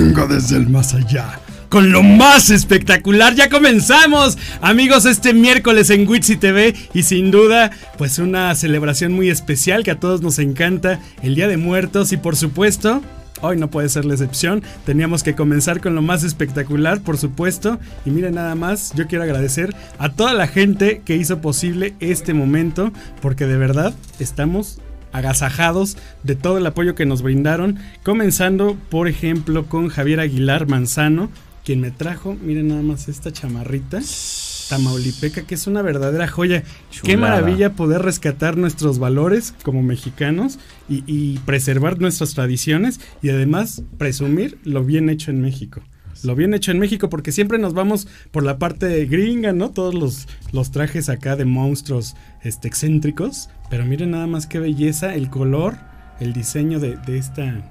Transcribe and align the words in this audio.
Vengo 0.00 0.26
desde 0.26 0.56
el 0.56 0.66
más 0.66 0.94
allá. 0.94 1.38
Con 1.68 1.92
lo 1.92 2.02
más 2.02 2.48
espectacular, 2.48 3.34
ya 3.34 3.50
comenzamos 3.50 4.38
amigos 4.62 5.04
este 5.04 5.34
miércoles 5.34 5.90
en 5.90 6.08
Witsi 6.08 6.38
TV 6.38 6.74
y 6.94 7.02
sin 7.02 7.30
duda 7.30 7.70
pues 7.98 8.18
una 8.18 8.54
celebración 8.54 9.12
muy 9.12 9.28
especial 9.28 9.84
que 9.84 9.90
a 9.90 10.00
todos 10.00 10.22
nos 10.22 10.38
encanta, 10.38 11.00
el 11.22 11.34
Día 11.34 11.48
de 11.48 11.58
Muertos 11.58 12.12
y 12.12 12.16
por 12.16 12.34
supuesto 12.34 13.02
Hoy 13.42 13.56
no 13.56 13.70
puede 13.70 13.88
ser 13.88 14.04
la 14.04 14.12
excepción. 14.12 14.62
Teníamos 14.84 15.22
que 15.22 15.34
comenzar 15.34 15.80
con 15.80 15.94
lo 15.94 16.02
más 16.02 16.24
espectacular, 16.24 17.00
por 17.00 17.16
supuesto. 17.16 17.78
Y 18.04 18.10
miren 18.10 18.34
nada 18.34 18.54
más, 18.54 18.92
yo 18.94 19.06
quiero 19.06 19.24
agradecer 19.24 19.74
a 19.98 20.10
toda 20.10 20.34
la 20.34 20.46
gente 20.46 21.00
que 21.06 21.16
hizo 21.16 21.40
posible 21.40 21.94
este 22.00 22.34
momento, 22.34 22.92
porque 23.22 23.46
de 23.46 23.56
verdad 23.56 23.94
estamos 24.18 24.78
agasajados 25.12 25.96
de 26.22 26.36
todo 26.36 26.58
el 26.58 26.66
apoyo 26.66 26.94
que 26.94 27.06
nos 27.06 27.22
brindaron, 27.22 27.78
comenzando 28.02 28.76
por 28.88 29.08
ejemplo 29.08 29.66
con 29.66 29.88
Javier 29.88 30.20
Aguilar 30.20 30.66
Manzano, 30.66 31.30
quien 31.64 31.80
me 31.80 31.90
trajo, 31.90 32.36
miren 32.42 32.68
nada 32.68 32.82
más 32.82 33.08
esta 33.08 33.32
chamarrita. 33.32 34.00
Tamaulipeca, 34.70 35.42
que 35.42 35.56
es 35.56 35.66
una 35.66 35.82
verdadera 35.82 36.28
joya. 36.28 36.62
Qué 37.02 37.16
maravilla 37.16 37.72
poder 37.72 38.02
rescatar 38.02 38.56
nuestros 38.56 39.00
valores 39.00 39.52
como 39.64 39.82
mexicanos 39.82 40.60
y, 40.88 41.02
y, 41.08 41.38
preservar 41.38 42.00
nuestras 42.00 42.34
tradiciones 42.34 43.00
y 43.20 43.30
además 43.30 43.82
presumir 43.98 44.58
lo 44.62 44.84
bien 44.84 45.10
hecho 45.10 45.32
en 45.32 45.40
México. 45.40 45.82
Lo 46.24 46.34
bien 46.34 46.54
hecho 46.54 46.70
en 46.70 46.78
México, 46.78 47.08
porque 47.08 47.32
siempre 47.32 47.58
nos 47.58 47.74
vamos 47.74 48.08
por 48.30 48.42
la 48.42 48.58
parte 48.58 49.06
gringa, 49.06 49.52
¿no? 49.52 49.70
Todos 49.70 49.94
los, 49.94 50.28
los 50.52 50.70
trajes 50.70 51.08
acá 51.08 51.36
de 51.36 51.44
monstruos 51.44 52.16
este, 52.42 52.68
excéntricos. 52.68 53.48
Pero 53.70 53.84
miren 53.84 54.12
nada 54.12 54.26
más 54.26 54.46
qué 54.46 54.58
belleza, 54.58 55.14
el 55.14 55.30
color, 55.30 55.76
el 56.20 56.32
diseño 56.32 56.80
de, 56.80 56.96
de 56.96 57.18
esta 57.18 57.62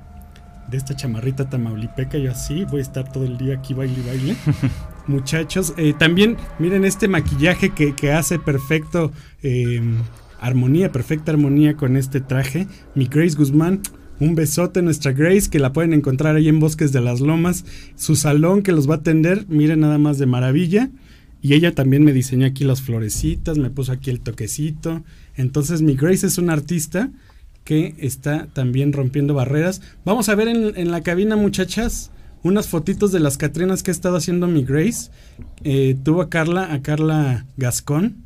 de 0.69 0.77
esta 0.77 0.95
chamarrita 0.95 1.49
tamaulipeca. 1.49 2.17
Yo 2.17 2.31
así 2.31 2.65
voy 2.65 2.79
a 2.79 2.83
estar 2.83 3.11
todo 3.11 3.25
el 3.25 3.37
día 3.37 3.55
aquí 3.55 3.73
baile 3.73 3.95
y 3.97 4.07
baile. 4.07 4.35
Muchachos, 5.07 5.73
eh, 5.77 5.93
también 5.97 6.37
miren 6.59 6.85
este 6.85 7.07
maquillaje 7.07 7.71
que, 7.71 7.95
que 7.95 8.11
hace 8.11 8.37
perfecto 8.37 9.11
eh, 9.41 9.81
armonía, 10.39 10.91
perfecta 10.91 11.31
armonía 11.31 11.75
con 11.75 11.97
este 11.97 12.21
traje. 12.21 12.67
Mi 12.93 13.07
Grace 13.07 13.35
Guzmán, 13.35 13.81
un 14.19 14.35
besote 14.35 14.81
nuestra 14.81 15.13
Grace, 15.13 15.49
que 15.49 15.59
la 15.59 15.73
pueden 15.73 15.93
encontrar 15.93 16.35
ahí 16.35 16.47
en 16.49 16.59
Bosques 16.59 16.91
de 16.91 17.01
las 17.01 17.21
Lomas. 17.21 17.65
Su 17.95 18.15
salón 18.15 18.61
que 18.61 18.71
los 18.71 18.89
va 18.89 18.95
a 18.95 18.97
atender, 18.97 19.45
miren 19.47 19.79
nada 19.79 19.97
más 19.97 20.17
de 20.17 20.25
maravilla. 20.25 20.89
Y 21.41 21.53
ella 21.53 21.73
también 21.73 22.03
me 22.03 22.11
diseñó 22.11 22.45
aquí 22.45 22.65
las 22.65 22.81
florecitas, 22.81 23.57
me 23.57 23.69
puso 23.69 23.93
aquí 23.93 24.09
el 24.09 24.19
toquecito. 24.19 25.03
Entonces 25.35 25.81
mi 25.81 25.95
Grace 25.95 26.27
es 26.27 26.37
una 26.37 26.53
artista 26.53 27.11
que 27.63 27.95
está 27.97 28.47
también 28.47 28.91
rompiendo 28.91 29.33
barreras. 29.33 29.81
Vamos 30.03 30.27
a 30.27 30.35
ver 30.35 30.49
en, 30.49 30.91
la 30.91 31.01
cabina, 31.01 31.37
muchachas, 31.37 32.11
unas 32.43 32.67
fotitos 32.67 33.13
de 33.13 33.21
las 33.21 33.37
Catrinas 33.37 33.83
que 33.83 33.91
ha 33.91 33.93
estado 33.93 34.17
haciendo 34.17 34.47
mi 34.47 34.63
Grace. 34.63 35.11
Eh, 35.63 35.95
tuvo 36.03 36.21
a 36.21 36.29
Carla, 36.29 36.73
a 36.73 36.81
Carla 36.81 37.45
Gascón, 37.55 38.25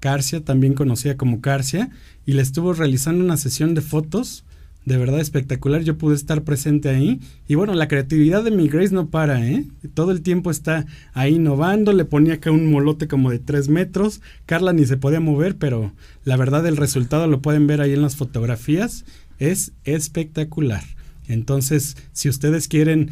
Carcia, 0.00 0.42
también 0.42 0.72
conocida 0.72 1.18
como 1.18 1.42
Carcia, 1.42 1.90
y 2.24 2.32
le 2.32 2.42
estuvo 2.42 2.72
realizando 2.72 3.22
una 3.22 3.36
sesión 3.36 3.74
de 3.74 3.82
fotos 3.82 4.44
de 4.84 4.96
verdad 4.96 5.20
espectacular. 5.20 5.82
Yo 5.82 5.96
pude 5.96 6.14
estar 6.14 6.42
presente 6.42 6.88
ahí. 6.88 7.20
Y 7.46 7.54
bueno, 7.54 7.74
la 7.74 7.88
creatividad 7.88 8.42
de 8.42 8.50
mi 8.50 8.68
Grace 8.68 8.94
no 8.94 9.08
para, 9.08 9.46
¿eh? 9.46 9.64
Todo 9.94 10.10
el 10.10 10.22
tiempo 10.22 10.50
está 10.50 10.86
ahí 11.12 11.36
innovando. 11.36 11.92
Le 11.92 12.04
ponía 12.04 12.34
acá 12.34 12.50
un 12.50 12.70
molote 12.70 13.08
como 13.08 13.30
de 13.30 13.38
3 13.38 13.68
metros. 13.68 14.20
Carla 14.46 14.72
ni 14.72 14.84
se 14.84 14.96
podía 14.96 15.20
mover, 15.20 15.56
pero 15.56 15.92
la 16.24 16.36
verdad 16.36 16.66
el 16.66 16.76
resultado 16.76 17.26
lo 17.26 17.40
pueden 17.42 17.66
ver 17.66 17.80
ahí 17.80 17.92
en 17.92 18.02
las 18.02 18.16
fotografías. 18.16 19.04
Es 19.38 19.72
espectacular. 19.84 20.82
Entonces, 21.28 21.96
si 22.12 22.28
ustedes 22.28 22.68
quieren 22.68 23.10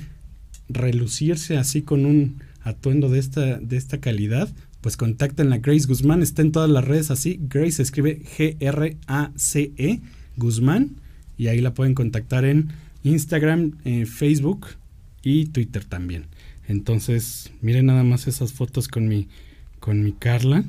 relucirse 0.68 1.56
así 1.56 1.82
con 1.82 2.04
un 2.04 2.42
atuendo 2.62 3.08
de 3.08 3.18
esta, 3.18 3.58
de 3.58 3.76
esta 3.76 3.98
calidad, 3.98 4.48
pues 4.80 4.96
contacten 4.96 5.52
a 5.52 5.58
Grace 5.58 5.86
Guzmán. 5.86 6.22
Está 6.22 6.42
en 6.42 6.52
todas 6.52 6.70
las 6.70 6.84
redes 6.84 7.10
así. 7.10 7.38
Grace 7.48 7.80
escribe 7.80 8.22
G-R-A-C-E 8.36 10.00
Guzmán 10.36 10.96
y 11.40 11.48
ahí 11.48 11.62
la 11.62 11.72
pueden 11.72 11.94
contactar 11.94 12.44
en 12.44 12.68
Instagram, 13.02 13.78
en 13.84 14.06
Facebook 14.06 14.66
y 15.22 15.46
Twitter 15.46 15.86
también. 15.86 16.26
Entonces, 16.68 17.50
miren 17.62 17.86
nada 17.86 18.04
más 18.04 18.28
esas 18.28 18.52
fotos 18.52 18.88
con 18.88 19.08
mi 19.08 19.26
con 19.78 20.02
mi 20.02 20.12
Carla, 20.12 20.64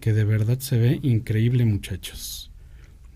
que 0.00 0.14
de 0.14 0.24
verdad 0.24 0.58
se 0.60 0.78
ve 0.78 1.00
increíble, 1.02 1.66
muchachos. 1.66 2.50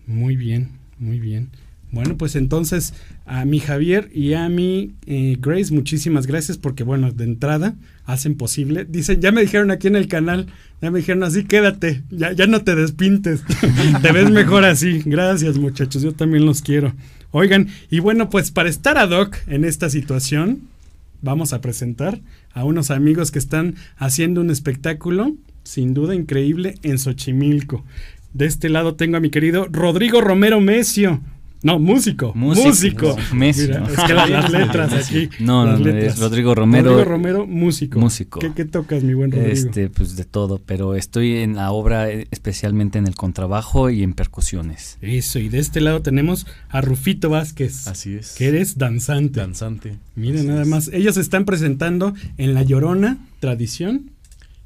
Muy 0.05 0.35
bien, 0.35 0.73
muy 0.99 1.19
bien. 1.19 1.49
Bueno, 1.91 2.17
pues 2.17 2.35
entonces 2.35 2.93
a 3.25 3.45
mi 3.45 3.59
Javier 3.59 4.09
y 4.13 4.33
a 4.33 4.49
mi 4.49 4.95
eh, 5.05 5.37
Grace, 5.39 5.73
muchísimas 5.73 6.27
gracias 6.27 6.57
porque, 6.57 6.83
bueno, 6.83 7.11
de 7.11 7.23
entrada 7.23 7.75
hacen 8.05 8.35
posible. 8.35 8.85
Dicen, 8.85 9.21
ya 9.21 9.31
me 9.31 9.41
dijeron 9.41 9.71
aquí 9.71 9.87
en 9.87 9.95
el 9.95 10.07
canal, 10.07 10.47
ya 10.81 10.91
me 10.91 10.99
dijeron 10.99 11.23
así, 11.23 11.45
quédate, 11.45 12.03
ya, 12.09 12.33
ya 12.33 12.47
no 12.47 12.63
te 12.63 12.75
despintes, 12.75 13.43
te 14.01 14.11
ves 14.11 14.29
mejor 14.29 14.65
así. 14.65 15.01
Gracias 15.05 15.57
muchachos, 15.57 16.01
yo 16.01 16.11
también 16.11 16.45
los 16.45 16.61
quiero. 16.61 16.93
Oigan, 17.31 17.67
y 17.89 17.99
bueno, 17.99 18.29
pues 18.29 18.51
para 18.51 18.69
estar 18.69 18.97
ad 18.97 19.11
hoc 19.11 19.37
en 19.47 19.65
esta 19.65 19.89
situación, 19.89 20.61
vamos 21.21 21.53
a 21.53 21.61
presentar 21.61 22.21
a 22.53 22.63
unos 22.63 22.91
amigos 22.91 23.31
que 23.31 23.39
están 23.39 23.75
haciendo 23.97 24.41
un 24.41 24.49
espectáculo, 24.49 25.35
sin 25.63 25.93
duda 25.93 26.15
increíble, 26.15 26.75
en 26.83 26.97
Xochimilco. 26.97 27.83
De 28.33 28.45
este 28.45 28.69
lado 28.69 28.95
tengo 28.95 29.17
a 29.17 29.21
mi 29.21 29.29
querido 29.29 29.67
Rodrigo 29.71 30.21
Romero 30.21 30.61
Mesio. 30.61 31.21
No, 31.65 31.79
músico. 31.79 32.31
Músico. 32.35 33.17
Messi, 33.33 33.63
Mira, 33.63 33.79
no. 33.79 33.87
Es 33.87 33.99
que 34.03 34.13
las, 34.13 34.29
las 34.37 34.51
letras 34.51 34.93
aquí. 34.93 35.29
No, 35.39 35.65
las 35.65 35.79
no, 35.79 35.85
letras. 35.87 36.13
es 36.13 36.19
Rodrigo 36.19 36.53
Romero. 36.53 36.91
Rodrigo 36.91 37.09
Romero, 37.09 37.47
músico. 37.47 37.99
Músico. 37.99 38.39
¿Qué, 38.39 38.51
qué 38.53 38.65
tocas, 38.65 39.01
mi 39.01 39.15
buen 39.15 39.31
Rodrigo? 39.31 39.51
Este, 39.51 39.89
pues 39.89 40.15
de 40.15 40.25
todo, 40.25 40.61
pero 40.63 40.93
estoy 40.93 41.37
en 41.37 41.55
la 41.55 41.71
obra 41.71 42.11
eh, 42.11 42.27
especialmente 42.29 42.99
en 42.99 43.07
el 43.07 43.15
contrabajo 43.15 43.89
y 43.89 44.03
en 44.03 44.13
percusiones. 44.13 44.99
Eso, 45.01 45.39
y 45.39 45.49
de 45.49 45.57
este 45.57 45.81
lado 45.81 46.03
tenemos 46.03 46.45
a 46.69 46.81
Rufito 46.81 47.31
Vázquez. 47.31 47.87
Así 47.87 48.13
es. 48.13 48.35
Que 48.35 48.49
eres 48.49 48.77
danzante. 48.77 49.39
Danzante. 49.39 49.95
Miren 50.15 50.41
Así 50.41 50.47
nada 50.47 50.61
es. 50.61 50.67
más. 50.67 50.87
Ellos 50.93 51.15
se 51.15 51.21
están 51.21 51.45
presentando 51.45 52.13
en 52.37 52.53
La 52.53 52.61
Llorona, 52.61 53.17
Tradición. 53.39 54.11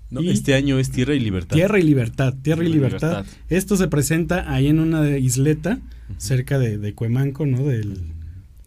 No, 0.09 0.19
y- 0.21 0.31
este 0.31 0.53
año 0.53 0.79
es 0.79 0.91
Tierra 0.91 1.16
y 1.16 1.21
Libertad. 1.21 1.55
Tierra 1.55 1.79
y 1.79 1.83
Libertad, 1.83 2.33
Tierra 2.41 2.63
y 2.63 2.66
Tierra 2.66 2.69
y 2.69 2.73
Libertad. 2.73 3.09
Libertad. 3.21 3.33
Esto 3.47 3.77
se 3.77 3.87
presenta 3.87 4.51
ahí 4.51 4.67
en 4.67 4.79
una 4.79 5.17
isleta 5.17 5.79
cerca 6.18 6.59
de, 6.59 6.78
de 6.78 6.94
Cuemanco, 6.94 7.46
¿no? 7.46 7.64
Del, 7.64 7.97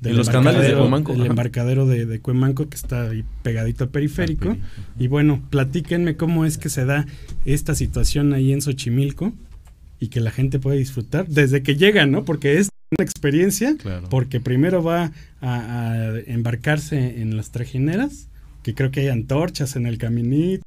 En 0.04 0.16
los 0.16 0.28
canales 0.28 0.62
de 0.62 0.68
embarcadero- 0.68 0.78
Cuemanco, 0.80 1.12
El 1.14 1.26
embarcadero 1.26 1.86
de, 1.86 2.06
de 2.06 2.20
Cuemanco 2.20 2.68
que 2.68 2.76
está 2.76 3.10
ahí 3.10 3.24
pegadito 3.42 3.84
al 3.84 3.90
periférico. 3.90 4.50
Al 4.50 4.58
Y 4.98 5.08
bueno, 5.08 5.42
platíquenme 5.50 6.16
cómo 6.16 6.44
es 6.44 6.58
que 6.58 6.68
se 6.68 6.84
da 6.84 7.06
esta 7.44 7.74
situación 7.74 8.32
ahí 8.32 8.52
en 8.52 8.62
Xochimilco 8.62 9.32
y 10.00 10.08
que 10.08 10.20
la 10.20 10.30
gente 10.32 10.58
puede 10.58 10.78
disfrutar 10.78 11.28
desde 11.28 11.62
que 11.62 11.76
llegan, 11.76 12.10
¿no? 12.10 12.24
Porque 12.24 12.58
es 12.58 12.68
una 12.98 13.04
experiencia, 13.04 13.76
Claro. 13.76 14.08
porque 14.10 14.40
primero 14.40 14.82
va 14.82 15.12
a, 15.40 15.90
a 15.92 16.18
embarcarse 16.26 17.20
en 17.22 17.36
las 17.36 17.50
trajineras, 17.52 18.28
que 18.64 18.74
creo 18.74 18.90
que 18.90 19.00
hay 19.00 19.08
antorchas 19.08 19.76
en 19.76 19.86
el 19.86 19.98
caminito. 19.98 20.62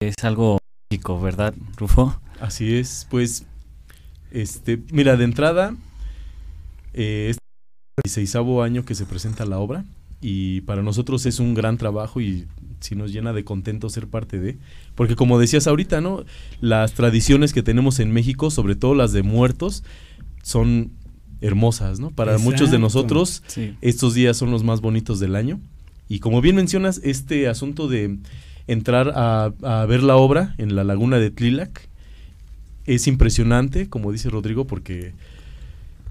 Es 0.00 0.14
algo 0.22 0.58
¿verdad, 1.22 1.54
Rufo? 1.76 2.18
Así 2.40 2.74
es, 2.74 3.06
pues, 3.10 3.44
este, 4.30 4.80
mira, 4.90 5.16
de 5.16 5.24
entrada, 5.24 5.74
eh, 6.92 7.28
es 7.30 7.38
el 7.96 8.02
16 8.04 8.36
año 8.62 8.84
que 8.84 8.94
se 8.94 9.06
presenta 9.06 9.44
la 9.46 9.58
obra 9.58 9.84
y 10.20 10.62
para 10.62 10.82
nosotros 10.82 11.26
es 11.26 11.38
un 11.38 11.54
gran 11.54 11.76
trabajo 11.76 12.20
y 12.20 12.46
sí 12.80 12.96
nos 12.96 13.12
llena 13.12 13.32
de 13.32 13.44
contento 13.44 13.88
ser 13.88 14.08
parte 14.08 14.38
de, 14.40 14.58
porque 14.94 15.16
como 15.16 15.38
decías 15.38 15.66
ahorita, 15.66 16.00
¿no? 16.00 16.24
Las 16.60 16.92
tradiciones 16.92 17.52
que 17.52 17.62
tenemos 17.62 18.00
en 18.00 18.12
México, 18.12 18.50
sobre 18.50 18.74
todo 18.74 18.94
las 18.94 19.12
de 19.12 19.22
muertos, 19.22 19.84
son 20.42 20.90
hermosas, 21.40 22.00
¿no? 22.00 22.10
Para 22.10 22.38
muchos 22.38 22.70
de 22.70 22.78
nosotros 22.78 23.42
Sí. 23.46 23.76
estos 23.80 24.14
días 24.14 24.36
son 24.36 24.50
los 24.50 24.64
más 24.64 24.80
bonitos 24.80 25.20
del 25.20 25.36
año. 25.36 25.60
Y 26.08 26.18
como 26.18 26.40
bien 26.40 26.56
mencionas, 26.56 27.00
este 27.02 27.48
asunto 27.48 27.88
de 27.88 28.18
entrar 28.66 29.12
a, 29.14 29.52
a 29.62 29.86
ver 29.86 30.02
la 30.02 30.16
obra 30.16 30.54
en 30.58 30.74
la 30.74 30.84
laguna 30.84 31.18
de 31.18 31.30
Tlilac 31.30 31.88
es 32.86 33.06
impresionante, 33.06 33.88
como 33.88 34.12
dice 34.12 34.28
Rodrigo, 34.30 34.66
porque 34.66 35.12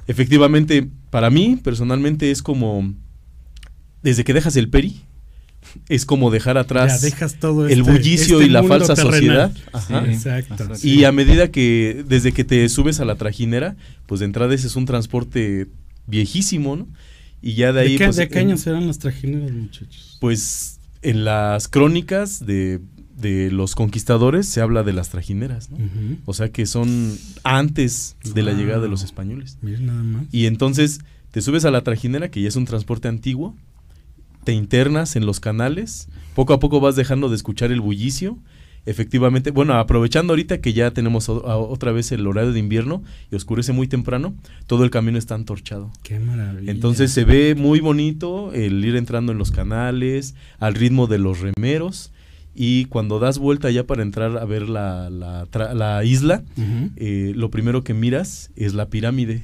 efectivamente, 0.08 0.88
para 1.10 1.30
mí, 1.30 1.60
personalmente, 1.64 2.32
es 2.32 2.42
como, 2.42 2.94
desde 4.02 4.24
que 4.24 4.34
dejas 4.34 4.56
el 4.56 4.70
peri, 4.70 5.02
es 5.88 6.06
como 6.06 6.30
dejar 6.30 6.58
atrás 6.58 7.02
ya 7.02 7.08
dejas 7.10 7.40
todo 7.40 7.66
el 7.68 7.80
este- 7.80 7.92
bullicio 7.92 8.38
este 8.40 8.50
y 8.50 8.52
la 8.52 8.62
mundo 8.62 8.86
falsa 8.86 8.96
terrenal. 8.96 9.54
sociedad. 9.54 9.70
Ajá. 9.72 10.06
Sí. 10.06 10.12
Exacto. 10.12 10.74
Y 10.84 11.04
a 11.06 11.12
medida 11.12 11.52
que, 11.52 12.04
desde 12.08 12.32
que 12.34 12.44
te 12.44 12.68
subes 12.70 13.00
a 13.00 13.06
la 13.06 13.16
trajinera, 13.16 13.76
pues 14.06 14.20
de 14.20 14.26
entrada 14.26 14.54
ese 14.54 14.68
es 14.68 14.76
un 14.76 14.86
transporte 14.86 15.68
viejísimo, 16.06 16.76
¿no? 16.76 16.88
Y 17.42 17.54
ya 17.54 17.72
de 17.72 17.82
ahí... 17.82 17.92
¿De 17.94 17.98
qué, 17.98 18.06
pues, 18.06 18.16
de 18.18 18.28
qué 18.30 18.40
años 18.40 18.66
eran 18.68 18.88
las 18.88 19.00
trajineras, 19.00 19.52
muchachos? 19.52 20.18
Pues 20.20 20.80
en 21.04 21.26
las 21.26 21.68
crónicas 21.68 22.46
de, 22.46 22.80
de 23.16 23.52
los 23.52 23.76
conquistadores 23.76 24.48
se 24.48 24.62
habla 24.62 24.84
de 24.84 24.94
las 24.94 25.10
trajineras, 25.10 25.70
¿no? 25.70 25.78
O 26.26 26.34
sea 26.34 26.50
que 26.50 26.66
son 26.66 27.18
antes 27.44 28.16
de 28.24 28.44
la 28.44 28.54
llegada 28.54 28.82
de 28.82 28.90
los 28.90 29.04
españoles. 29.04 29.58
Mira 29.62 29.80
nada 29.80 30.04
más. 30.04 30.26
Y 30.32 30.46
entonces 30.46 31.02
te 31.32 31.42
subes 31.42 31.66
a 31.66 31.72
la 31.72 31.82
trajinera, 31.82 32.30
que 32.30 32.42
ya 32.42 32.48
es 32.48 32.56
un 32.56 32.66
transporte 32.66 33.08
antiguo, 33.08 33.56
te 34.44 34.54
internas 34.54 35.16
en 35.16 35.26
los 35.26 35.40
canales, 35.40 36.10
poco 36.36 36.54
a 36.54 36.60
poco 36.60 36.80
vas 36.80 36.96
dejando 36.96 37.30
de 37.30 37.36
escuchar 37.36 37.72
el 37.72 37.82
bullicio. 37.82 38.38
Efectivamente, 38.86 39.52
bueno, 39.52 39.76
aprovechando 39.76 40.34
ahorita 40.34 40.60
que 40.60 40.74
ya 40.74 40.92
tenemos 40.92 41.30
o- 41.30 41.48
a- 41.50 41.58
otra 41.58 41.92
vez 41.94 42.12
el 42.12 42.28
horario 42.28 42.52
de 42.52 42.60
invierno 42.60 43.02
y 43.32 43.36
oscurece 43.36 43.72
muy 43.72 43.88
temprano, 43.88 44.34
todo 44.68 44.84
el 44.84 44.90
camino 44.90 45.18
está 45.18 45.36
antorchado. 45.36 45.92
Qué 46.04 46.20
maravilla. 46.20 46.70
Entonces 46.72 47.12
se 47.12 47.24
ve 47.24 47.56
muy 47.56 47.80
bonito 47.80 48.52
el 48.54 48.84
ir 48.84 48.96
entrando 48.98 49.32
en 49.32 49.38
los 49.38 49.52
canales, 49.52 50.36
al 50.60 50.76
ritmo 50.76 51.08
de 51.08 51.18
los 51.20 51.40
remeros, 51.40 52.12
y 52.56 52.86
cuando 52.86 53.20
das 53.20 53.40
vuelta 53.40 53.72
ya 53.72 53.86
para 53.88 54.04
entrar 54.04 54.38
a 54.38 54.46
ver 54.46 54.70
la, 54.70 55.10
la 55.10 56.04
isla, 56.04 56.44
eh, 56.98 57.32
lo 57.36 57.50
primero 57.50 57.84
que 57.84 57.94
miras 57.94 58.52
es 58.56 58.74
la 58.74 58.90
pirámide. 58.90 59.44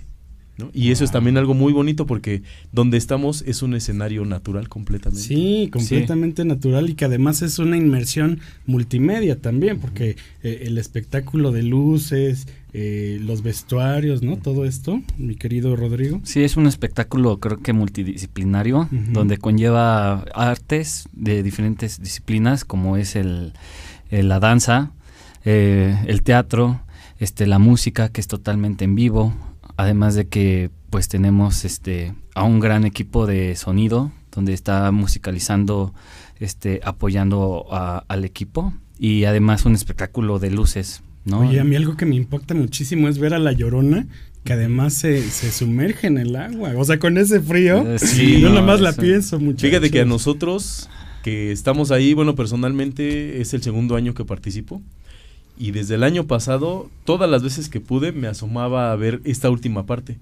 ¿No? 0.59 0.69
Y 0.73 0.91
eso 0.91 1.03
es 1.03 1.11
también 1.11 1.37
algo 1.37 1.53
muy 1.55 1.73
bonito 1.73 2.05
porque 2.05 2.43
donde 2.71 2.97
estamos 2.97 3.41
es 3.47 3.63
un 3.63 3.73
escenario 3.73 4.23
natural 4.25 4.69
completamente. 4.69 5.23
Sí, 5.23 5.69
completamente 5.71 6.45
natural 6.45 6.89
y 6.89 6.93
que 6.93 7.05
además 7.05 7.41
es 7.41 7.57
una 7.57 7.77
inmersión 7.77 8.39
multimedia 8.67 9.39
también, 9.39 9.79
porque 9.79 10.15
eh, 10.43 10.63
el 10.65 10.77
espectáculo 10.77 11.51
de 11.51 11.63
luces, 11.63 12.47
eh, 12.73 13.17
los 13.23 13.41
vestuarios, 13.41 14.21
¿no? 14.21 14.37
Todo 14.37 14.65
esto, 14.65 15.01
mi 15.17 15.35
querido 15.35 15.75
Rodrigo. 15.75 16.21
Sí, 16.23 16.43
es 16.43 16.55
un 16.57 16.67
espectáculo 16.67 17.39
creo 17.39 17.57
que 17.57 17.73
multidisciplinario, 17.73 18.87
donde 18.91 19.37
conlleva 19.37 20.19
artes 20.35 21.07
de 21.13 21.41
diferentes 21.41 21.99
disciplinas, 22.01 22.65
como 22.65 22.97
es 22.97 23.15
el, 23.15 23.53
el- 24.11 24.27
la 24.29 24.39
danza, 24.39 24.91
eh, 25.45 25.97
el 26.07 26.21
teatro, 26.21 26.81
este, 27.19 27.47
la 27.47 27.57
música, 27.59 28.09
que 28.09 28.21
es 28.21 28.27
totalmente 28.27 28.85
en 28.85 28.93
vivo, 28.95 29.33
además 29.79 30.15
de 30.15 30.27
que 30.27 30.69
pues 30.89 31.07
tenemos 31.07 31.65
este 31.65 32.13
a 32.35 32.43
un 32.43 32.59
gran 32.59 32.83
equipo 32.85 33.25
de 33.27 33.55
sonido, 33.55 34.11
donde 34.31 34.53
está 34.53 34.91
musicalizando, 34.91 35.93
este, 36.39 36.79
apoyando 36.83 37.65
a- 37.71 38.03
al 38.07 38.25
equipo, 38.25 38.73
y 38.99 39.23
además 39.25 39.65
un 39.65 39.75
espectáculo 39.75 40.39
de 40.39 40.51
luces, 40.51 41.01
¿no? 41.25 41.39
Oye, 41.41 41.59
a 41.59 41.63
mí 41.63 41.75
algo 41.75 41.95
que 41.97 42.05
me 42.05 42.15
impacta 42.15 42.53
muchísimo 42.55 43.07
es 43.07 43.19
ver 43.19 43.33
a 43.33 43.39
la 43.39 43.51
llorona, 43.51 44.07
que 44.43 44.53
además 44.53 44.93
se, 44.93 45.21
se 45.21 45.51
sumerge 45.51 46.07
en 46.07 46.17
el 46.17 46.35
agua. 46.35 46.73
O 46.77 46.83
sea, 46.85 46.97
con 46.99 47.17
ese 47.17 47.39
frío, 47.41 47.85
Eh, 47.95 47.99
sí, 47.99 48.39
yo 48.41 48.49
no, 48.49 48.55
nomás 48.55 48.81
la 48.81 48.91
eso- 48.91 49.01
pienso 49.01 49.39
mucho. 49.39 49.65
Fíjate 49.67 49.91
que 49.91 50.01
a 50.01 50.05
nosotros 50.05 50.89
que 51.23 51.51
estamos 51.51 51.91
ahí, 51.91 52.13
bueno, 52.13 52.35
personalmente 52.35 53.41
es 53.41 53.53
el 53.53 53.61
segundo 53.61 53.95
año 53.95 54.13
que 54.13 54.23
participo. 54.25 54.81
Y 55.59 55.71
desde 55.71 55.95
el 55.95 56.03
año 56.03 56.25
pasado, 56.25 56.89
todas 57.03 57.29
las 57.29 57.43
veces 57.43 57.67
que 57.67 57.81
pude, 57.81 58.13
me 58.13 58.27
asomaba 58.27 58.91
a 58.91 58.95
ver 58.95 59.21
esta 59.25 59.49
última 59.49 59.85
parte. 59.85 60.17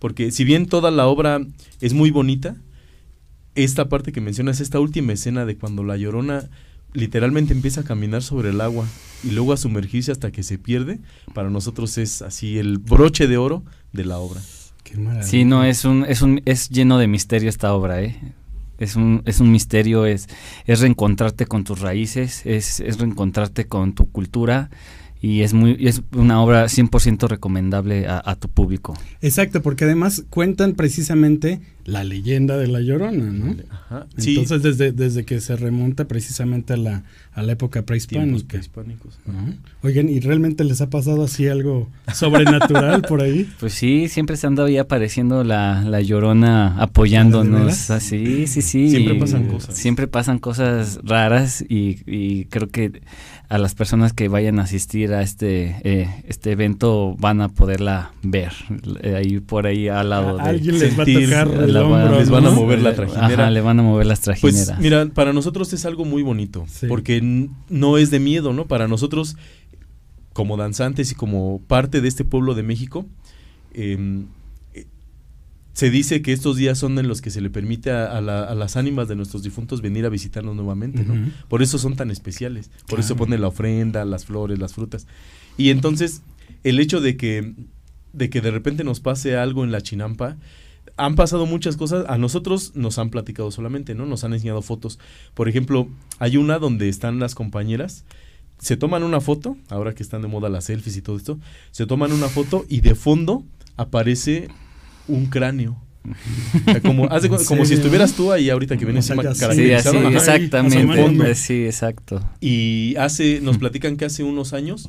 Porque 0.00 0.32
si 0.32 0.44
bien 0.44 0.66
toda 0.66 0.90
la 0.90 1.06
obra 1.06 1.40
es 1.80 1.94
muy 1.94 2.10
bonita, 2.10 2.56
esta 3.54 3.88
parte 3.88 4.10
que 4.10 4.20
mencionas, 4.20 4.60
esta 4.60 4.80
última 4.80 5.12
escena 5.12 5.46
de 5.46 5.56
cuando 5.56 5.84
la 5.84 5.96
llorona 5.96 6.50
literalmente 6.92 7.52
empieza 7.52 7.82
a 7.82 7.84
caminar 7.84 8.22
sobre 8.22 8.50
el 8.50 8.60
agua 8.60 8.84
y 9.22 9.30
luego 9.30 9.52
a 9.52 9.56
sumergirse 9.56 10.10
hasta 10.10 10.32
que 10.32 10.42
se 10.42 10.58
pierde, 10.58 10.98
para 11.34 11.50
nosotros 11.50 11.96
es 11.96 12.20
así 12.20 12.58
el 12.58 12.78
broche 12.78 13.28
de 13.28 13.36
oro 13.36 13.62
de 13.92 14.04
la 14.04 14.18
obra. 14.18 14.40
Qué 14.82 14.96
maravilla. 14.96 15.22
Sí, 15.22 15.44
no, 15.44 15.62
es 15.62 15.84
un, 15.84 16.04
es 16.04 16.20
un, 16.20 16.42
es 16.46 16.68
lleno 16.68 16.98
de 16.98 17.06
misterio 17.06 17.48
esta 17.48 17.72
obra, 17.74 18.02
¿eh? 18.02 18.34
Es 18.80 18.96
un, 18.96 19.22
es 19.26 19.38
un 19.38 19.52
misterio, 19.52 20.06
es, 20.06 20.26
es 20.66 20.80
reencontrarte 20.80 21.46
con 21.46 21.62
tus 21.62 21.80
raíces, 21.80 22.44
es, 22.44 22.80
es 22.80 22.98
reencontrarte 22.98 23.68
con 23.68 23.94
tu 23.94 24.10
cultura 24.10 24.70
y 25.22 25.42
es 25.42 25.52
muy, 25.52 25.76
es 25.86 26.02
una 26.14 26.42
obra 26.42 26.64
100% 26.64 27.28
recomendable 27.28 28.06
a, 28.06 28.22
a 28.24 28.36
tu 28.36 28.48
público. 28.48 28.96
Exacto, 29.20 29.60
porque 29.62 29.84
además 29.84 30.24
cuentan 30.30 30.74
precisamente 30.74 31.60
la 31.84 32.04
leyenda 32.04 32.56
de 32.56 32.68
la 32.68 32.80
llorona, 32.80 33.24
¿no? 33.24 33.56
Ajá. 33.70 34.06
Sí, 34.16 34.30
Entonces, 34.38 34.62
desde, 34.62 34.92
desde 34.92 35.24
que 35.24 35.40
se 35.40 35.56
remonta 35.56 36.06
precisamente 36.06 36.74
a 36.74 36.76
la, 36.76 37.02
a 37.32 37.42
la 37.42 37.52
época 37.52 37.82
prehispánica. 37.82 38.48
prehispánicos. 38.48 39.18
¿no? 39.26 39.54
Oigan, 39.82 40.08
¿y 40.08 40.20
realmente 40.20 40.62
les 40.64 40.80
ha 40.80 40.88
pasado 40.88 41.24
así 41.24 41.48
algo 41.48 41.88
sobrenatural 42.14 43.02
por 43.02 43.20
ahí? 43.22 43.48
Pues 43.60 43.74
sí, 43.74 44.08
siempre 44.08 44.36
se 44.36 44.46
anda 44.46 44.64
ahí 44.64 44.78
apareciendo 44.78 45.42
la, 45.44 45.82
la 45.82 46.00
llorona 46.00 46.74
¿De 46.76 46.82
apoyándonos. 46.84 47.90
Así, 47.90 48.46
sí, 48.46 48.62
sí. 48.62 48.90
Siempre 48.90 49.14
pasan 49.16 49.48
cosas. 49.48 49.76
Siempre 49.76 50.06
pasan 50.06 50.38
cosas 50.38 51.00
raras 51.02 51.62
y, 51.68 51.98
y 52.06 52.44
creo 52.46 52.68
que 52.68 53.02
a 53.50 53.58
las 53.58 53.74
personas 53.74 54.12
que 54.12 54.28
vayan 54.28 54.58
a 54.60 54.62
asistir 54.62 55.12
a 55.12 55.22
este, 55.22 55.76
eh, 55.82 56.22
este 56.26 56.52
evento 56.52 57.16
van 57.18 57.40
a 57.40 57.48
poderla 57.48 58.12
ver 58.22 58.52
eh, 59.02 59.16
ahí 59.16 59.40
por 59.40 59.66
ahí 59.66 59.88
al 59.88 60.08
lado 60.10 60.36
de... 60.38 60.42
Alguien 60.44 60.78
les 60.78 60.96
va 60.96 61.02
a 61.02 61.04
sentir, 61.06 61.28
tocar 61.28 61.48
el 61.48 61.72
la 61.74 61.82
van- 61.82 62.02
hombro. 62.02 62.18
les 62.20 62.30
van 62.30 62.46
a 62.46 62.50
mover 62.52 62.80
la 62.80 62.94
trajinera. 62.94 63.26
Ajá, 63.26 63.50
le 63.50 63.60
van 63.60 63.80
a 63.80 63.82
mover 63.82 64.06
las 64.06 64.20
trajineras. 64.20 64.68
Pues 64.68 64.78
mira, 64.80 65.04
para 65.12 65.32
nosotros 65.32 65.72
es 65.72 65.84
algo 65.84 66.04
muy 66.04 66.22
bonito, 66.22 66.64
Sí. 66.68 66.86
porque 66.86 67.48
no 67.68 67.98
es 67.98 68.10
de 68.12 68.20
miedo, 68.20 68.52
¿no? 68.52 68.66
Para 68.66 68.86
nosotros, 68.86 69.36
como 70.32 70.56
danzantes 70.56 71.10
y 71.10 71.16
como 71.16 71.60
parte 71.66 72.00
de 72.00 72.06
este 72.08 72.24
pueblo 72.24 72.54
de 72.54 72.62
México, 72.62 73.04
eh, 73.74 73.98
se 75.80 75.90
dice 75.90 76.20
que 76.20 76.32
estos 76.32 76.56
días 76.56 76.76
son 76.78 76.98
en 76.98 77.08
los 77.08 77.20
que 77.22 77.30
se 77.30 77.40
le 77.40 77.48
permite 77.48 77.90
a, 77.90 78.04
a 78.16 78.20
la- 78.20 78.44
a 78.44 78.54
las 78.54 78.76
ánimas 78.76 79.08
de 79.08 79.16
nuestros 79.16 79.42
difuntos 79.42 79.80
venir 79.80 80.04
a 80.04 80.08
visitarnos 80.10 80.54
nuevamente, 80.54 81.04
¿no? 81.04 81.14
Por 81.48 81.62
eso 81.62 81.78
son 81.78 81.96
tan 81.96 82.10
especiales, 82.10 82.70
por 82.86 82.98
eso 83.00 83.14
pone 83.16 83.38
la 83.38 83.48
ofrenda, 83.48 84.04
las 84.04 84.24
flores, 84.26 84.58
las 84.58 84.74
frutas. 84.74 85.06
Y 85.56 85.70
entonces, 85.70 86.20
el 86.64 86.78
hecho 86.80 87.00
de 87.00 87.16
que, 87.16 87.54
de 88.12 88.28
que 88.28 88.40
de 88.42 88.50
repente 88.50 88.84
nos 88.84 89.00
pase 89.00 89.36
algo 89.36 89.64
en 89.64 89.72
la 89.72 89.80
chinampa, 89.80 90.36
han 90.96 91.14
pasado 91.14 91.46
muchas 91.46 91.76
cosas, 91.78 92.04
a 92.08 92.18
nosotros 92.18 92.72
nos 92.74 92.98
han 92.98 93.08
platicado 93.08 93.50
solamente, 93.50 93.94
¿no? 93.94 94.04
Nos 94.04 94.22
han 94.24 94.34
enseñado 94.34 94.60
fotos. 94.62 94.98
Por 95.34 95.48
ejemplo, 95.48 95.88
hay 96.18 96.36
una 96.36 96.58
donde 96.58 96.88
están 96.90 97.18
las 97.20 97.34
compañeras, 97.34 98.04
se 98.58 98.76
toman 98.76 99.02
una 99.02 99.20
foto, 99.22 99.56
ahora 99.70 99.94
que 99.94 100.02
están 100.02 100.20
de 100.20 100.28
moda 100.28 100.48
las 100.50 100.64
selfies 100.64 100.96
y 100.98 101.02
todo 101.02 101.16
esto, 101.16 101.38
se 101.70 101.86
toman 101.86 102.12
una 102.12 102.28
foto 102.28 102.66
y 102.68 102.80
de 102.82 102.94
fondo 102.94 103.44
aparece 103.78 104.48
un 105.10 105.26
cráneo. 105.26 105.76
O 106.66 106.72
sea, 106.72 106.80
como, 106.80 107.04
¿En 107.04 107.44
como 107.44 107.64
si 107.66 107.74
estuvieras 107.74 108.14
tú 108.14 108.32
ahí 108.32 108.48
ahorita 108.48 108.76
que 108.78 108.84
vienes 108.86 109.06
ya 109.06 109.34
sí. 109.34 109.70
así, 109.70 109.96
Ajá. 109.96 110.08
exactamente. 110.08 111.34
Sí, 111.34 111.64
exacto. 111.66 112.26
Y 112.40 112.96
hace, 112.96 113.40
nos 113.42 113.58
platican 113.58 113.96
que 113.98 114.06
hace 114.06 114.22
unos 114.22 114.52
años 114.54 114.88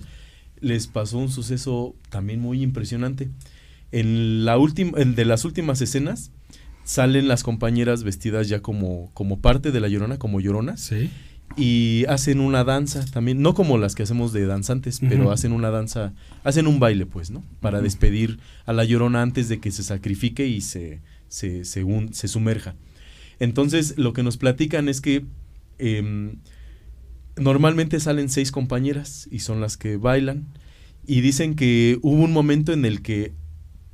les 0.61 0.87
pasó 0.87 1.17
un 1.17 1.29
suceso 1.29 1.95
también 2.09 2.39
muy 2.39 2.63
impresionante. 2.63 3.29
En 3.91 4.45
la 4.45 4.57
última, 4.57 4.99
en 5.01 5.15
de 5.15 5.25
las 5.25 5.43
últimas 5.43 5.81
escenas 5.81 6.31
salen 6.83 7.27
las 7.27 7.43
compañeras 7.43 8.03
vestidas 8.03 8.47
ya 8.47 8.61
como, 8.61 9.11
como 9.13 9.39
parte 9.41 9.71
de 9.71 9.79
la 9.79 9.87
llorona, 9.89 10.17
como 10.17 10.39
lloronas, 10.39 10.81
Sí. 10.81 11.09
Y 11.57 12.05
hacen 12.07 12.39
una 12.39 12.63
danza 12.63 13.05
también, 13.05 13.41
no 13.41 13.53
como 13.53 13.77
las 13.77 13.95
que 13.95 14.03
hacemos 14.03 14.33
de 14.33 14.45
danzantes, 14.45 14.99
pero 14.99 15.31
hacen 15.31 15.51
una 15.51 15.69
danza, 15.69 16.13
hacen 16.43 16.67
un 16.67 16.79
baile, 16.79 17.05
pues, 17.05 17.31
¿no? 17.31 17.43
Para 17.59 17.81
despedir 17.81 18.39
a 18.65 18.73
la 18.73 18.83
llorona 18.83 19.21
antes 19.21 19.49
de 19.49 19.59
que 19.59 19.71
se 19.71 19.83
sacrifique 19.83 20.47
y 20.47 20.61
se, 20.61 21.01
se, 21.27 21.63
se 21.65 22.27
sumerja. 22.27 22.75
Entonces, 23.39 23.95
lo 23.97 24.13
que 24.13 24.21
nos 24.21 24.37
platican 24.37 24.87
es 24.87 25.01
que 25.01 25.25
em, 25.79 26.35
normalmente 27.35 27.99
salen 27.99 28.29
seis 28.29 28.51
compañeras 28.51 29.27
y 29.31 29.39
son 29.39 29.61
las 29.61 29.77
que 29.77 29.97
bailan. 29.97 30.45
Y 31.07 31.21
dicen 31.21 31.55
que 31.55 31.97
hubo 32.03 32.23
un 32.23 32.33
momento 32.33 32.71
en 32.71 32.85
el 32.85 33.01
que 33.01 33.33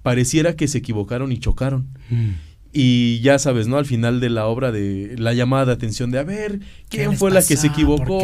pareciera 0.04 0.56
que 0.56 0.68
se 0.68 0.80
equivocaron 0.80 1.32
y 1.32 1.40
chocaron. 1.40 1.88
Mm. 2.10 2.32
Y 2.74 3.20
ya 3.22 3.40
sabes, 3.40 3.68
¿no? 3.68 3.78
Al 3.78 3.86
final 3.86 4.20
de 4.20 4.30
la 4.30 4.46
obra 4.46 4.72
de 4.72 5.16
la 5.18 5.34
llamada 5.34 5.66
de 5.66 5.72
atención 5.74 6.12
de 6.12 6.20
a 6.20 6.24
ver, 6.24 6.60
¿Qué 6.90 6.98
¿quién 6.98 7.18
fue 7.18 7.32
la 7.32 7.42
que 7.42 7.58
se 7.58 7.68
equivocó? 7.68 8.22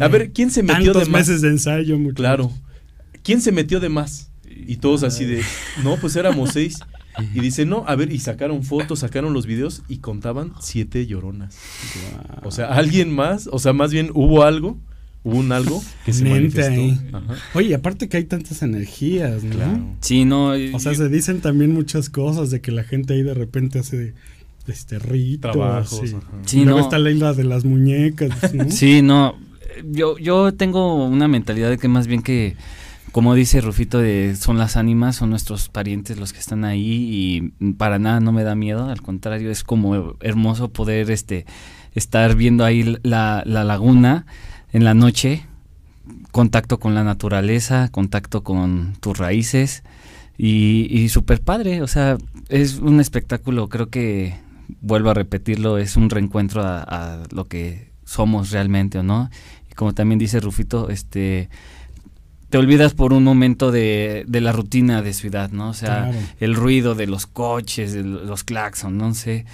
A 0.00 0.08
ver, 0.08 0.32
¿quién 0.32 0.50
se 0.50 0.62
metió 0.62 0.92
Tantos 0.92 1.04
de 1.06 1.10
más? 1.10 1.20
meses 1.28 1.40
de 1.40 1.48
ensayo, 1.48 1.98
muchachos. 1.98 2.16
Claro. 2.16 2.52
¿Quién 3.22 3.40
se 3.40 3.50
metió 3.52 3.80
de 3.80 3.88
más? 3.88 4.30
Y 4.46 4.76
todos 4.76 5.02
así 5.02 5.24
de, 5.24 5.42
no, 5.82 5.96
pues 5.96 6.16
éramos 6.16 6.50
seis. 6.52 6.78
Y 7.34 7.40
dice, 7.40 7.66
no, 7.66 7.82
a 7.88 7.96
ver, 7.96 8.12
y 8.12 8.20
sacaron 8.20 8.62
fotos, 8.62 9.00
sacaron 9.00 9.32
los 9.34 9.44
videos 9.44 9.82
y 9.88 9.96
contaban 9.96 10.52
siete 10.60 11.04
lloronas. 11.04 11.58
O 12.44 12.52
sea, 12.52 12.66
alguien 12.68 13.12
más, 13.12 13.48
o 13.50 13.58
sea, 13.58 13.72
más 13.72 13.90
bien 13.90 14.12
hubo 14.14 14.44
algo, 14.44 14.78
hubo 15.24 15.38
un 15.38 15.52
algo 15.52 15.82
que 16.04 16.12
se 16.12 16.24
Mente 16.24 16.60
manifestó. 16.60 17.16
Ajá. 17.16 17.34
Oye, 17.54 17.74
aparte 17.74 18.08
que 18.08 18.16
hay 18.16 18.24
tantas 18.24 18.62
energías, 18.62 19.42
¿no? 19.44 19.54
Claro. 19.54 19.96
Sí, 20.00 20.24
no. 20.24 20.52
O 20.72 20.80
sea, 20.80 20.94
se 20.94 21.08
dicen 21.08 21.40
también 21.40 21.72
muchas 21.72 22.08
cosas 22.10 22.50
de 22.50 22.60
que 22.60 22.72
la 22.72 22.84
gente 22.84 23.14
ahí 23.14 23.22
de 23.22 23.34
repente 23.34 23.78
hace 23.78 24.14
este 24.66 24.98
ritos. 24.98 25.52
Trabajos. 25.52 26.00
sí. 26.08 26.14
ajá. 26.16 26.26
Sí, 26.44 26.60
Y 26.60 26.64
luego 26.64 26.80
no. 26.80 26.84
está 26.84 26.98
la 26.98 27.10
isla 27.10 27.32
de 27.32 27.44
las 27.44 27.64
muñecas, 27.64 28.54
¿no? 28.54 28.64
Sí, 28.70 29.02
no. 29.02 29.36
Yo, 29.84 30.18
yo 30.18 30.52
tengo 30.54 31.06
una 31.06 31.28
mentalidad 31.28 31.70
de 31.70 31.78
que 31.78 31.88
más 31.88 32.06
bien 32.06 32.22
que, 32.22 32.56
como 33.12 33.34
dice 33.34 33.60
Rufito, 33.60 33.98
de, 33.98 34.34
son 34.36 34.58
las 34.58 34.76
ánimas, 34.76 35.16
son 35.16 35.30
nuestros 35.30 35.68
parientes 35.68 36.18
los 36.18 36.32
que 36.32 36.40
están 36.40 36.64
ahí 36.64 37.52
y 37.60 37.72
para 37.74 37.98
nada 37.98 38.20
no 38.20 38.32
me 38.32 38.42
da 38.42 38.54
miedo. 38.54 38.88
Al 38.88 39.02
contrario, 39.02 39.50
es 39.50 39.62
como 39.62 40.16
hermoso 40.20 40.68
poder 40.72 41.10
este 41.10 41.46
estar 41.94 42.34
viendo 42.34 42.64
ahí 42.64 42.96
la, 43.02 43.42
la 43.46 43.64
laguna 43.64 44.26
en 44.72 44.84
la 44.84 44.94
noche, 44.94 45.46
contacto 46.30 46.78
con 46.78 46.94
la 46.94 47.04
naturaleza, 47.04 47.88
contacto 47.90 48.42
con 48.42 48.96
tus 49.00 49.16
raíces 49.18 49.82
y, 50.36 50.86
y 50.90 51.08
súper 51.08 51.40
padre, 51.40 51.82
o 51.82 51.86
sea, 51.86 52.18
es 52.48 52.78
un 52.78 53.00
espectáculo, 53.00 53.68
creo 53.68 53.88
que, 53.88 54.34
vuelvo 54.80 55.10
a 55.10 55.14
repetirlo, 55.14 55.78
es 55.78 55.96
un 55.96 56.10
reencuentro 56.10 56.62
a, 56.62 56.82
a 56.82 57.22
lo 57.30 57.48
que 57.48 57.90
somos 58.04 58.50
realmente, 58.50 58.98
¿o 58.98 59.02
no? 59.02 59.30
Y 59.70 59.74
como 59.74 59.94
también 59.94 60.18
dice 60.18 60.40
Rufito, 60.40 60.90
este 60.90 61.48
te 62.50 62.56
olvidas 62.56 62.94
por 62.94 63.12
un 63.12 63.24
momento 63.24 63.70
de, 63.70 64.24
de, 64.26 64.40
la 64.40 64.52
rutina 64.52 65.02
de 65.02 65.12
ciudad, 65.12 65.50
¿no? 65.50 65.68
O 65.68 65.74
sea, 65.74 66.08
claro. 66.08 66.18
el 66.40 66.54
ruido 66.54 66.94
de 66.94 67.06
los 67.06 67.26
coches, 67.26 67.92
de 67.92 68.02
los 68.02 68.42
claxons, 68.42 68.94
no 68.94 69.12
sé. 69.12 69.44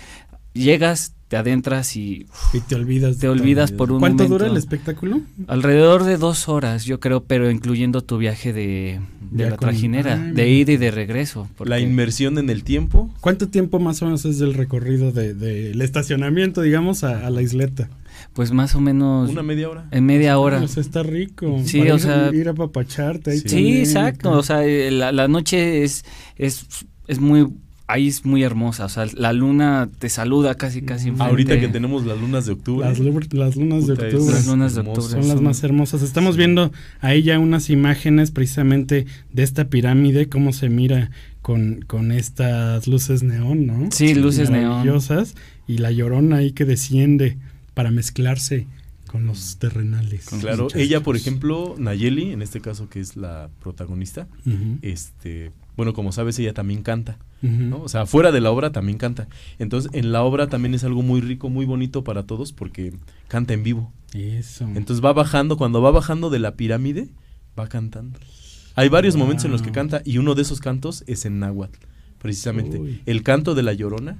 Llegas, 0.53 1.15
te 1.35 1.39
adentras 1.39 1.97
y, 1.97 2.27
y 2.53 2.61
te 2.61 2.77
olvidas. 2.77 3.19
Te 3.19 3.29
olvidas 3.29 3.73
por 3.73 3.91
un 3.91 3.99
¿Cuánto 3.99 4.23
momento. 4.23 4.39
dura 4.45 4.51
el 4.53 4.57
espectáculo? 4.57 5.21
Alrededor 5.49 6.05
de 6.05 6.17
dos 6.17 6.49
horas, 6.49 6.85
yo 6.85 7.01
creo, 7.01 7.25
pero 7.25 7.51
incluyendo 7.51 8.03
tu 8.03 8.19
viaje 8.19 8.53
de, 8.53 9.01
de 9.33 9.45
la 9.51 9.57
con- 9.57 9.69
trajinera, 9.71 10.23
Ay, 10.23 10.33
de 10.33 10.49
ida 10.49 10.73
y 10.73 10.77
de 10.77 10.91
regreso. 10.93 11.49
La 11.65 11.81
inmersión 11.81 12.39
en 12.39 12.51
el 12.51 12.63
tiempo. 12.63 13.13
¿Cuánto 13.21 13.49
tiempo 13.49 13.81
más 13.81 14.01
o 14.03 14.05
menos 14.05 14.25
es 14.25 14.39
del 14.39 14.55
recorrido 14.55 15.11
del 15.11 15.39
de, 15.39 15.55
del 15.71 15.83
estacionamiento, 15.83 16.63
digamos, 16.63 17.03
a, 17.03 17.27
a 17.27 17.31
la 17.31 17.43
isleta? 17.43 17.89
Pues 18.33 18.53
más 18.53 18.77
o 18.77 18.81
menos 18.81 19.29
Una 19.31 19.43
media 19.43 19.69
hora. 19.69 19.89
en 19.91 20.07
media 20.07 20.39
hora. 20.39 20.61
O 20.63 20.69
sea, 20.69 20.81
está 20.83 21.03
rico. 21.03 21.61
Sí, 21.65 21.81
Para 21.81 21.95
o 21.95 21.97
ir, 21.97 22.01
sea- 22.01 22.31
ir 22.33 22.49
a 22.49 22.55
papacharte 22.55 23.33
ahí 23.33 23.39
Sí. 23.39 23.49
Sí, 23.49 23.55
también, 23.57 23.77
exacto. 23.79 24.29
acá. 24.29 24.39
O 24.39 24.43
sea, 24.45 24.65
eh, 24.65 24.93
la, 24.93 25.11
la 25.11 25.27
noche 25.27 25.83
es, 25.83 26.05
es, 26.37 26.67
es 27.09 27.19
muy, 27.19 27.49
ahí 27.87 28.09
es 28.09 28.25
muy 28.25 28.43
hermosa. 28.43 28.85
O 28.87 28.89
sea, 28.89 29.07
la 29.17 29.33
luna 29.33 29.89
te 29.99 30.09
saluda 30.09 30.55
casi, 30.57 30.83
casi. 30.83 31.09
enfrente. 31.09 31.31
Ahorita 31.31 31.61
que 31.61 31.69
tenemos 31.69 32.05
las 32.07 32.19
lunas 32.19 32.47
de 32.47 32.53
octubre. 32.53 32.87
Las, 32.89 32.99
las 32.99 33.57
lunas 33.57 33.87
de 33.87 33.95
Puta, 33.95 34.07
octubre 34.07 34.35
Las 34.35 34.47
lunas 34.47 34.75
de 34.75 34.81
octubre 34.81 35.09
son 35.09 35.29
las 35.29 35.41
más 35.41 35.63
hermosas. 35.63 36.03
Estamos 36.03 36.37
viendo 36.37 36.73
ahí 37.01 37.23
ya 37.23 37.39
unas 37.39 37.71
imágenes 37.71 38.31
precisamente 38.31 39.07
de 39.33 39.43
esta 39.43 39.67
pirámide, 39.69 40.29
cómo 40.29 40.53
se 40.53 40.69
mira 40.69 41.11
con, 41.43 41.83
con 41.87 42.11
estas 42.11 42.87
luces 42.89 43.23
neón, 43.23 43.67
¿no? 43.67 43.89
Sí, 43.91 44.15
luces 44.15 44.51
neón. 44.51 44.87
y 45.67 45.79
la 45.79 45.91
llorona 45.93 46.37
ahí 46.39 46.53
que 46.53 46.65
desciende 46.65 47.37
para 47.75 47.91
mezclarse 47.91 48.67
con 49.07 49.27
los 49.27 49.59
terrenales. 49.59 50.25
Con- 50.27 50.41
Claro, 50.41 50.69
ella, 50.75 51.01
por 51.03 51.17
ejemplo, 51.17 51.75
Nayeli, 51.79 52.33
en 52.33 52.43
este 52.43 52.61
caso 52.61 52.89
que 52.89 52.99
es 53.01 53.17
la 53.17 53.49
protagonista, 53.61 54.27
este, 54.83 55.53
bueno, 55.77 55.93
como 55.93 56.13
sabes, 56.13 56.39
ella 56.39 56.53
también 56.55 56.83
canta, 56.83 57.19
¿no? 57.45 57.83
O 57.83 57.89
sea, 57.89 58.07
fuera 58.07 58.33
de 58.33 58.41
la 58.41 58.51
obra 58.51 58.73
también 58.73 58.99
canta. 58.99 59.29
Entonces, 59.59 59.91
en 59.95 60.13
la 60.13 60.23
obra 60.23 60.49
también 60.49 60.75
es 60.75 60.85
algo 60.85 61.03
muy 61.03 61.21
rico, 61.21 61.51
muy 61.51 61.67
bonito 61.67 62.03
para 62.03 62.25
todos 62.25 62.53
porque 62.53 62.95
canta 63.29 63.55
en 63.55 63.63
vivo. 63.63 63.93
Eso. 64.15 64.65
Entonces 64.65 65.05
va 65.05 65.13
bajando, 65.13 65.57
cuando 65.57 65.83
va 65.83 65.91
bajando 65.91 66.31
de 66.31 66.39
la 66.39 66.55
pirámide, 66.55 67.09
va 67.59 67.69
cantando. 67.69 68.19
Hay 68.77 68.89
varios 68.89 69.17
momentos 69.17 69.45
en 69.45 69.53
los 69.53 69.63
que 69.63 69.73
canta 69.73 70.03
y 70.05 70.19
uno 70.19 70.35
de 70.35 70.43
esos 70.43 70.61
cantos 70.61 71.05
es 71.07 71.27
en 71.27 71.39
náhuatl, 71.39 71.79
precisamente. 72.21 72.79
Uy. 72.79 73.03
El 73.07 73.23
canto 73.23 73.55
de 73.55 73.63
la 73.63 73.73
llorona 73.73 74.19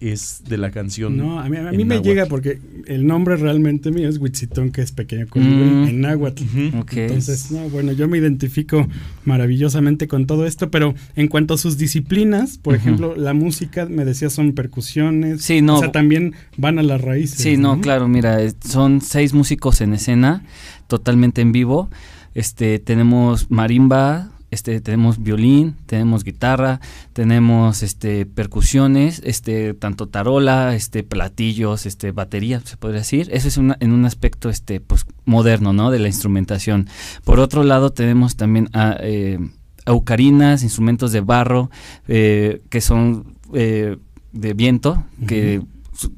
es 0.00 0.42
de 0.48 0.58
la 0.58 0.70
canción. 0.70 1.16
No, 1.16 1.40
a 1.40 1.48
mí, 1.48 1.56
a 1.56 1.70
mí 1.70 1.78
me 1.78 1.84
náhuatl. 1.96 2.08
llega 2.08 2.26
porque 2.26 2.58
el 2.86 3.06
nombre 3.06 3.36
realmente 3.36 3.90
mío 3.90 4.08
es 4.08 4.18
Huitzitón, 4.18 4.70
que 4.70 4.82
es 4.82 4.92
pequeño 4.92 5.26
con 5.28 5.42
Mm. 5.42 5.88
en 5.88 6.00
náhuatl. 6.00 6.42
Entonces, 6.54 7.50
no, 7.50 7.68
bueno, 7.70 7.92
yo 7.92 8.08
me 8.08 8.18
identifico 8.18 8.86
maravillosamente 9.24 10.06
con 10.08 10.26
todo 10.26 10.46
esto, 10.46 10.70
pero 10.70 10.94
en 11.16 11.28
cuanto 11.28 11.54
a 11.54 11.58
sus 11.58 11.78
disciplinas, 11.78 12.58
por 12.58 12.74
ejemplo, 12.74 13.16
la 13.16 13.34
música, 13.34 13.86
me 13.86 14.04
decía, 14.04 14.30
son 14.30 14.52
percusiones. 14.52 15.42
Sí, 15.42 15.62
no. 15.62 15.76
O 15.76 15.80
sea, 15.80 15.92
también 15.92 16.34
van 16.56 16.78
a 16.78 16.82
las 16.82 17.00
raíces. 17.00 17.38
Sí, 17.38 17.56
no, 17.56 17.80
claro, 17.80 18.08
mira, 18.08 18.38
son 18.60 19.00
seis 19.00 19.32
músicos 19.34 19.80
en 19.80 19.94
escena, 19.94 20.42
totalmente 20.86 21.40
en 21.40 21.52
vivo. 21.52 21.90
Este, 22.34 22.78
tenemos 22.78 23.50
marimba, 23.50 24.30
este, 24.54 24.80
tenemos 24.80 25.22
violín, 25.22 25.76
tenemos 25.84 26.24
guitarra, 26.24 26.80
tenemos 27.12 27.82
este 27.82 28.24
percusiones, 28.24 29.20
este, 29.24 29.74
tanto 29.74 30.06
tarola, 30.08 30.74
este, 30.74 31.02
platillos, 31.02 31.84
este, 31.84 32.12
batería, 32.12 32.60
se 32.64 32.78
podría 32.78 33.00
decir. 33.00 33.28
Eso 33.32 33.48
es 33.48 33.58
una- 33.58 33.76
en 33.80 33.92
un 33.92 34.06
aspecto 34.06 34.48
este, 34.48 34.80
pues, 34.80 35.04
moderno, 35.26 35.72
¿no? 35.74 35.90
De 35.90 35.98
la 35.98 36.08
instrumentación. 36.08 36.88
Por 37.24 37.38
otro 37.40 37.62
lado, 37.64 37.90
tenemos 37.90 38.36
también 38.36 38.70
a, 38.72 38.96
eh, 39.00 39.38
eucarinas, 39.86 40.62
instrumentos 40.62 41.12
de 41.12 41.20
barro, 41.20 41.70
eh, 42.08 42.62
que 42.70 42.80
son 42.80 43.34
eh, 43.52 43.98
de 44.32 44.54
viento, 44.54 45.04
que 45.26 45.60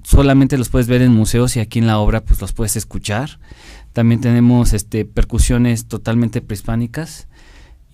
solamente 0.04 0.56
los 0.56 0.68
puedes 0.70 0.86
ver 0.86 1.02
en 1.02 1.12
museos 1.12 1.56
y 1.56 1.60
aquí 1.60 1.80
en 1.80 1.86
la 1.86 1.98
obra 1.98 2.22
pues 2.24 2.40
los 2.40 2.52
puedes 2.52 2.76
escuchar. 2.76 3.38
También 3.92 4.20
tenemos 4.20 4.72
este 4.72 5.04
percusiones 5.04 5.86
totalmente 5.86 6.40
prehispánicas 6.40 7.28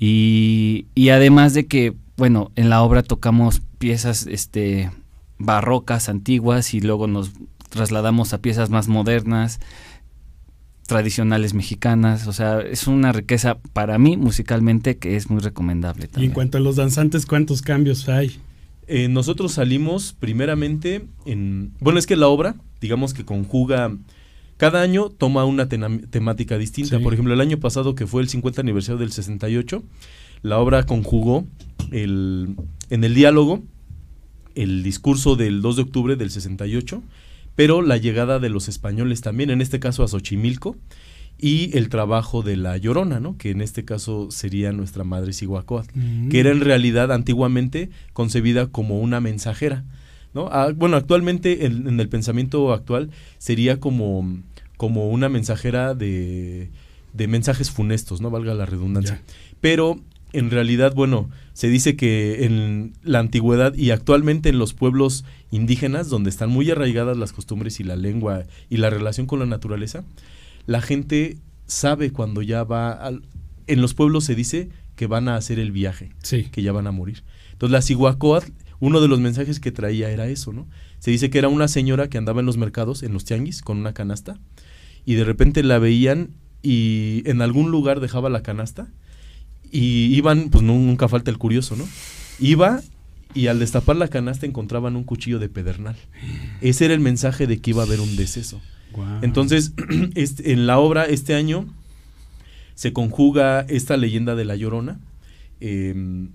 y, 0.05 0.87
y 0.97 1.11
además 1.11 1.55
de 1.55 1.67
que 1.69 1.95
bueno 2.17 2.51
en 2.57 2.69
la 2.71 2.83
obra 2.83 3.05
tocamos 3.05 3.63
piezas 3.79 4.27
este 4.27 4.91
barrocas 5.39 6.09
antiguas 6.09 6.75
y 6.75 6.81
luego 6.81 7.07
nos 7.07 7.31
trasladamos 7.69 8.33
a 8.33 8.39
piezas 8.39 8.69
más 8.69 8.89
modernas 8.89 9.61
tradicionales 10.89 11.55
mexicanas 11.55 12.27
o 12.27 12.33
sea 12.33 12.61
es 12.63 12.89
una 12.89 13.13
riqueza 13.13 13.59
para 13.73 13.97
mí 13.97 14.17
musicalmente 14.17 14.99
que 14.99 15.15
es 15.15 15.31
muy 15.31 15.39
recomendable 15.39 16.03
Y 16.03 16.07
en 16.07 16.11
también. 16.11 16.33
cuanto 16.33 16.59
a 16.59 16.61
los 16.61 16.75
danzantes, 16.75 17.25
¿cuántos 17.25 17.63
cambios 17.63 18.09
hay? 18.09 18.41
Eh, 18.89 19.07
nosotros 19.07 19.53
salimos 19.53 20.17
primeramente 20.19 21.07
en... 21.25 21.75
Bueno, 21.79 22.01
es 22.01 22.07
que 22.09 22.17
la 22.17 22.27
obra, 22.27 22.57
digamos 22.81 23.15
que 23.15 23.25
conjuga... 23.25 23.97
Cada 24.63 24.81
año 24.81 25.11
toma 25.11 25.45
una 25.45 25.69
temática 25.69 26.57
distinta. 26.57 26.99
Sí. 26.99 27.03
Por 27.03 27.15
ejemplo, 27.15 27.35
el 27.35 27.41
año 27.41 27.59
pasado, 27.59 27.97
que 27.97 28.07
fue 28.07 28.23
el 28.23 28.29
50 28.29 28.61
aniversario 28.61 28.97
del 28.97 29.11
68, 29.11 29.83
la 30.43 30.61
obra 30.61 30.85
conjugó 30.85 31.45
el, 31.91 32.55
en 32.89 33.03
el 33.03 33.13
diálogo 33.13 33.65
el 34.55 34.85
discurso 34.85 35.35
del 35.35 35.63
2 35.63 35.75
de 35.75 35.83
octubre 35.83 36.15
del 36.15 36.31
68, 36.31 37.03
pero 37.57 37.83
la 37.83 37.97
llegada 37.97 38.39
de 38.39 38.51
los 38.51 38.69
españoles 38.69 39.21
también, 39.21 39.51
en 39.51 39.61
este 39.63 39.81
caso 39.81 40.05
a 40.05 40.09
Xochimilco, 40.09 40.77
y 41.41 41.77
el 41.77 41.89
trabajo 41.89 42.43
de 42.43 42.57
la 42.57 42.77
Llorona, 42.77 43.19
¿no? 43.19 43.37
que 43.37 43.51
en 43.51 43.63
este 43.63 43.85
caso 43.85 44.31
sería 44.31 44.71
nuestra 44.71 45.03
madre 45.03 45.33
Cihuacóatl 45.33 45.99
Mm. 45.99 46.29
que 46.29 46.39
era 46.39 46.53
en 46.53 46.61
realidad 46.61 47.11
antiguamente 47.11 47.91
concebida 48.13 48.69
como 48.69 49.01
una 49.01 49.21
mensajera. 49.21 49.85
¿no? 50.35 50.49
Ah, 50.53 50.71
bueno, 50.73 50.97
actualmente 50.97 51.67
en, 51.67 51.89
en 51.89 51.99
el 51.99 52.09
pensamiento 52.09 52.73
actual 52.73 53.11
sería 53.39 53.81
como, 53.81 54.39
como 54.83 55.09
una 55.11 55.29
mensajera 55.29 55.95
de, 55.95 56.69
de 57.13 57.29
mensajes 57.29 57.71
funestos, 57.71 58.21
no 58.21 58.31
valga 58.31 58.53
la 58.53 58.67
redundancia. 58.67 59.23
Ya. 59.25 59.35
Pero 59.61 60.01
en 60.33 60.51
realidad, 60.51 60.93
bueno, 60.93 61.31
se 61.53 61.69
dice 61.69 61.95
que 61.95 62.45
en 62.47 62.93
la 63.05 63.21
antigüedad 63.21 63.77
y 63.77 63.93
actualmente 63.93 64.49
en 64.49 64.59
los 64.59 64.75
pueblos 64.75 65.25
indígenas, 65.53 66.09
donde 66.09 66.31
están 66.31 66.51
muy 66.51 66.69
arraigadas 66.69 67.17
las 67.17 67.33
costumbres 67.33 67.79
y 67.79 67.85
la 67.85 67.95
lengua 67.95 68.43
y 68.69 68.79
la 68.79 68.91
relación 68.91 69.29
con 69.29 69.39
la 69.39 69.47
naturaleza, 69.47 70.03
la 70.67 70.81
gente 70.81 71.39
sabe 71.69 72.11
cuando 72.11 72.43
ya 72.43 72.65
va 72.65 72.91
al, 72.91 73.23
en 73.69 73.81
los 73.83 73.95
pueblos 73.95 74.25
se 74.25 74.35
dice 74.35 74.69
que 74.97 75.07
van 75.07 75.29
a 75.29 75.37
hacer 75.37 75.61
el 75.61 75.71
viaje 75.71 76.11
Sí. 76.25 76.47
que 76.51 76.63
ya 76.65 76.73
van 76.73 76.89
a 76.89 76.91
morir. 76.91 77.23
Entonces 77.53 77.71
la 77.71 77.83
Cihuacóatl, 77.83 78.51
uno 78.81 79.01
de 79.01 79.07
los 79.07 79.21
mensajes 79.21 79.61
que 79.61 79.71
traía 79.71 80.11
era 80.11 80.27
eso, 80.27 80.53
¿no? 80.53 80.67
Se 80.99 81.13
dice 81.13 81.31
que 81.31 81.39
era 81.39 81.47
una 81.47 81.69
señora 81.69 82.09
que 82.09 82.19
andaba 82.19 82.41
en 82.41 82.47
los 82.47 82.57
mercados, 82.57 83.05
en 83.05 83.13
los 83.13 83.25
tianguis, 83.25 83.63
con 83.63 83.79
una 83.79 83.93
canasta, 83.93 84.39
y 85.05 85.15
de 85.15 85.25
repente 85.25 85.63
la 85.63 85.79
veían 85.79 86.31
y 86.63 87.23
en 87.27 87.43
algún 87.43 87.71
lugar 87.71 88.01
dejaba 88.01 88.29
la 88.31 88.43
canasta 88.43 88.89
y 89.71 90.15
iban, 90.15 90.51
pues 90.51 90.63
nu- 90.63 90.79
nunca 90.79 91.09
falta 91.09 91.31
el 91.31 91.39
curioso, 91.39 91.77
¿no? 91.77 91.89
Iba 92.39 92.81
y 93.35 93.47
al 93.47 93.59
destapar 93.59 93.97
la 93.97 94.09
canasta 94.09 94.47
encontraban 94.47 94.95
un 94.97 95.05
cuchillo 95.05 95.39
de 95.39 95.49
pedernal. 95.49 95.97
Ese 96.61 96.85
era 96.85 96.95
el 96.95 97.01
mensaje 97.01 97.47
de 97.47 97.61
que 97.61 97.71
iba 97.71 97.83
a 97.83 97.87
haber 97.87 98.01
un 98.01 98.15
deceso. 98.17 98.61
Entonces, 99.23 99.73
este, 100.15 100.53
en 100.53 100.67
la 100.67 100.79
obra 100.79 101.05
este 101.07 101.35
año 101.35 101.67
se 102.75 102.93
conjuga 102.93 103.61
esta 103.63 103.97
leyenda 103.97 104.35
de 104.35 104.45
la 104.45 104.57
Llorona. 104.57 105.01
Eh, 105.61 106.29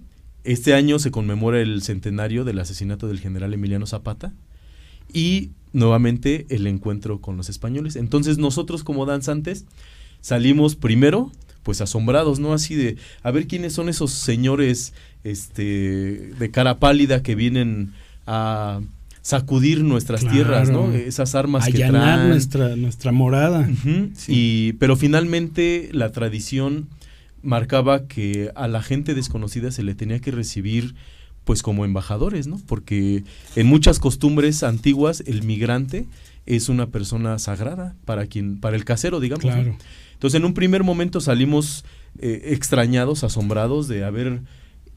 este 0.44 0.74
año 0.74 0.98
se 0.98 1.12
conmemora 1.12 1.60
el 1.62 1.82
centenario 1.82 2.46
del 2.46 2.60
asesinato 2.60 3.08
del 3.08 3.20
general 3.20 3.54
Emiliano 3.54 3.86
Zapata 3.86 4.34
y 5.14 5.52
nuevamente 5.74 6.46
el 6.50 6.68
encuentro 6.68 7.20
con 7.22 7.38
los 7.38 7.50
españoles. 7.50 7.96
Entonces 7.96 8.38
nosotros 8.38 8.84
como 8.84 9.06
danzantes 9.06 9.66
salimos 10.22 10.76
primero 10.76 11.32
pues 11.64 11.82
asombrados, 11.82 12.40
¿no? 12.40 12.54
Así 12.54 12.76
de 12.76 12.96
a 13.24 13.32
ver 13.32 13.46
quiénes 13.48 13.74
son 13.74 13.90
esos 13.90 14.12
señores 14.12 14.94
este 15.24 16.32
de 16.40 16.52
cara 16.52 16.80
pálida 16.80 17.22
que 17.22 17.36
vienen 17.36 17.94
a 18.26 18.80
sacudir 19.22 19.84
nuestras 19.84 20.22
Claro. 20.22 20.34
tierras, 20.36 20.70
¿no? 20.70 20.94
Esas 20.94 21.36
armas 21.36 21.66
que 21.66 21.74
traen. 21.80 22.30
nuestra, 22.30 22.76
nuestra 22.78 23.12
morada. 23.12 23.70
Sí. 24.16 24.32
y, 24.34 24.74
pero 24.74 24.96
finalmente 24.96 25.90
la 25.92 26.14
tradición 26.14 26.88
marcaba 27.44 28.08
que 28.08 28.52
a 28.56 28.68
la 28.70 28.82
gente 28.82 29.14
desconocida 29.14 29.72
se 29.72 29.84
le 29.84 29.96
tenía 29.96 30.20
que 30.20 30.32
recibir 30.32 30.96
pues 31.48 31.64
como 31.64 31.86
embajadores, 31.86 32.46
¿no? 32.46 32.60
Porque 32.68 33.24
en 33.56 33.68
muchas 33.68 34.00
costumbres 34.00 34.64
antiguas 34.64 35.24
el 35.26 35.44
migrante 35.44 36.06
es 36.46 36.68
una 36.68 36.88
persona 36.88 37.40
sagrada 37.40 37.96
para 38.04 38.26
quien, 38.26 38.60
para 38.60 38.76
el 38.76 38.84
casero, 38.84 39.22
digamos. 39.22 39.46
¿no? 39.46 39.54
Claro. 39.54 39.78
Entonces, 40.12 40.38
en 40.38 40.46
un 40.46 40.54
primer 40.54 40.84
momento 40.84 41.22
salimos 41.22 41.86
eh, 42.20 42.50
extrañados, 42.52 43.24
asombrados 43.24 43.88
de 43.88 44.04
haber 44.04 44.42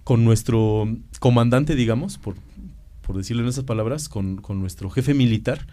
con 0.02 0.24
nuestro 0.24 0.88
comandante, 1.20 1.76
digamos, 1.76 2.18
por, 2.18 2.34
por 3.02 3.16
decirlo 3.16 3.44
en 3.44 3.48
esas 3.48 3.62
palabras, 3.62 4.08
con, 4.08 4.38
con 4.38 4.58
nuestro 4.58 4.90
jefe 4.90 5.14
militar, 5.14 5.68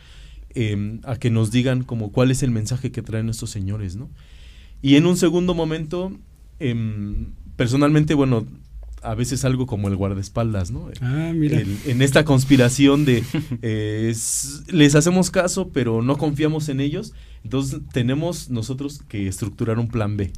eh, 0.54 1.00
a 1.06 1.16
que 1.16 1.32
nos 1.32 1.50
digan 1.50 1.82
como 1.82 2.12
cuál 2.12 2.30
es 2.30 2.44
el 2.44 2.52
mensaje 2.52 2.92
que 2.92 3.02
traen 3.02 3.30
estos 3.30 3.50
señores, 3.50 3.96
¿no? 3.96 4.12
Y 4.84 4.94
en 4.94 5.08
un 5.08 5.18
segundo 5.18 5.56
momento, 5.56 6.12
em, 6.60 7.32
personalmente, 7.56 8.14
bueno, 8.14 8.46
a 9.12 9.16
veces 9.16 9.46
algo 9.46 9.66
como 9.66 9.88
el 9.88 9.96
guardaespaldas, 9.96 10.72
¿no? 10.72 10.90
Ah, 11.02 11.32
mira. 11.36 11.60
El- 11.60 11.78
en 11.86 12.02
esta 12.02 12.26
conspiración 12.26 13.06
de 13.06 13.24
eh, 13.62 14.08
es- 14.12 14.64
les 14.72 14.96
hacemos 14.96 15.32
caso, 15.32 15.70
pero 15.70 16.02
no 16.02 16.18
confiamos 16.18 16.70
en 16.70 16.80
ellos, 16.80 17.14
entonces 17.44 17.80
tenemos 17.94 18.50
nosotros 18.50 19.02
que 19.08 19.28
estructurar 19.28 19.80
un 19.80 19.88
plan 19.88 20.18
B. 20.18 20.32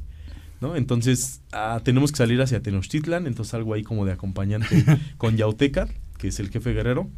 ¿no? 0.60 0.76
Entonces 0.76 1.40
ah, 1.52 1.80
tenemos 1.82 2.12
que 2.12 2.18
salir 2.18 2.40
hacia 2.42 2.60
Tenochtitlan, 2.62 3.26
entonces 3.26 3.54
algo 3.54 3.72
ahí 3.72 3.82
como 3.82 4.04
de 4.04 4.12
acompañante 4.12 4.84
con 5.16 5.36
Yauteca, 5.38 5.88
que 6.18 6.28
es 6.28 6.38
el 6.38 6.50
jefe 6.50 6.74
guerrero. 6.74 7.08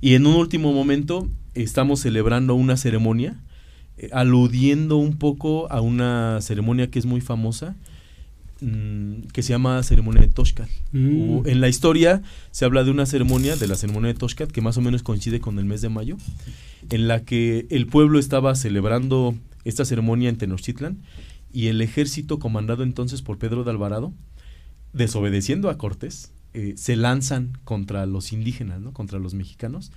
Y 0.00 0.14
en 0.14 0.26
un 0.26 0.36
último 0.36 0.72
momento 0.72 1.28
estamos 1.54 2.00
celebrando 2.00 2.54
una 2.54 2.76
ceremonia, 2.78 3.36
eh, 3.98 4.08
aludiendo 4.12 4.96
un 4.96 5.18
poco 5.18 5.70
a 5.70 5.80
una 5.82 6.40
ceremonia 6.40 6.90
que 6.90 6.98
es 6.98 7.04
muy 7.06 7.20
famosa, 7.20 7.76
que 9.32 9.42
se 9.42 9.50
llama 9.50 9.82
ceremonia 9.82 10.20
de 10.20 10.28
Toshkat. 10.28 10.68
Mm. 10.92 11.46
En 11.46 11.60
la 11.60 11.68
historia 11.68 12.22
se 12.50 12.64
habla 12.64 12.84
de 12.84 12.90
una 12.90 13.06
ceremonia, 13.06 13.56
de 13.56 13.66
la 13.66 13.76
ceremonia 13.76 14.12
de 14.12 14.18
Toshkat, 14.18 14.50
que 14.50 14.60
más 14.60 14.76
o 14.76 14.80
menos 14.80 15.02
coincide 15.02 15.40
con 15.40 15.58
el 15.58 15.64
mes 15.64 15.82
de 15.82 15.88
mayo, 15.88 16.16
en 16.90 17.08
la 17.08 17.24
que 17.24 17.66
el 17.70 17.86
pueblo 17.86 18.18
estaba 18.18 18.54
celebrando 18.54 19.34
esta 19.64 19.84
ceremonia 19.84 20.28
en 20.28 20.36
Tenochtitlan 20.36 20.98
y 21.52 21.66
el 21.66 21.80
ejército 21.80 22.38
comandado 22.38 22.82
entonces 22.82 23.22
por 23.22 23.38
Pedro 23.38 23.64
de 23.64 23.70
Alvarado, 23.70 24.12
desobedeciendo 24.92 25.68
a 25.68 25.78
Cortés, 25.78 26.32
eh, 26.54 26.74
se 26.76 26.96
lanzan 26.96 27.58
contra 27.64 28.06
los 28.06 28.32
indígenas, 28.32 28.80
¿no? 28.80 28.92
contra 28.92 29.18
los 29.18 29.34
mexicanos. 29.34 29.90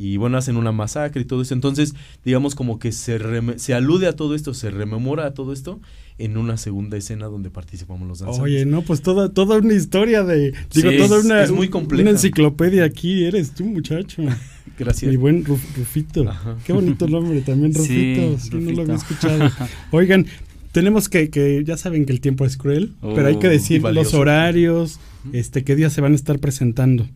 Y 0.00 0.16
bueno, 0.16 0.38
hacen 0.38 0.56
una 0.56 0.70
masacre 0.70 1.22
y 1.22 1.24
todo 1.24 1.42
eso. 1.42 1.54
Entonces, 1.54 1.94
digamos 2.24 2.54
como 2.54 2.78
que 2.78 2.92
se, 2.92 3.18
reme- 3.18 3.58
se 3.58 3.74
alude 3.74 4.06
a 4.06 4.14
todo 4.14 4.36
esto, 4.36 4.54
se 4.54 4.70
rememora 4.70 5.26
a 5.26 5.34
todo 5.34 5.52
esto 5.52 5.80
en 6.18 6.36
una 6.36 6.56
segunda 6.56 6.96
escena 6.96 7.26
donde 7.26 7.50
participamos 7.50 8.06
los 8.06 8.20
danzantes. 8.20 8.42
Oye, 8.42 8.64
no, 8.64 8.82
pues 8.82 9.02
toda, 9.02 9.28
toda 9.32 9.58
una 9.58 9.74
historia 9.74 10.22
de. 10.22 10.52
Digo, 10.72 10.90
Sí, 10.92 10.98
toda 10.98 11.18
es- 11.18 11.24
una, 11.24 11.42
es 11.42 11.50
muy 11.50 11.68
compleja. 11.68 12.02
una 12.02 12.10
enciclopedia 12.12 12.84
aquí 12.84 13.24
eres 13.24 13.50
tú, 13.52 13.64
muchacho. 13.64 14.22
Gracias. 14.78 15.10
Mi 15.10 15.16
buen 15.16 15.44
Ruf- 15.44 15.76
Rufito. 15.76 16.28
Ajá. 16.28 16.56
Qué 16.64 16.72
bonito 16.72 17.08
nombre 17.08 17.40
también, 17.40 17.74
Sí, 17.74 18.14
Rufito. 18.14 18.38
Sí, 18.38 18.50
no 18.64 18.70
lo 18.70 18.82
había 18.82 18.94
escuchado. 18.94 19.50
Oigan, 19.90 20.26
tenemos 20.70 21.08
que, 21.08 21.30
que, 21.30 21.64
ya 21.66 21.76
saben 21.76 22.04
que 22.06 22.12
el 22.12 22.20
tiempo 22.20 22.44
es 22.44 22.56
cruel, 22.56 22.92
pero 23.00 23.26
hay 23.26 23.38
que 23.40 23.48
Oh, 23.48 23.50
decir 23.50 23.82
los 23.82 24.14
horarios, 24.14 25.00
este, 25.32 25.64
qué 25.64 25.74
días 25.74 25.92
se 25.92 26.00
van 26.00 26.12
a 26.12 26.14
estar 26.14 26.38
presentando. 26.38 27.08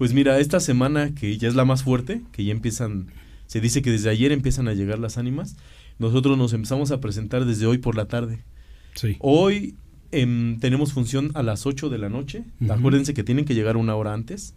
Pues 0.00 0.14
mira, 0.14 0.38
esta 0.38 0.60
semana 0.60 1.14
que 1.14 1.36
ya 1.36 1.46
es 1.46 1.54
la 1.54 1.66
más 1.66 1.82
fuerte, 1.82 2.22
que 2.32 2.42
ya 2.42 2.52
empiezan, 2.52 3.08
se 3.46 3.60
dice 3.60 3.82
que 3.82 3.90
desde 3.90 4.08
ayer 4.08 4.32
empiezan 4.32 4.66
a 4.66 4.72
llegar 4.72 4.98
las 4.98 5.18
ánimas, 5.18 5.58
nosotros 5.98 6.38
nos 6.38 6.54
empezamos 6.54 6.90
a 6.90 7.02
presentar 7.02 7.44
desde 7.44 7.66
hoy 7.66 7.76
por 7.76 7.96
la 7.96 8.06
tarde. 8.06 8.42
Sí. 8.94 9.18
Hoy 9.20 9.74
em, 10.10 10.58
tenemos 10.58 10.94
función 10.94 11.32
a 11.34 11.42
las 11.42 11.66
8 11.66 11.90
de 11.90 11.98
la 11.98 12.08
noche. 12.08 12.44
Acuérdense 12.70 13.12
que 13.12 13.24
tienen 13.24 13.44
que 13.44 13.54
llegar 13.54 13.76
una 13.76 13.94
hora 13.94 14.14
antes, 14.14 14.54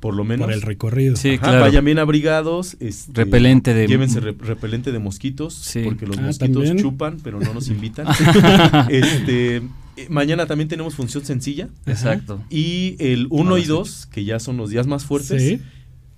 por 0.00 0.14
lo 0.14 0.24
menos. 0.24 0.46
Para 0.46 0.56
el 0.56 0.62
recorrido. 0.62 1.14
Sí, 1.16 1.34
Ajá, 1.34 1.40
claro. 1.42 1.60
Vayan 1.60 1.84
bien 1.84 1.98
abrigados. 1.98 2.76
este, 2.80 3.12
Repelente 3.14 3.74
de- 3.74 3.86
Llévense 3.86 4.18
re- 4.20 4.34
repelente 4.38 4.92
de 4.92 4.98
mosquitos, 4.98 5.54
Sí. 5.54 5.82
porque 5.84 6.06
los 6.06 6.18
Ah, 6.18 6.22
mosquitos 6.22 6.64
¿también? 6.64 6.78
chupan, 6.78 7.18
pero 7.22 7.38
no 7.38 7.52
nos 7.54 7.68
invitan. 7.68 8.06
este, 8.90 9.56
eh, 9.56 9.62
mañana 10.08 10.46
también 10.46 10.68
tenemos 10.68 10.94
función 10.94 11.24
sencilla. 11.24 11.68
Exacto. 11.86 12.42
Y 12.50 12.96
el 12.98 13.26
1 13.30 13.54
A 13.54 13.58
y 13.58 13.62
las 13.62 13.68
2, 13.68 14.06
que 14.06 14.24
ya 14.24 14.38
son 14.40 14.56
los 14.56 14.70
días 14.70 14.86
más 14.86 15.04
fuertes, 15.04 15.42
Sí. 15.42 15.60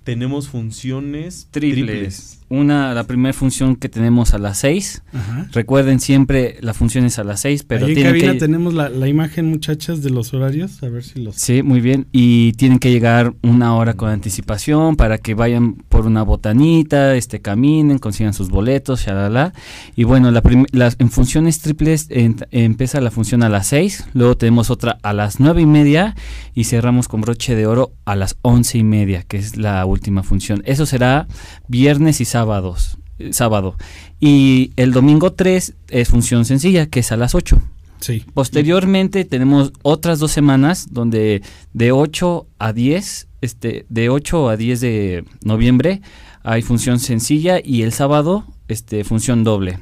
tenemos 0.03 0.47
funciones 0.47 1.47
Triples. 1.51 1.85
triples. 1.85 2.39
Una, 2.53 2.93
la 2.93 3.03
primera 3.05 3.33
función 3.33 3.75
que 3.75 3.89
tenemos 3.89 4.33
a 4.33 4.37
las 4.37 4.59
6. 4.59 5.03
Ajá. 5.13 5.47
Recuerden 5.53 5.99
siempre 5.99 6.57
la 6.61 6.73
función 6.73 7.03
es 7.05 7.17
a 7.17 7.23
las 7.23 7.41
6, 7.41 7.63
pero 7.63 7.85
Ahí 7.85 7.91
en 7.91 7.95
tienen 7.95 8.13
cabina 8.13 8.33
que 8.33 8.39
tenemos 8.39 8.73
la, 8.73 8.89
la 8.89 9.07
imagen, 9.07 9.47
muchachas, 9.49 10.03
de 10.03 10.09
los 10.11 10.33
horarios. 10.33 10.83
A 10.83 10.89
ver 10.89 11.03
si 11.03 11.19
los. 11.21 11.35
Sí, 11.35 11.63
muy 11.63 11.81
bien. 11.81 12.07
Y 12.11 12.51
tienen 12.53 12.77
que 12.79 12.91
llegar 12.91 13.33
una 13.41 13.75
hora 13.75 13.95
con 13.95 14.09
anticipación 14.09 14.95
para 14.95 15.17
que 15.17 15.33
vayan 15.33 15.73
por 15.89 16.05
una 16.05 16.21
botanita, 16.23 17.15
este, 17.15 17.41
caminen, 17.41 17.97
consigan 17.97 18.33
sus 18.33 18.49
boletos, 18.49 19.01
shalala. 19.05 19.53
Y 19.95 20.03
bueno, 20.03 20.29
la 20.31 20.43
las, 20.71 20.95
en 20.99 21.09
funciones 21.09 21.59
triples 21.59 22.07
en- 22.09 22.35
empieza 22.51 23.01
la 23.01 23.09
función 23.11 23.41
a 23.43 23.49
las 23.49 23.67
6, 23.67 24.05
luego 24.13 24.37
tenemos 24.37 24.69
otra 24.69 24.97
a 25.01 25.13
las 25.13 25.39
nueve 25.39 25.61
y 25.61 25.65
media 25.65 26.15
y 26.53 26.65
cerramos 26.65 27.07
con 27.07 27.21
broche 27.21 27.55
de 27.55 27.65
oro 27.65 27.93
a 28.05 28.15
las 28.15 28.37
once 28.43 28.77
y 28.77 28.83
media, 28.83 29.23
que 29.23 29.37
es 29.37 29.57
la 29.57 29.83
última 29.85 30.21
función. 30.21 30.61
Eso 30.65 30.85
será 30.85 31.27
viernes 31.67 32.21
y 32.21 32.25
sábados. 32.43 32.97
eh, 33.19 33.33
Sábado. 33.33 33.75
Y 34.19 34.71
el 34.75 34.91
domingo 34.91 35.33
3 35.33 35.73
es 35.89 36.09
función 36.09 36.45
sencilla, 36.45 36.87
que 36.87 36.99
es 36.99 37.11
a 37.11 37.17
las 37.17 37.35
8. 37.35 37.61
Sí. 37.99 38.25
Posteriormente 38.33 39.23
tenemos 39.23 39.71
otras 39.81 40.19
dos 40.19 40.31
semanas 40.31 40.87
donde 40.91 41.41
de 41.71 41.91
8 41.93 42.45
a 42.59 42.73
10, 42.73 43.27
este, 43.41 43.85
de 43.87 44.09
8 44.09 44.49
a 44.49 44.57
10 44.57 44.81
de 44.81 45.25
noviembre 45.43 46.01
hay 46.43 46.61
función 46.61 46.99
sencilla 46.99 47.59
y 47.63 47.83
el 47.83 47.93
sábado 47.93 48.45
este, 48.67 49.05
función 49.05 49.45
doble. 49.45 49.79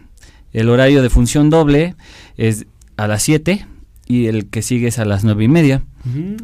El 0.54 0.70
horario 0.70 1.02
de 1.02 1.10
función 1.10 1.50
doble 1.50 1.96
es 2.38 2.68
a 2.98 3.08
las 3.08 3.24
7 3.24 3.66
y 4.12 4.28
el 4.28 4.48
que 4.48 4.62
sigue 4.62 4.90
es 4.90 5.00
a 5.00 5.06
las 5.06 5.24
9 5.24 5.46
y 5.46 5.48
media. 5.48 5.84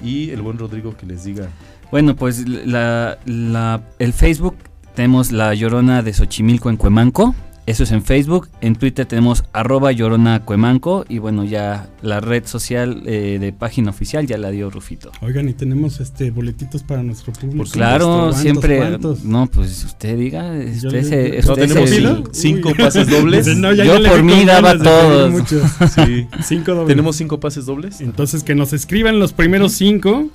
y 0.03 0.29
el 0.29 0.41
buen 0.41 0.57
Rodrigo 0.57 0.95
que 0.97 1.05
les 1.05 1.23
diga. 1.23 1.47
Bueno, 1.91 2.15
pues 2.15 2.47
la, 2.47 3.17
la- 3.25 3.81
el 3.99 4.13
Facebook 4.13 4.55
tenemos 4.95 5.31
la 5.31 5.53
Llorona 5.55 6.01
de 6.03 6.13
Xochimilco 6.13 6.69
en 6.69 6.77
Cuemanco. 6.77 7.35
Eso 7.65 7.83
es 7.83 7.91
en 7.93 8.03
Facebook. 8.03 8.49
En 8.59 8.75
Twitter 8.75 9.05
tenemos 9.05 9.45
arroba 9.53 9.93
Llorona 9.93 10.43
Cuemanco. 10.43 11.05
Y 11.07 11.19
bueno, 11.19 11.45
ya 11.45 11.87
la 12.01 12.19
red 12.19 12.45
social 12.45 13.03
eh, 13.05 13.37
de 13.39 13.53
página 13.53 13.91
oficial 13.91 14.27
ya 14.27 14.37
la 14.37 14.51
dio 14.51 14.69
Rufito. 14.69 15.13
Oigan, 15.21 15.47
y 15.47 15.53
tenemos 15.53 16.01
este 16.01 16.29
boletitos 16.31 16.83
para 16.83 17.03
nuestro 17.03 17.31
público. 17.31 17.59
Por 17.63 17.69
Claro, 17.71 18.05
¿Cuántos, 18.05 18.41
siempre. 18.41 18.77
cuántos? 18.79 19.23
No, 19.23 19.47
pues 19.47 19.85
usted 19.85 20.17
diga. 20.17 20.57
Yo 20.57 20.89
Usted 20.89 20.91
le- 20.91 21.03
se, 21.03 21.29
yo- 21.29 21.33
No, 21.47 21.53
usted 21.53 21.67
tenemos 21.69 22.29
cinco, 22.33 22.69
Uy. 22.69 22.75
pases 22.75 23.09
dobles. 23.09 23.45
Dice, 23.45 23.57
no, 23.57 23.73
ya 23.73 23.85
Yo 23.85 23.97
le 23.97 24.09
por 24.09 24.23
mí 24.23 24.43
daba 24.43 24.77
todos. 24.77 25.33
Sí. 25.95 26.27
Cinco 26.43 26.71
dobles. 26.73 26.87
Tenemos 26.89 27.15
cinco 27.15 27.39
pases 27.39 27.65
dobles. 27.65 28.01
Entonces 28.01 28.43
que 28.43 28.55
nos 28.55 28.73
escriban 28.73 29.19
los 29.19 29.31
primeros 29.31 29.71
cinco. 29.71 30.27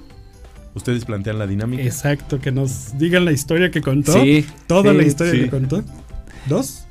Ustedes 0.74 1.04
plantean 1.04 1.38
la 1.38 1.46
dinámica. 1.46 1.82
Exacto, 1.82 2.40
que 2.40 2.52
nos 2.52 2.96
digan 2.96 3.26
la 3.26 3.32
historia 3.32 3.70
que 3.70 3.82
contó. 3.82 4.14
Sí, 4.14 4.46
Toda 4.66 4.92
sí, 4.92 4.96
la 4.96 5.02
historia 5.04 5.32
sí. 5.34 5.40
que 5.40 5.50
contó. 5.50 5.84
¿Dos? 6.46 6.84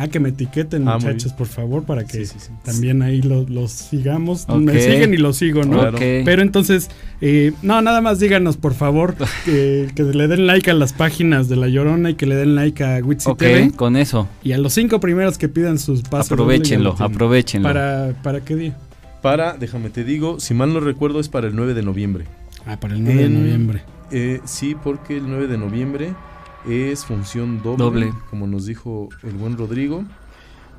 Ah, 0.00 0.06
que 0.06 0.20
me 0.20 0.28
etiqueten, 0.28 0.86
Ah, 0.86 0.94
muchachos, 0.94 1.32
por 1.32 1.48
favor, 1.48 1.82
para 1.82 2.04
que 2.04 2.18
Sí, 2.18 2.26
sí, 2.26 2.36
sí. 2.38 2.52
también 2.64 3.02
ahí 3.02 3.20
lo- 3.20 3.42
los 3.48 3.72
sigamos. 3.72 4.44
Ok. 4.48 4.58
Me 4.60 4.80
siguen 4.80 5.12
y 5.12 5.16
los 5.16 5.36
sigo, 5.36 5.64
¿no? 5.64 5.72
Claro. 5.80 5.96
Ok. 5.96 6.02
Pero 6.24 6.42
entonces, 6.42 6.88
eh, 7.20 7.52
no, 7.62 7.82
nada 7.82 8.00
más 8.00 8.20
díganos, 8.20 8.56
por 8.56 8.74
favor, 8.74 9.16
que, 9.44 9.88
que 9.96 10.04
le 10.04 10.28
den 10.28 10.46
like 10.46 10.70
a 10.70 10.74
las 10.74 10.92
páginas 10.92 11.48
de 11.48 11.56
La 11.56 11.66
Llorona 11.66 12.10
y 12.10 12.14
que 12.14 12.26
le 12.26 12.36
den 12.36 12.54
like 12.54 12.84
a 12.84 12.98
Witsi 13.04 13.28
ok, 13.28 13.38
TV. 13.38 13.72
con 13.74 13.96
eso. 13.96 14.28
Y 14.44 14.52
a 14.52 14.58
los 14.58 14.72
cinco 14.72 15.00
primeros 15.00 15.36
que 15.36 15.48
pidan 15.48 15.78
sus 15.80 16.02
pasos. 16.02 16.30
Aprovechenlo, 16.30 16.94
lo 16.96 17.04
aprovechenlo. 17.04 17.68
¿Para, 17.68 18.12
¿Para 18.22 18.40
qué 18.44 18.54
día? 18.54 18.76
Para, 19.20 19.54
déjame 19.54 19.90
te 19.90 20.04
digo, 20.04 20.38
si 20.38 20.54
mal 20.54 20.72
no 20.72 20.78
recuerdo 20.78 21.18
es 21.18 21.28
para 21.28 21.48
el 21.48 21.56
9 21.56 21.74
de 21.74 21.82
noviembre. 21.82 22.24
Ah, 22.66 22.78
para 22.78 22.94
el 22.94 23.02
9 23.02 23.22
de 23.24 23.28
noviembre. 23.30 23.82
Eh, 24.12 24.40
sí, 24.44 24.76
porque 24.80 25.16
el 25.16 25.28
9 25.28 25.48
de 25.48 25.58
noviembre 25.58 26.12
es 26.68 27.04
función 27.04 27.62
doble, 27.62 27.84
Doble. 27.84 28.12
como 28.30 28.46
nos 28.46 28.66
dijo 28.66 29.08
el 29.22 29.32
buen 29.32 29.56
Rodrigo. 29.56 30.04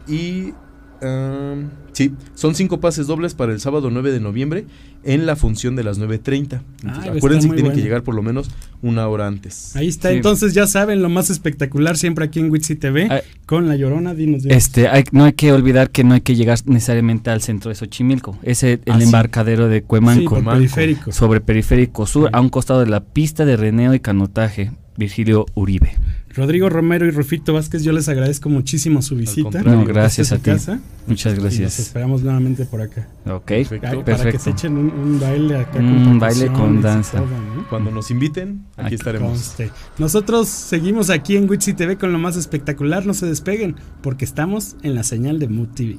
Y 0.08 0.54
am, 1.02 1.70
sí, 1.94 2.14
son 2.36 2.56
cinco 2.56 2.80
pases 2.80 3.08
dobles 3.08 3.34
para 3.34 3.52
el 3.54 3.60
sábado 3.60 3.90
9 3.92 4.12
de 4.12 4.20
noviembre 4.20 4.66
en 5.04 5.26
la 5.26 5.36
función 5.38 5.76
de 5.78 5.84
las 5.84 5.98
9.30. 6.00 6.40
Entonces, 6.40 6.62
Ah, 6.86 7.00
está 7.06 7.12
acuérdense 7.14 7.48
que 7.48 7.56
tienen 7.56 7.72
que 7.74 7.82
llegar 7.82 8.04
por 8.04 8.16
lo 8.16 8.22
menos 8.22 8.50
una 8.82 9.08
hora 9.08 9.28
antes. 9.28 9.76
Ahí 9.78 9.88
está, 9.88 10.10
Sí. 10.10 10.16
entonces 10.18 10.54
ya 10.54 10.68
saben 10.68 11.02
lo 11.02 11.08
más 11.10 11.30
espectacular 11.30 11.96
siempre 11.96 12.26
aquí 12.26 12.40
en 12.40 12.52
Witsi 12.52 12.76
TV 12.76 13.08
Ah, 13.10 13.22
con 13.46 13.68
La 13.70 13.76
Llorona, 13.78 14.14
dinos. 14.14 14.44
dinos. 14.44 14.58
Este, 14.58 14.88
hay- 14.90 15.06
no 15.12 15.24
hay 15.24 15.34
que 15.34 15.54
olvidar 15.54 15.90
que 15.92 16.04
no 16.04 16.16
hay 16.16 16.22
que 16.22 16.36
llegar 16.36 16.58
necesariamente 16.66 17.30
al 17.30 17.42
centro 17.42 17.70
de 17.70 17.76
Xochimilco. 17.76 18.38
Es 18.44 18.64
el, 18.64 18.82
el 18.86 18.94
Ah, 18.94 18.98
sí. 18.98 19.04
embarcadero 19.06 19.68
de 19.70 19.80
sí, 19.80 19.86
Cuemanco. 19.88 20.36
por 20.36 20.44
Manco. 20.44 20.58
periférico. 20.60 21.12
sobre 21.14 21.40
Periférico 21.40 22.06
Sur, 22.06 22.26
Sí. 22.28 22.30
a 22.34 22.42
un 22.42 22.50
costado 22.50 22.82
de 22.82 22.88
la 22.88 23.04
pista 23.06 23.46
de 23.46 23.56
reneo 23.56 23.94
y 23.94 24.00
canotaje, 24.02 24.72
Virgilio 25.00 25.46
Uribe. 25.56 25.96
Rodrigo 26.36 26.70
Romero 26.70 27.08
y 27.08 27.12
Rufito 27.12 27.54
Vázquez, 27.54 27.84
yo 27.84 27.92
les 27.92 28.08
agradezco 28.08 28.50
muchísimo 28.50 29.02
su 29.02 29.16
visita. 29.16 29.64
No, 29.64 29.84
gracias 29.84 30.32
a 30.32 30.38
ti. 30.38 30.44
casa, 30.44 30.80
Muchas 31.08 31.34
Y 31.34 31.36
los 31.38 31.44
gracias. 31.46 31.80
esperamos 31.80 32.22
nuevamente 32.22 32.66
por 32.66 32.82
acá. 32.82 33.08
Ok, 33.26 33.46
Perfecto. 33.46 34.06
Para 34.06 34.32
que 34.32 34.38
se 34.38 34.52
echen 34.52 34.78
un, 34.78 34.92
un 34.92 35.20
baile 35.20 35.56
acá 35.58 35.80
Un 35.80 36.04
con 36.06 36.20
baile 36.20 36.48
con 36.48 36.80
y 36.80 36.82
danza. 36.84 37.18
todo, 37.18 37.28
¿no? 37.56 37.68
Cuando 37.68 37.90
nos 37.90 38.12
inviten, 38.12 38.66
aquí 38.78 38.88
Aquí 38.88 38.96
estaremos. 38.96 39.32
Conste. 39.32 39.72
Nosotros 39.98 40.48
seguimos 40.50 41.10
aquí 41.10 41.36
en 41.36 41.50
Witsi 41.50 41.74
TV 41.74 41.98
con 41.98 42.12
lo 42.14 42.20
más 42.20 42.36
espectacular, 42.36 43.06
no 43.08 43.16
se 43.16 43.26
despeguen, 43.26 43.76
porque 44.02 44.24
estamos 44.26 44.76
en 44.84 44.94
la 44.94 45.04
señal 45.04 45.40
de 45.40 45.48
Mood 45.48 45.70
TV. 45.70 45.98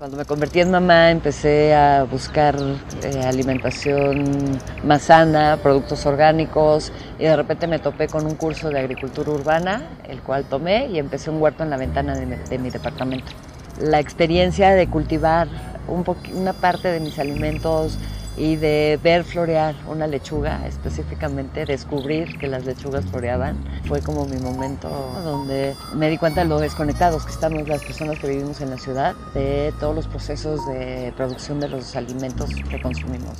Cuando 0.00 0.16
me 0.16 0.24
convertí 0.24 0.60
en 0.60 0.70
mamá 0.70 1.10
empecé 1.10 1.74
a 1.74 2.04
buscar 2.04 2.56
eh, 3.02 3.22
alimentación 3.22 4.58
más 4.82 5.02
sana, 5.02 5.58
productos 5.62 6.06
orgánicos 6.06 6.90
y 7.18 7.24
de 7.24 7.36
repente 7.36 7.66
me 7.66 7.80
topé 7.80 8.08
con 8.08 8.24
un 8.24 8.34
curso 8.34 8.70
de 8.70 8.78
agricultura 8.78 9.30
urbana, 9.30 9.82
el 10.08 10.22
cual 10.22 10.46
tomé 10.46 10.86
y 10.86 10.98
empecé 10.98 11.28
un 11.28 11.38
huerto 11.38 11.64
en 11.64 11.68
la 11.68 11.76
ventana 11.76 12.16
de 12.16 12.24
mi, 12.24 12.36
de 12.36 12.58
mi 12.58 12.70
departamento. 12.70 13.30
La 13.78 14.00
experiencia 14.00 14.70
de 14.70 14.86
cultivar 14.86 15.48
un 15.86 16.02
una 16.32 16.54
parte 16.54 16.88
de 16.88 17.00
mis 17.00 17.18
alimentos 17.18 17.98
y 18.40 18.56
de 18.56 18.98
ver 19.02 19.24
florear 19.24 19.74
una 19.86 20.06
lechuga, 20.06 20.66
específicamente 20.66 21.66
descubrir 21.66 22.38
que 22.38 22.48
las 22.48 22.64
lechugas 22.64 23.04
floreaban, 23.04 23.62
fue 23.84 24.00
como 24.00 24.24
mi 24.24 24.38
momento 24.38 24.88
donde 25.22 25.74
me 25.94 26.08
di 26.08 26.16
cuenta 26.16 26.42
de 26.42 26.48
lo 26.48 26.58
desconectados 26.58 27.26
que 27.26 27.32
estamos 27.32 27.68
las 27.68 27.84
personas 27.84 28.18
que 28.18 28.28
vivimos 28.28 28.62
en 28.62 28.70
la 28.70 28.78
ciudad 28.78 29.14
de 29.34 29.74
todos 29.78 29.94
los 29.94 30.06
procesos 30.06 30.66
de 30.68 31.12
producción 31.16 31.60
de 31.60 31.68
los 31.68 31.94
alimentos 31.96 32.50
que 32.70 32.80
consumimos. 32.80 33.36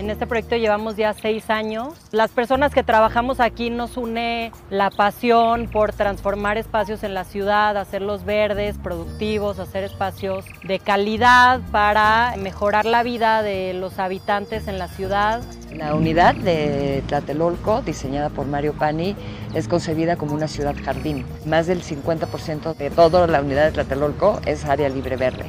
En 0.00 0.08
este 0.08 0.26
proyecto 0.26 0.56
llevamos 0.56 0.96
ya 0.96 1.12
seis 1.12 1.50
años. 1.50 1.92
Las 2.10 2.30
personas 2.30 2.72
que 2.72 2.82
trabajamos 2.82 3.38
aquí 3.38 3.68
nos 3.68 3.98
une 3.98 4.50
la 4.70 4.88
pasión 4.88 5.68
por 5.70 5.92
transformar 5.92 6.56
espacios 6.56 7.02
en 7.02 7.12
la 7.12 7.24
ciudad, 7.24 7.76
hacerlos 7.76 8.24
verdes, 8.24 8.78
productivos, 8.78 9.58
hacer 9.58 9.84
espacios 9.84 10.46
de 10.66 10.78
calidad 10.78 11.60
para 11.70 12.34
mejorar 12.38 12.86
la 12.86 13.02
vida 13.02 13.42
de 13.42 13.74
los 13.74 13.98
habitantes 13.98 14.68
en 14.68 14.78
la 14.78 14.88
ciudad. 14.88 15.42
La 15.76 15.94
unidad 15.94 16.34
de 16.34 17.02
Tlatelolco, 17.06 17.82
diseñada 17.82 18.30
por 18.30 18.46
Mario 18.46 18.72
Pani, 18.72 19.14
es 19.52 19.68
concebida 19.68 20.16
como 20.16 20.32
una 20.32 20.48
ciudad 20.48 20.74
jardín. 20.82 21.26
Más 21.44 21.66
del 21.66 21.82
50% 21.82 22.74
de 22.74 22.88
toda 22.88 23.26
la 23.26 23.42
unidad 23.42 23.66
de 23.66 23.72
Tlatelolco 23.72 24.40
es 24.46 24.64
área 24.64 24.88
libre 24.88 25.16
verde. 25.16 25.44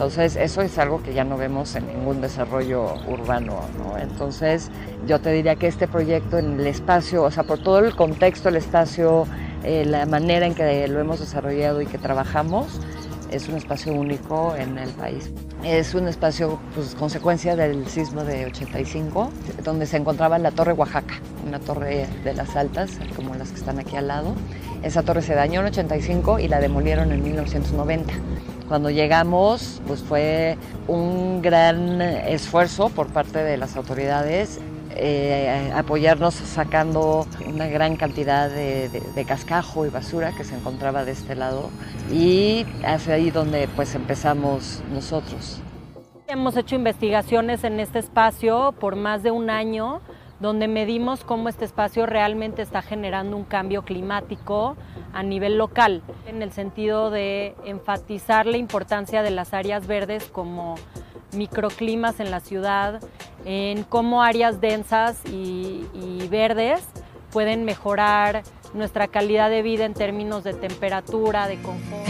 Entonces, 0.00 0.36
eso 0.36 0.62
es 0.62 0.78
algo 0.78 1.02
que 1.02 1.12
ya 1.12 1.24
no 1.24 1.36
vemos 1.36 1.74
en 1.74 1.86
ningún 1.86 2.22
desarrollo 2.22 2.94
urbano, 3.06 3.60
¿no? 3.76 3.98
Entonces, 3.98 4.70
yo 5.06 5.20
te 5.20 5.30
diría 5.30 5.56
que 5.56 5.66
este 5.66 5.86
proyecto 5.86 6.38
en 6.38 6.58
el 6.58 6.66
espacio, 6.68 7.22
o 7.24 7.30
sea, 7.30 7.42
por 7.42 7.58
todo 7.58 7.80
el 7.80 7.94
contexto, 7.94 8.48
el 8.48 8.56
espacio, 8.56 9.26
eh, 9.62 9.84
la 9.84 10.06
manera 10.06 10.46
en 10.46 10.54
que 10.54 10.88
lo 10.88 11.00
hemos 11.00 11.20
desarrollado 11.20 11.82
y 11.82 11.86
que 11.86 11.98
trabajamos, 11.98 12.80
es 13.30 13.50
un 13.50 13.56
espacio 13.56 13.92
único 13.92 14.56
en 14.56 14.78
el 14.78 14.88
país. 14.88 15.30
Es 15.64 15.94
un 15.94 16.08
espacio, 16.08 16.58
pues, 16.74 16.94
consecuencia 16.94 17.54
del 17.54 17.86
sismo 17.86 18.24
de 18.24 18.46
85, 18.46 19.30
donde 19.62 19.84
se 19.84 19.98
encontraba 19.98 20.38
la 20.38 20.50
Torre 20.50 20.72
Oaxaca, 20.72 21.20
una 21.46 21.58
torre 21.58 22.06
de 22.24 22.32
las 22.32 22.56
altas, 22.56 22.98
como 23.16 23.34
las 23.34 23.50
que 23.50 23.56
están 23.56 23.78
aquí 23.78 23.96
al 23.96 24.08
lado. 24.08 24.32
Esa 24.82 25.02
torre 25.02 25.20
se 25.20 25.34
dañó 25.34 25.60
en 25.60 25.66
85 25.66 26.38
y 26.38 26.48
la 26.48 26.58
demolieron 26.58 27.12
en 27.12 27.22
1990. 27.22 28.14
Cuando 28.70 28.88
llegamos, 28.88 29.82
pues 29.88 30.00
fue 30.00 30.56
un 30.86 31.42
gran 31.42 32.00
esfuerzo 32.00 32.88
por 32.88 33.08
parte 33.08 33.42
de 33.42 33.56
las 33.56 33.74
autoridades 33.74 34.60
eh, 34.94 35.72
apoyarnos 35.74 36.34
sacando 36.34 37.26
una 37.48 37.66
gran 37.66 37.96
cantidad 37.96 38.48
de, 38.48 38.88
de- 38.88 39.24
cascajo 39.24 39.86
y 39.86 39.88
basura 39.88 40.30
que 40.36 40.44
se 40.44 40.54
encontraba 40.54 41.04
de 41.04 41.10
este 41.10 41.34
lado 41.34 41.68
y 42.12 42.64
hacia 42.84 43.14
ahí 43.14 43.32
donde 43.32 43.66
pues 43.74 43.96
empezamos 43.96 44.82
nosotros. 44.94 45.60
Hemos 46.28 46.56
hecho 46.56 46.76
investigaciones 46.76 47.64
en 47.64 47.80
este 47.80 47.98
espacio 47.98 48.72
por 48.78 48.94
más 48.94 49.24
de 49.24 49.32
un 49.32 49.50
año 49.50 50.00
donde 50.40 50.68
medimos 50.68 51.22
cómo 51.22 51.48
este 51.48 51.66
espacio 51.66 52.06
realmente 52.06 52.62
está 52.62 52.82
generando 52.82 53.36
un 53.36 53.44
cambio 53.44 53.82
climático 53.82 54.76
a 55.12 55.22
nivel 55.22 55.58
local, 55.58 56.02
en 56.26 56.42
el 56.42 56.50
sentido 56.50 57.10
de 57.10 57.54
enfatizar 57.64 58.46
la 58.46 58.56
importancia 58.56 59.22
de 59.22 59.30
las 59.30 59.52
áreas 59.52 59.86
verdes 59.86 60.24
como 60.24 60.76
microclimas 61.36 62.20
en 62.20 62.30
la 62.30 62.40
ciudad, 62.40 63.00
en 63.44 63.84
cómo 63.84 64.22
áreas 64.22 64.60
densas 64.60 65.20
y, 65.26 65.86
verdes 66.30 66.86
pueden 67.32 67.64
mejorar 67.64 68.42
nuestra 68.72 69.08
calidad 69.08 69.50
de 69.50 69.62
vida 69.62 69.84
en 69.84 69.94
términos 69.94 70.44
de 70.44 70.54
temperatura, 70.54 71.48
de 71.48 71.60
confort. 71.60 72.09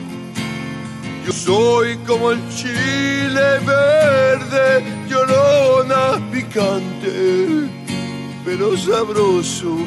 Yo 1.25 1.31
soy 1.31 1.97
como 2.07 2.31
el 2.31 2.39
chile 2.49 3.59
verde, 3.65 4.83
llorona, 5.07 6.19
picante, 6.31 7.69
pero 8.43 8.75
sabroso. 8.75 9.77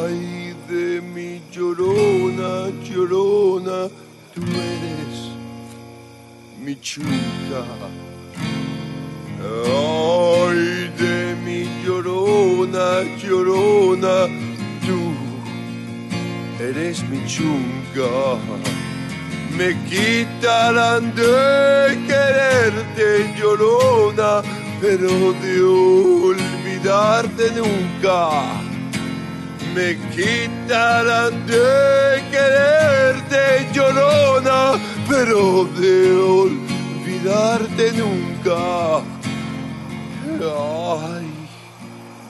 Ay, 0.00 0.54
de 0.70 1.02
mi 1.02 1.42
llorona, 1.52 2.70
llorona, 2.82 3.88
tú 4.34 4.40
eres 4.40 5.32
mi 6.64 6.74
chunca. 6.80 7.62
Ay, 9.40 10.90
de 10.98 11.36
mi 11.44 11.84
llorona, 11.84 13.02
llorona, 13.22 14.26
tú 14.86 15.27
eres 16.60 17.02
mi 17.08 17.24
chunga. 17.26 18.38
Me 19.56 19.74
quitarán 19.88 21.14
de 21.14 21.98
quererte, 22.06 23.34
llorona, 23.36 24.42
pero 24.80 25.32
de 25.42 25.62
olvidarte 25.62 27.50
nunca. 27.52 28.28
Me 29.74 29.96
quitarán 30.14 31.46
de 31.46 32.22
quererte, 32.30 33.68
llorona, 33.72 34.78
pero 35.08 35.64
de 35.64 36.12
olvidarte 36.42 37.92
nunca. 37.92 39.02
Ay, 40.40 41.30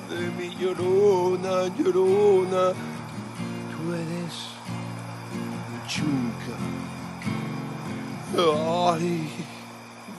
de 0.09 0.21
mi 0.39 0.49
llorona, 0.57 1.69
llorona, 1.77 2.73
eres 3.95 4.49
chunca. 5.89 6.55
Ay, 8.37 9.29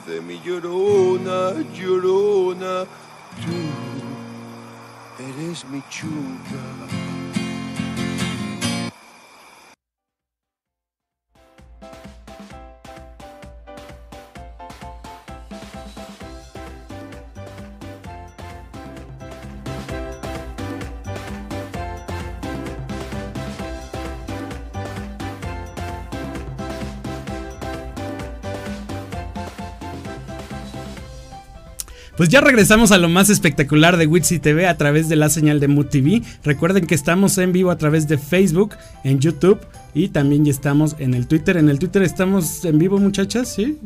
de 0.06 0.20
mi 0.20 0.40
llorona, 0.44 1.54
llorona, 1.72 2.84
tú 3.40 3.58
eres 5.18 5.64
mi 5.66 5.80
chuca. 5.88 7.19
Pues 32.16 32.28
ya 32.28 32.40
regresamos 32.40 32.92
a 32.92 32.98
lo 32.98 33.08
más 33.08 33.30
espectacular 33.30 33.96
de 33.96 34.06
Witsy 34.06 34.38
TV 34.38 34.66
a 34.66 34.76
través 34.76 35.08
de 35.08 35.16
la 35.16 35.28
señal 35.30 35.60
de 35.60 35.68
Mood 35.68 35.86
TV. 35.86 36.22
Recuerden 36.44 36.86
que 36.86 36.94
estamos 36.94 37.38
en 37.38 37.52
vivo 37.52 37.70
a 37.70 37.78
través 37.78 38.08
de 38.08 38.18
Facebook, 38.18 38.74
en 39.04 39.20
YouTube 39.20 39.60
y 39.94 40.08
también 40.08 40.44
ya 40.44 40.50
estamos 40.50 40.96
en 40.98 41.14
el 41.14 41.26
Twitter. 41.26 41.56
En 41.56 41.68
el 41.68 41.78
Twitter 41.78 42.02
estamos 42.02 42.64
en 42.64 42.78
vivo, 42.78 42.98
muchachas, 42.98 43.48
¿sí? 43.48 43.78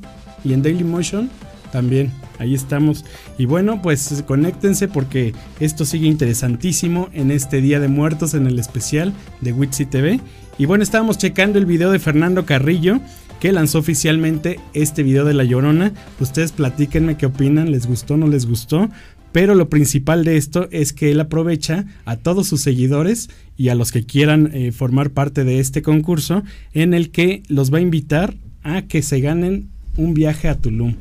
Y 0.45 0.53
en 0.53 0.63
Daily 0.63 0.85
Motion 0.85 1.31
también. 1.71 2.13
Ahí 2.39 2.55
estamos. 2.55 3.05
Y 3.39 3.47
bueno, 3.47 3.83
pues 3.83 4.23
conéctense 4.27 4.89
porque 4.89 5.35
esto 5.61 5.85
sigue 5.85 6.07
interesantísimo 6.07 7.11
en 7.13 7.31
este 7.31 7.61
Día 7.61 7.81
de 7.81 7.89
Muertos 7.89 8.35
en 8.35 8.47
el 8.47 8.59
especial 8.59 9.13
de 9.41 9.53
Witsy 9.53 9.87
TV. 9.87 10.21
Y 10.57 10.67
bueno, 10.67 10.85
estábamos 10.85 11.19
checando 11.19 11.59
el 11.59 11.67
video 11.67 11.91
de 11.91 11.99
Fernando 11.99 12.47
Carrillo 12.47 13.01
que 13.45 13.53
lanzó 13.53 13.79
oficialmente 13.79 14.59
este 14.73 15.03
video 15.03 15.27
de 15.27 15.35
La 15.35 15.45
Llorona. 15.45 15.93
Ustedes 16.19 16.51
platíquenme 16.53 17.19
qué 17.19 17.27
opinan, 17.27 17.71
les 17.71 17.87
gustó, 17.87 18.17
no 18.17 18.27
les 18.27 18.47
gustó. 18.47 18.89
Pero 19.33 19.55
lo 19.55 19.69
principal 19.69 20.25
de 20.25 20.39
esto 20.39 20.67
es 20.71 20.95
que 20.95 21.11
él 21.11 21.21
aprovecha 21.21 21.85
a 22.07 22.17
todos 22.17 22.49
sus 22.49 22.63
seguidores 22.63 23.29
y 23.59 23.69
a 23.69 23.75
los 23.75 23.93
que 23.93 24.07
quieran 24.07 24.51
eh, 24.55 24.73
formar 24.73 25.11
parte 25.11 25.45
de 25.45 25.61
este 25.61 25.83
concurso 25.83 26.43
en 26.73 26.95
el 26.95 27.11
que 27.11 27.43
los 27.49 27.71
va 27.71 27.77
a 27.77 27.83
invitar 27.83 28.35
a 28.63 28.81
que 28.81 29.03
se 29.03 29.21
ganen 29.21 29.69
un 29.99 30.15
viaje 30.15 30.49
a 30.49 30.55
Tulum. 30.55 30.95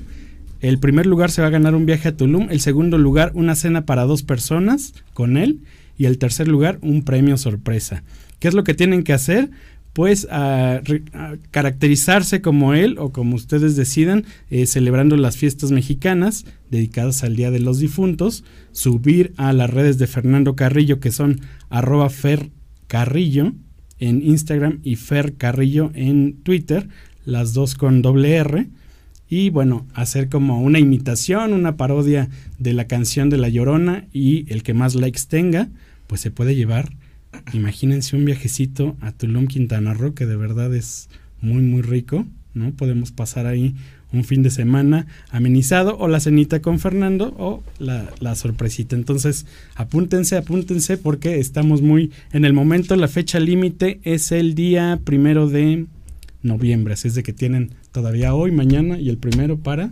El 0.59 0.79
primer 0.79 1.05
lugar 1.05 1.31
se 1.31 1.41
va 1.41 1.47
a 1.47 1.51
ganar 1.51 1.75
un 1.75 1.85
viaje 1.85 2.09
a 2.09 2.17
Tulum, 2.17 2.49
el 2.51 2.59
segundo 2.59 2.97
lugar 2.97 3.31
una 3.35 3.55
cena 3.55 3.85
para 3.85 4.03
dos 4.03 4.21
personas 4.21 4.93
con 5.13 5.37
él 5.37 5.61
y 5.97 6.07
el 6.07 6.17
tercer 6.17 6.49
lugar 6.49 6.77
un 6.81 7.03
premio 7.03 7.37
sorpresa. 7.37 8.03
¿Qué 8.39 8.49
es 8.49 8.53
lo 8.53 8.65
que 8.65 8.73
tienen 8.73 9.03
que 9.03 9.13
hacer? 9.13 9.49
Pues 9.93 10.27
a, 10.31 10.81
caracterizarse 11.51 12.41
como 12.41 12.73
él 12.73 12.97
o 12.97 13.11
como 13.11 13.35
ustedes 13.35 13.75
decidan, 13.75 14.25
eh, 14.49 14.65
celebrando 14.65 15.15
las 15.15 15.37
fiestas 15.37 15.71
mexicanas 15.71 16.45
dedicadas 16.71 17.23
al 17.23 17.35
Día 17.35 17.51
de 17.51 17.59
los 17.59 17.79
Difuntos, 17.79 18.43
subir 18.71 19.33
a 19.37 19.53
las 19.53 19.69
redes 19.69 19.99
de 19.99 20.07
Fernando 20.07 20.55
Carrillo 20.55 20.99
que 20.99 21.11
son 21.11 21.41
arroba 21.69 22.09
Fer 22.09 22.49
Carrillo 22.87 23.53
en 23.99 24.21
Instagram 24.21 24.79
y 24.83 24.95
Fer 24.95 25.35
Carrillo 25.35 25.91
en 25.93 26.41
Twitter, 26.41 26.89
las 27.25 27.53
dos 27.53 27.75
con 27.75 28.01
doble 28.01 28.35
R. 28.35 28.67
Y 29.29 29.49
bueno, 29.49 29.87
hacer 29.93 30.29
como 30.29 30.61
una 30.61 30.79
imitación, 30.79 31.53
una 31.53 31.77
parodia 31.77 32.29
de 32.59 32.73
la 32.73 32.85
canción 32.85 33.29
de 33.29 33.37
La 33.37 33.49
Llorona 33.49 34.05
y 34.11 34.51
el 34.51 34.61
que 34.61 34.73
más 34.73 34.95
likes 34.95 35.21
tenga, 35.27 35.69
pues 36.07 36.21
se 36.21 36.31
puede 36.31 36.55
llevar 36.55 36.91
imagínense 37.53 38.15
un 38.15 38.25
viajecito 38.25 38.95
a 39.01 39.11
Tulum, 39.11 39.47
Quintana 39.47 39.93
Roo, 39.93 40.13
que 40.13 40.25
de 40.25 40.35
verdad 40.35 40.73
es 40.75 41.09
muy, 41.41 41.61
muy 41.61 41.81
rico, 41.81 42.25
¿no? 42.53 42.71
Podemos 42.71 43.11
pasar 43.11 43.45
ahí 43.45 43.75
un 44.11 44.23
fin 44.23 44.43
de 44.43 44.51
semana 44.51 45.07
amenizado 45.31 45.97
o 45.97 46.07
la 46.07 46.19
cenita 46.19 46.61
con 46.61 46.79
Fernando 46.79 47.33
o 47.37 47.63
la, 47.79 48.11
la, 48.19 48.35
sorpresita. 48.35 48.95
Entonces, 48.95 49.47
apúntense, 49.75 50.37
apúntense 50.37 50.97
porque 50.97 51.39
estamos 51.39 51.81
muy 51.81 52.11
en 52.31 52.45
el 52.45 52.53
momento. 52.53 52.95
La 52.95 53.07
fecha 53.07 53.39
límite 53.39 53.99
es 54.03 54.31
el 54.31 54.53
día 54.53 54.99
primero 55.03 55.49
de 55.49 55.87
noviembre, 56.43 56.93
así 56.93 57.07
es 57.07 57.15
de 57.15 57.23
que 57.23 57.33
tienen 57.33 57.71
todavía 57.91 58.35
hoy, 58.35 58.51
mañana 58.51 58.99
y 58.99 59.09
el 59.09 59.17
primero 59.17 59.57
para 59.57 59.91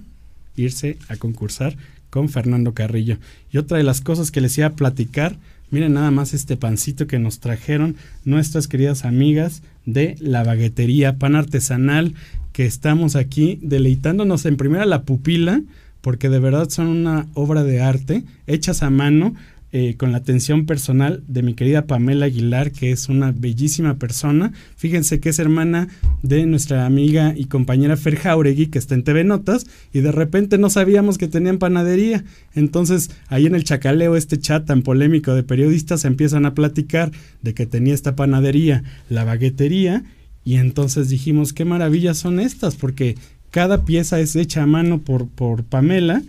irse 0.56 0.98
a 1.08 1.16
concursar 1.16 1.76
con 2.10 2.30
Fernando 2.30 2.74
Carrillo. 2.74 3.18
Y 3.52 3.58
otra 3.58 3.78
de 3.78 3.84
las 3.84 4.02
cosas 4.02 4.30
que 4.32 4.42
les 4.42 4.58
iba 4.58 4.68
a 4.68 4.76
platicar 4.76 5.38
Miren 5.72 5.94
nada 5.94 6.12
más 6.12 6.34
este 6.34 6.58
pancito 6.58 7.08
que 7.08 7.18
nos 7.18 7.40
trajeron 7.40 7.96
nuestras 8.26 8.68
queridas 8.68 9.06
amigas 9.06 9.64
de 9.86 10.16
la 10.20 10.44
baguetería, 10.44 11.18
pan 11.18 11.36
artesanal, 11.36 12.14
que 12.52 12.66
estamos 12.66 13.16
aquí 13.16 13.58
deleitándonos 13.62 14.46
en 14.46 14.58
primera 14.58 14.86
la 14.86 15.04
pupila, 15.04 15.62
porque 16.02 16.28
de 16.28 16.40
verdad 16.40 16.70
son 16.70 16.88
una 16.88 17.28
obra 17.36 17.64
de 17.64 17.82
arte, 17.82 18.24
hechas 18.48 18.84
a 18.84 18.90
mano, 18.90 19.34
eh, 19.74 19.96
con 19.96 20.12
la 20.12 20.18
atención 20.18 20.66
personal 20.66 21.24
de 21.28 21.44
mi 21.44 21.54
querida 21.54 21.88
Pamela 21.88 22.26
Aguilar, 22.26 22.72
que 22.72 22.92
es 22.92 23.08
una 23.08 23.32
bellísima 23.32 23.98
persona. 23.98 24.52
Fíjense 24.76 25.22
que 25.22 25.30
es 25.30 25.40
hermana 25.40 25.88
de 26.24 26.46
nuestra 26.46 26.86
amiga 26.86 27.34
y 27.38 27.46
compañera 27.46 27.96
Fer 27.96 28.18
Jauregui, 28.18 28.68
que 28.68 28.80
está 28.80 28.96
en 28.96 29.04
TV 29.04 29.24
Notas, 29.24 29.68
y 29.94 30.02
de 30.02 30.12
repente 30.12 30.58
no 30.58 30.70
sabíamos 30.70 31.18
que 31.18 31.30
tenían 31.30 31.58
panadería. 31.58 32.26
Entonces, 32.54 33.12
ahí 33.30 33.46
en 33.46 33.56
el 33.56 33.64
chacaleo, 33.64 34.18
este 34.18 34.38
chat 34.38 34.66
tan 34.66 34.82
polémico 34.82 35.34
de 35.34 35.44
periodistas, 35.44 36.04
empiezan 36.04 36.46
a 36.46 36.54
platicar 36.54 37.12
de 37.42 37.54
que 37.54 37.66
tenía 37.66 37.94
esta 37.94 38.18
panadería, 38.18 38.84
la 39.10 39.24
baguetería, 39.24 40.04
y 40.44 40.56
entonces 40.56 41.08
dijimos, 41.08 41.54
qué 41.54 41.64
maravillas 41.64 42.18
son 42.18 42.42
estas, 42.42 42.76
porque 42.76 43.16
cada 43.52 43.86
pieza 43.86 44.20
es 44.20 44.36
hecha 44.36 44.64
a 44.64 44.68
mano 44.68 45.00
por, 45.00 45.30
por 45.30 45.64
Pamela 45.64 46.24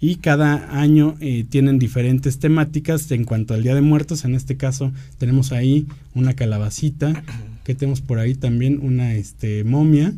y 0.00 0.16
cada 0.16 0.80
año 0.80 1.16
eh, 1.20 1.44
tienen 1.48 1.78
diferentes 1.78 2.38
temáticas 2.38 3.10
en 3.10 3.24
cuanto 3.24 3.54
al 3.54 3.62
Día 3.62 3.74
de 3.74 3.80
Muertos. 3.80 4.24
En 4.24 4.34
este 4.34 4.56
caso 4.56 4.92
tenemos 5.18 5.52
ahí 5.52 5.86
una 6.14 6.34
calabacita, 6.34 7.24
que 7.64 7.74
tenemos 7.74 8.00
por 8.00 8.18
ahí 8.18 8.34
también 8.34 8.78
una 8.82 9.14
este, 9.14 9.64
momia. 9.64 10.14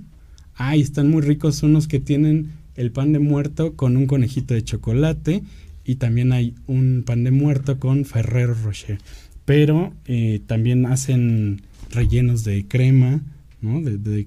Ah, 0.55 0.77
están 0.77 1.11
muy 1.11 1.23
ricos 1.23 1.63
unos 1.63 1.89
que 1.89 2.01
tienen 2.01 2.53
el 2.77 2.93
pan 2.93 3.13
de 3.13 3.19
muerto 3.19 3.75
con 3.75 3.97
un 3.97 4.07
conejito 4.07 4.55
de 4.55 4.63
chocolate 4.63 5.43
y 5.85 5.97
también 5.97 6.33
hay 6.33 6.55
un 6.67 7.03
pan 7.07 7.25
de 7.25 7.31
muerto 7.31 7.79
con 7.79 8.05
Ferrero 8.05 8.55
Rocher. 8.55 8.99
Pero 9.47 9.95
eh, 10.05 10.41
también 10.47 10.87
hacen 10.87 11.63
rellenos 11.91 12.45
de 12.45 12.67
crema, 12.67 13.23
¿no? 13.63 13.81
De 13.81 14.27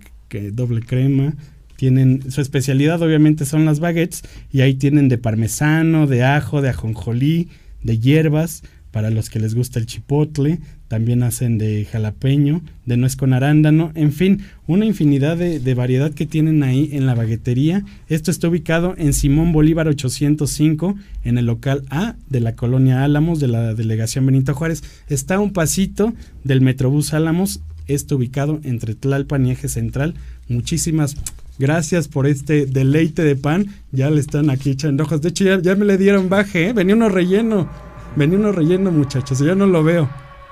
doble 0.52 0.82
crema, 0.82 1.36
tienen 1.84 2.32
su 2.32 2.40
especialidad 2.40 3.02
obviamente 3.02 3.44
son 3.44 3.66
las 3.66 3.82
baguettes 3.82 4.24
y 4.54 4.62
ahí 4.62 4.74
tienen 4.74 5.10
de 5.10 5.18
parmesano, 5.18 6.08
de 6.08 6.24
ajo, 6.24 6.62
de 6.62 6.70
ajonjolí, 6.70 7.50
de 7.82 8.00
hierbas 8.00 8.64
para 8.92 9.10
los 9.10 9.30
que 9.30 9.40
les 9.40 9.54
gusta 9.54 9.80
el 9.80 9.86
chipotle, 9.86 10.60
también 10.88 11.24
hacen 11.24 11.58
de 11.58 11.84
jalapeño, 11.84 12.62
de 12.86 12.96
nuez 12.96 13.18
con 13.18 13.34
arándano, 13.34 13.92
en 13.96 14.14
fin, 14.14 14.44
una 14.66 14.86
infinidad 14.86 15.36
de, 15.36 15.74
variedad 15.74 16.14
que 16.14 16.26
tienen 16.26 16.64
ahí 16.64 16.90
en 16.94 17.06
la 17.06 17.16
baguetería. 17.16 17.84
Esto 18.08 18.32
está 18.32 18.48
ubicado 18.48 18.96
en 18.98 19.12
Simón 19.12 19.52
Bolívar 19.52 19.90
805, 19.90 20.96
en 21.26 21.38
el 21.38 21.48
local 21.48 21.84
A 21.90 22.16
de 22.30 22.40
la 22.40 22.56
colonia 22.56 23.04
Álamos, 23.04 23.42
de 23.42 23.50
la 23.50 23.74
delegación 23.74 24.26
Benito 24.26 24.56
Juárez. 24.56 24.86
Está 25.10 25.38
un 25.38 25.52
pasito 25.52 26.14
del 26.46 26.62
Metrobús 26.62 27.14
Álamos, 27.14 27.60
está 27.88 28.16
ubicado 28.16 28.62
entre 28.64 28.96
Tlalpan 28.96 29.48
y 29.48 29.52
Eje 29.52 29.68
Central. 29.68 30.14
Muchísimas 30.48 31.18
Gracias 31.60 32.08
por 32.08 32.26
este 32.26 32.66
deleite 32.66 33.24
de 33.24 33.36
pan. 33.36 33.68
Ya 33.92 34.10
le 34.10 34.20
están 34.20 34.50
aquí 34.50 34.72
echando 34.72 35.04
ojos. 35.04 35.22
De 35.22 35.30
hecho, 35.30 35.44
ya, 35.44 35.76
me 35.76 35.86
le 35.86 35.98
dieron 35.98 36.30
baje, 36.30 36.70
¿eh? 36.70 36.74
Venía 36.74 36.96
uno 36.96 37.10
relleno. 37.10 37.70
Venía 38.16 38.40
uno 38.40 38.52
relleno, 38.52 38.92
muchachos. 38.92 39.40
Ya 39.40 39.54
no 39.54 39.68
lo 39.68 39.84
veo. 39.84 40.10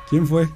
¿Quién 0.09 0.27
fue? 0.27 0.49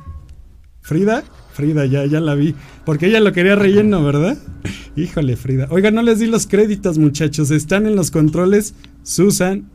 ¿Frida? 0.81 1.23
Frida, 1.53 1.85
ya, 1.85 2.05
ya 2.05 2.19
la 2.19 2.35
vi. 2.35 2.53
Porque 2.85 3.07
ella 3.07 3.19
lo 3.21 3.31
quería 3.31 3.55
relleno, 3.55 4.03
¿verdad? 4.03 4.37
Híjole, 4.95 5.35
Frida. 5.35 5.67
Oiga, 5.71 5.89
no 5.89 6.03
les 6.03 6.19
di 6.19 6.27
los 6.27 6.45
créditos, 6.45 6.99
muchachos. 6.99 7.49
Están 7.49 7.87
en 7.87 7.95
los 7.95 8.11
controles 8.11 8.75
Susan, 9.01 9.69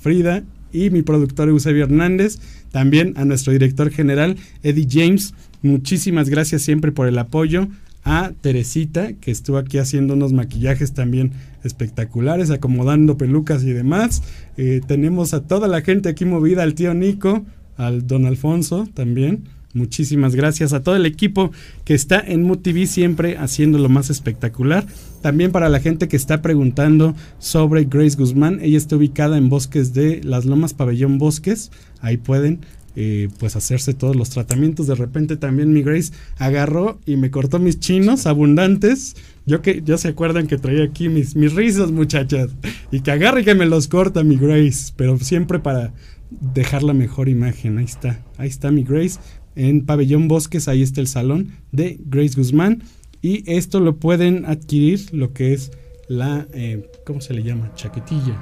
Frida 0.00 0.42
y 0.72 0.90
mi 0.90 1.02
productor 1.02 1.48
Eusebio 1.48 1.84
Hernández. 1.84 2.40
También 2.72 3.14
a 3.16 3.24
nuestro 3.24 3.52
director 3.52 3.90
general, 3.90 4.36
Eddie 4.64 4.88
James. 4.90 5.34
Muchísimas 5.62 6.28
gracias 6.28 6.62
siempre 6.62 6.90
por 6.90 7.06
el 7.06 7.18
apoyo 7.18 7.68
a 8.06 8.32
Teresita, 8.40 9.14
que 9.14 9.32
estuvo 9.32 9.58
aquí 9.58 9.78
haciendo 9.78 10.14
unos 10.14 10.32
maquillajes 10.32 10.94
también 10.94 11.32
espectaculares, 11.64 12.50
acomodando 12.50 13.18
pelucas 13.18 13.64
y 13.64 13.72
demás. 13.72 14.22
Eh, 14.56 14.80
tenemos 14.86 15.34
a 15.34 15.42
toda 15.42 15.66
la 15.66 15.82
gente 15.82 16.08
aquí 16.08 16.24
movida, 16.24 16.62
al 16.62 16.74
tío 16.74 16.94
Nico, 16.94 17.44
al 17.76 18.06
don 18.06 18.24
Alfonso 18.24 18.88
también. 18.94 19.48
Muchísimas 19.74 20.34
gracias 20.34 20.72
a 20.72 20.82
todo 20.82 20.96
el 20.96 21.04
equipo 21.04 21.50
que 21.84 21.92
está 21.92 22.18
en 22.20 22.44
MUTV 22.44 22.86
siempre 22.86 23.36
haciendo 23.36 23.76
lo 23.76 23.90
más 23.90 24.08
espectacular. 24.08 24.86
También 25.20 25.50
para 25.50 25.68
la 25.68 25.80
gente 25.80 26.08
que 26.08 26.16
está 26.16 26.40
preguntando 26.40 27.14
sobre 27.38 27.84
Grace 27.84 28.16
Guzmán, 28.16 28.60
ella 28.62 28.78
está 28.78 28.96
ubicada 28.96 29.36
en 29.36 29.50
Bosques 29.50 29.92
de 29.92 30.22
Las 30.22 30.46
Lomas 30.46 30.72
Pabellón 30.72 31.18
Bosques. 31.18 31.72
Ahí 32.00 32.16
pueden 32.16 32.60
eh, 32.96 33.28
pues 33.38 33.56
hacerse 33.56 33.94
todos 33.94 34.16
los 34.16 34.30
tratamientos. 34.30 34.86
De 34.86 34.94
repente 34.94 35.36
también 35.36 35.72
mi 35.72 35.82
Grace 35.82 36.12
agarró 36.38 36.98
y 37.06 37.16
me 37.16 37.30
cortó 37.30 37.58
mis 37.58 37.78
chinos 37.78 38.26
abundantes. 38.26 39.16
Yo 39.44 39.62
que 39.62 39.82
ya 39.84 39.98
se 39.98 40.08
acuerdan 40.08 40.46
que 40.46 40.58
traía 40.58 40.84
aquí 40.84 41.08
mis, 41.08 41.36
mis 41.36 41.54
rizos, 41.54 41.92
muchachas. 41.92 42.50
Y 42.90 43.00
que 43.00 43.10
agarre 43.10 43.42
y 43.42 43.44
que 43.44 43.54
me 43.54 43.66
los 43.66 43.86
corta 43.86 44.24
mi 44.24 44.36
Grace. 44.36 44.92
Pero 44.96 45.18
siempre 45.18 45.58
para 45.58 45.92
dejar 46.30 46.82
la 46.82 46.94
mejor 46.94 47.28
imagen. 47.28 47.78
Ahí 47.78 47.84
está. 47.84 48.24
Ahí 48.38 48.48
está 48.48 48.70
mi 48.70 48.82
Grace. 48.82 49.20
En 49.54 49.86
Pabellón 49.86 50.28
Bosques, 50.28 50.68
ahí 50.68 50.82
está 50.82 51.00
el 51.00 51.06
salón 51.06 51.52
de 51.72 51.98
Grace 52.04 52.34
Guzmán. 52.36 52.82
Y 53.22 53.42
esto 53.50 53.80
lo 53.80 53.96
pueden 53.96 54.44
adquirir, 54.46 55.12
lo 55.12 55.32
que 55.32 55.52
es 55.52 55.72
la, 56.08 56.46
eh, 56.52 56.88
¿cómo 57.04 57.20
se 57.20 57.34
le 57.34 57.42
llama? 57.42 57.72
Chaquetilla. 57.74 58.38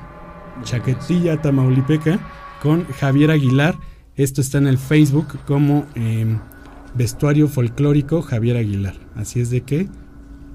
Chaquetilla 0.63 1.41
Tamaulipeca 1.41 2.21
con 2.63 2.85
Javier 2.85 3.31
Aguilar. 3.31 3.77
Esto 4.17 4.41
está 4.41 4.59
en 4.59 4.69
el 4.69 4.79
Facebook 4.79 5.41
como 5.45 5.87
em, 5.97 6.39
Vestuario 6.95 7.49
Folclórico 7.49 8.23
Javier 8.23 8.57
Aguilar. 8.57 8.95
Así 9.17 9.41
es 9.41 9.51
de 9.51 9.63
que 9.63 9.89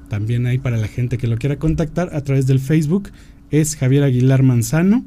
también 0.08 0.46
hay 0.46 0.60
para 0.60 0.78
la 0.78 0.88
gente 0.88 1.18
que 1.18 1.28
lo 1.28 1.38
quiera 1.38 1.60
contactar 1.60 2.16
a 2.16 2.22
través 2.22 2.48
del 2.48 2.60
Facebook. 2.60 3.10
Es 3.52 3.76
Javier 3.76 4.04
Aguilar 4.04 4.44
Manzano. 4.44 5.06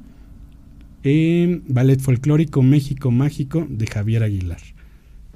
en 1.02 1.64
Ballet 1.66 1.98
Folclórico 1.98 2.62
México 2.62 3.10
Mágico 3.10 3.66
de 3.68 3.86
Javier 3.86 4.22
Aguilar. 4.22 4.60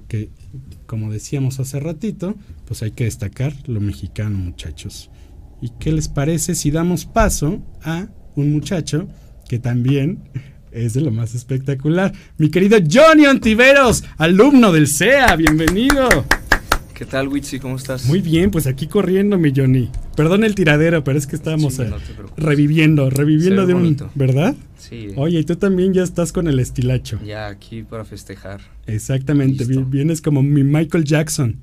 Que 0.09 0.31
como 0.87 1.11
decíamos 1.11 1.59
hace 1.59 1.81
ratito, 1.81 2.37
pues 2.67 2.83
hay 2.83 2.93
que 2.93 3.05
destacar 3.05 3.55
lo 3.67 3.81
mexicano 3.81 4.39
muchachos. 4.39 5.11
¿Y 5.61 5.71
qué 5.81 5.91
les 5.91 6.09
parece 6.09 6.55
si 6.55 6.71
damos 6.71 7.07
paso 7.07 7.63
a 7.83 8.09
un 8.37 8.53
muchacho 8.53 9.09
que 9.49 9.59
también 9.59 10.23
es 10.77 10.95
de 10.95 11.01
lo 11.01 11.11
más 11.11 11.35
espectacular? 11.35 12.13
Mi 12.39 12.51
querido 12.51 12.79
Johnny 12.91 13.27
Ontiveros, 13.27 14.05
alumno 14.19 14.73
del 14.73 14.87
CEA, 14.89 15.35
bienvenido. 15.37 16.09
¿Qué 16.95 17.05
tal, 17.05 17.29
Witsi? 17.29 17.59
¿Cómo 17.59 17.77
estás? 17.77 18.07
Muy 18.07 18.21
bien, 18.23 18.51
pues 18.51 18.67
aquí 18.67 18.87
corriendo, 18.87 19.37
mi 19.39 19.53
Johnny. 19.55 19.91
Perdón 20.17 20.45
el 20.45 20.55
tiradero, 20.55 21.05
pero 21.05 21.19
es 21.19 21.27
que 21.27 21.37
estábamos 21.37 21.75
Sí, 21.75 21.83
eh, 21.83 21.91
no 21.91 21.97
reviviendo, 22.39 23.11
reviviendo 23.11 23.67
de 23.67 23.75
un... 23.75 23.97
¿Verdad? 24.15 24.55
Sí, 24.79 25.09
Oye, 25.17 25.41
y 25.41 25.45
tú 25.45 25.57
también 25.57 25.93
ya 25.93 26.03
estás 26.03 26.33
con 26.33 26.49
el 26.49 26.59
estilacho. 26.59 27.19
ya 27.25 27.49
aquí 27.49 27.83
para 27.83 28.05
festejar. 28.05 28.61
Exactamente, 28.87 29.65
Listo. 29.67 29.85
vienes 29.85 30.23
como 30.23 30.43
mi 30.43 30.63
Michael 30.63 31.05
Jackson. 31.05 31.57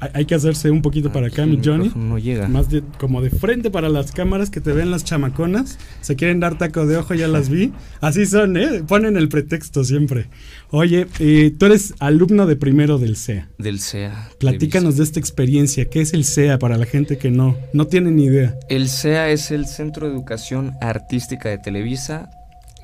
Hay, 0.00 0.26
que 0.26 0.34
hacerse 0.34 0.70
un 0.70 0.82
poquito 0.82 1.12
para 1.12 1.28
acá, 1.28 1.46
mi 1.46 1.60
Johnny. 1.64 1.90
No 1.94 2.18
llega. 2.18 2.48
Más 2.48 2.68
de, 2.68 2.82
como 2.98 3.22
de 3.22 3.30
frente 3.30 3.70
para 3.70 3.88
las 3.88 4.12
cámaras 4.12 4.50
que 4.50 4.60
te 4.60 4.72
ven 4.72 4.90
las 4.90 5.04
chamaconas. 5.04 5.78
Se 6.00 6.16
quieren 6.16 6.40
dar 6.40 6.58
taco 6.58 6.86
de 6.86 6.96
ojo, 6.96 7.14
ya 7.14 7.28
las 7.28 7.48
vi. 7.48 7.72
Así 8.00 8.26
son, 8.26 8.56
¿eh? 8.56 8.82
Ponen 8.86 9.16
el 9.16 9.28
pretexto 9.28 9.84
siempre. 9.84 10.28
Oye, 10.70 11.06
eh, 11.20 11.54
tú 11.56 11.66
eres 11.66 11.94
alumno 12.00 12.46
de 12.46 12.56
primero 12.56 12.98
del 12.98 13.16
CEA. 13.16 13.48
Del 13.58 13.80
CEA. 13.80 14.30
Platícanos 14.38 14.96
de 14.96 15.04
esta 15.04 15.20
experiencia. 15.20 15.86
¿Qué 15.86 16.00
es 16.00 16.12
el 16.12 16.24
CEA 16.24 16.58
para 16.58 16.76
la 16.76 16.86
gente 16.86 17.16
que 17.16 17.30
no, 17.30 17.56
no 17.72 17.86
tiene 17.86 18.10
ni 18.10 18.24
idea? 18.24 18.58
El 18.68 18.88
CEA 18.88 19.30
es 19.30 19.50
el 19.50 19.66
Centro 19.66 20.08
de 20.08 20.14
Educación 20.14 20.72
Artística 20.80 21.48
de 21.48 21.58
Televisa. 21.58 22.30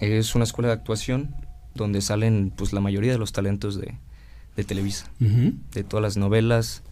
Es 0.01 0.35
una 0.35 0.45
escuela 0.45 0.69
de 0.69 0.75
actuación 0.75 1.35
donde 1.75 2.01
salen 2.01 2.53
pues 2.57 2.73
la 2.73 2.81
mayoría 2.81 3.13
de 3.13 3.19
los 3.19 3.33
talentos 3.33 3.79
de, 3.79 3.95
de 4.57 4.65
Televisa. 4.65 5.11
De 5.19 5.85
todas 5.85 6.03
las 6.03 6.17
novelas 6.17 6.83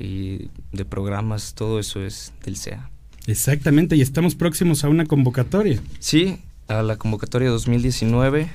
y 0.00 0.48
de 0.72 0.84
programas, 0.84 1.54
todo 1.54 1.78
eso 1.78 2.02
es 2.02 2.32
del 2.44 2.56
CEA. 2.56 2.90
Exactamente, 3.26 3.96
y 3.96 4.00
estamos 4.00 4.34
próximos 4.34 4.82
a 4.82 4.88
una 4.88 5.04
convocatoria. 5.04 5.80
Sí, 5.98 6.38
a 6.68 6.82
la 6.82 6.96
convocatoria 6.96 7.50
2019 7.50 8.48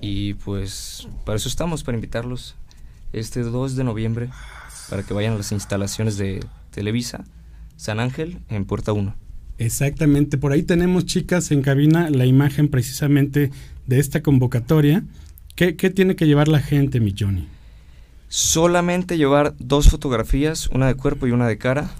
y 0.00 0.34
pues 0.34 1.06
para 1.24 1.36
eso 1.36 1.48
estamos, 1.48 1.84
para 1.84 1.96
invitarlos 1.96 2.56
este 3.12 3.42
2 3.42 3.76
de 3.76 3.84
noviembre 3.84 4.30
para 4.88 5.02
que 5.02 5.12
vayan 5.12 5.34
a 5.34 5.38
las 5.38 5.52
instalaciones 5.52 6.16
de 6.16 6.44
Televisa 6.70 7.24
San 7.76 8.00
Ángel 8.00 8.38
en 8.48 8.64
Puerta 8.64 8.92
1. 8.92 9.14
Exactamente, 9.58 10.38
por 10.38 10.52
ahí 10.52 10.62
tenemos 10.62 11.04
chicas 11.04 11.50
en 11.50 11.62
cabina 11.62 12.10
la 12.10 12.26
imagen 12.26 12.68
precisamente 12.68 13.50
de 13.86 13.98
esta 13.98 14.22
convocatoria. 14.22 15.04
¿Qué, 15.54 15.76
qué 15.76 15.90
tiene 15.90 16.16
que 16.16 16.26
llevar 16.26 16.48
la 16.48 16.60
gente, 16.60 17.00
mi 17.00 17.14
Johnny? 17.18 17.48
Solamente 18.28 19.16
llevar 19.16 19.54
dos 19.58 19.88
fotografías, 19.88 20.68
una 20.68 20.86
de 20.86 20.94
cuerpo 20.94 21.26
y 21.26 21.30
una 21.32 21.46
de 21.48 21.58
cara 21.58 21.90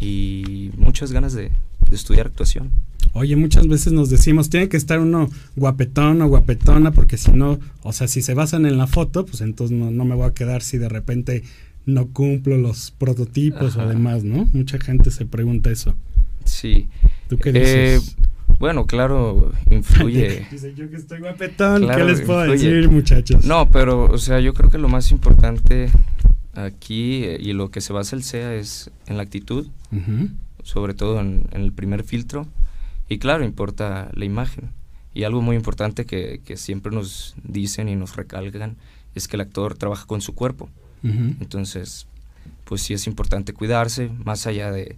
y 0.00 0.70
muchas 0.76 1.12
ganas 1.12 1.32
de, 1.34 1.50
de 1.90 1.96
estudiar 1.96 2.26
actuación. 2.26 2.70
Oye, 3.14 3.36
muchas 3.36 3.66
veces 3.68 3.92
nos 3.92 4.10
decimos, 4.10 4.50
tiene 4.50 4.68
que 4.68 4.76
estar 4.76 5.00
uno 5.00 5.28
guapetón 5.56 6.20
o 6.22 6.28
guapetona, 6.28 6.90
porque 6.92 7.16
si 7.16 7.32
no, 7.32 7.58
o 7.82 7.92
sea, 7.92 8.06
si 8.06 8.22
se 8.22 8.34
basan 8.34 8.66
en 8.66 8.76
la 8.78 8.86
foto, 8.86 9.24
pues 9.26 9.40
entonces 9.40 9.76
no, 9.76 9.90
no 9.90 10.04
me 10.04 10.14
voy 10.14 10.26
a 10.28 10.34
quedar 10.34 10.62
si 10.62 10.78
de 10.78 10.88
repente 10.88 11.42
no 11.86 12.08
cumplo 12.08 12.58
los 12.58 12.90
prototipos 12.92 13.76
o 13.76 13.80
Ajá. 13.80 13.88
demás, 13.88 14.24
¿no? 14.24 14.48
Mucha 14.52 14.78
gente 14.78 15.10
se 15.10 15.24
pregunta 15.24 15.70
eso. 15.70 15.94
Sí. 16.44 16.88
¿Tú 17.28 17.38
qué 17.38 17.50
Eh, 17.50 17.52
dices? 17.98 18.16
Bueno, 18.58 18.86
claro, 18.86 19.52
influye. 19.70 20.46
Dice 20.50 20.74
yo 20.74 20.88
que 20.90 20.96
estoy 20.96 21.20
guapetón, 21.20 21.82
Claro, 21.82 21.98
¿qué 22.06 22.12
les 22.12 22.20
puedo 22.22 22.44
influye. 22.46 22.70
decir, 22.74 22.90
muchachos? 22.90 23.44
No, 23.44 23.70
pero, 23.70 24.04
o 24.04 24.18
sea, 24.18 24.40
yo 24.40 24.54
creo 24.54 24.70
que 24.70 24.78
lo 24.78 24.88
más 24.88 25.10
importante 25.10 25.90
aquí 26.54 27.24
eh, 27.24 27.38
y 27.40 27.52
lo 27.52 27.70
que 27.70 27.80
se 27.80 27.92
basa 27.92 28.16
el 28.16 28.22
SEA 28.22 28.54
es 28.54 28.90
en 29.06 29.16
la 29.16 29.22
actitud, 29.22 29.68
sobre 30.62 30.94
todo 30.94 31.20
en, 31.20 31.46
en 31.52 31.62
el 31.62 31.72
primer 31.72 32.02
filtro. 32.04 32.46
Y 33.08 33.18
claro, 33.18 33.44
importa 33.44 34.10
la 34.14 34.24
imagen. 34.24 34.70
Y 35.14 35.24
algo 35.24 35.40
muy 35.40 35.56
importante 35.56 36.04
que, 36.04 36.40
que 36.44 36.56
siempre 36.56 36.92
nos 36.92 37.34
dicen 37.42 37.88
y 37.88 37.96
nos 37.96 38.16
recalcan 38.16 38.76
es 39.14 39.26
que 39.28 39.36
el 39.36 39.40
actor 39.40 39.74
trabaja 39.76 40.06
con 40.06 40.20
su 40.20 40.34
cuerpo. 40.34 40.68
Entonces, 41.02 42.06
pues 42.64 42.82
sí 42.82 42.92
es 42.92 43.06
importante 43.06 43.52
cuidarse, 43.52 44.10
más 44.24 44.46
allá 44.46 44.70
de, 44.72 44.96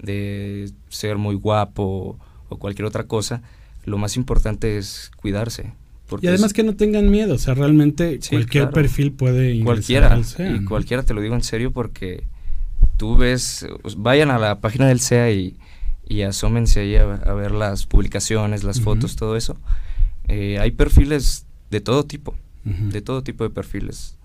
de 0.00 0.70
ser 0.88 1.18
muy 1.18 1.34
guapo 1.34 2.18
o 2.50 2.58
cualquier 2.58 2.84
otra 2.84 3.04
cosa, 3.04 3.40
lo 3.86 3.96
más 3.96 4.16
importante 4.16 4.76
es 4.76 5.10
cuidarse. 5.16 5.72
Porque 6.06 6.26
Y 6.26 6.28
además 6.28 6.48
es- 6.48 6.52
que 6.54 6.62
no 6.64 6.76
tengan 6.76 7.08
miedo, 7.10 7.34
o 7.34 7.38
sea, 7.38 7.54
realmente 7.54 8.18
Sí, 8.20 8.30
cualquier 8.30 8.64
claro. 8.64 8.74
perfil 8.74 9.12
puede 9.12 9.62
cualquiera, 9.64 10.12
al 10.12 10.24
SEA, 10.26 10.50
y 10.56 10.60
¿no? 10.60 10.68
cualquiera 10.68 11.02
te 11.04 11.14
lo 11.14 11.22
digo 11.22 11.34
en 11.34 11.42
serio 11.42 11.70
porque 11.70 12.24
tú 12.98 13.16
ves, 13.16 13.66
os- 13.82 14.02
vayan 14.02 14.30
a 14.30 14.38
la 14.38 14.60
página 14.60 14.86
del 14.88 15.00
SEA 15.00 15.30
y, 15.30 15.56
y 16.08 16.22
asómense 16.22 16.80
ahí 16.80 16.96
a, 16.96 17.14
a 17.14 17.32
ver 17.34 17.52
las 17.52 17.86
publicaciones, 17.86 18.64
las 18.64 18.80
fotos, 18.80 19.14
todo 19.16 19.36
eso. 19.36 19.56
Eh, 20.26 20.58
hay 20.60 20.72
perfiles 20.72 21.46
de 21.70 21.80
todo 21.80 22.04
tipo, 22.04 22.34
de 22.64 23.00
todo 23.00 23.22
tipo 23.22 23.44
de 23.44 23.50
perfiles, 23.50 24.16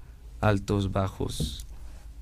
altos, 0.41 0.91
bajos, 0.91 1.65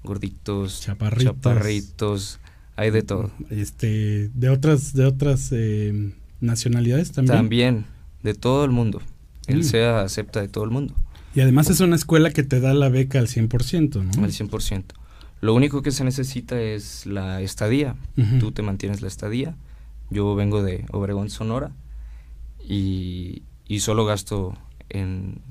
gorditos, 0.04 0.82
Chaparritos. 0.82 1.36
chaparritos, 1.36 2.40
hay 2.76 2.92
de 2.92 3.02
todo. 3.04 3.32
Este, 3.50 4.30
de 4.34 4.50
otras, 4.50 4.94
de 4.94 5.06
otras 5.06 5.50
eh, 5.52 6.14
nacionalidades 6.42 7.12
también. 7.12 7.38
También, 7.38 7.86
de 8.24 8.34
todo 8.34 8.66
el 8.66 8.72
mundo. 8.72 9.02
El 9.48 9.60
Mm. 9.60 9.64
SEA 9.64 10.02
acepta 10.02 10.42
de 10.42 10.48
todo 10.48 10.64
el 10.64 10.72
mundo. 10.72 10.94
Y 11.36 11.42
además 11.42 11.70
es 11.70 11.80
una 11.80 11.96
escuela 11.96 12.32
que 12.32 12.44
te 12.44 12.60
da 12.60 12.74
la 12.74 12.90
beca 12.90 13.20
al 13.20 13.28
100%, 13.28 14.04
¿no? 14.04 14.24
al 14.24 14.32
100%. 14.32 14.84
Lo 15.42 15.54
único 15.54 15.82
que 15.82 15.92
se 15.92 16.04
necesita 16.04 16.62
es 16.62 17.06
la 17.06 17.42
estadía. 17.42 17.96
Tú 18.40 18.52
te 18.52 18.62
mantienes 18.62 19.02
la 19.02 19.08
estadía. 19.08 19.56
Yo 20.10 20.36
vengo 20.36 20.62
de 20.64 20.86
Obregón, 20.92 21.30
Sonora, 21.30 21.72
y, 22.66 23.44
y 23.68 23.80
solo 23.80 24.06
gasto 24.06 24.54
en, 24.90 25.42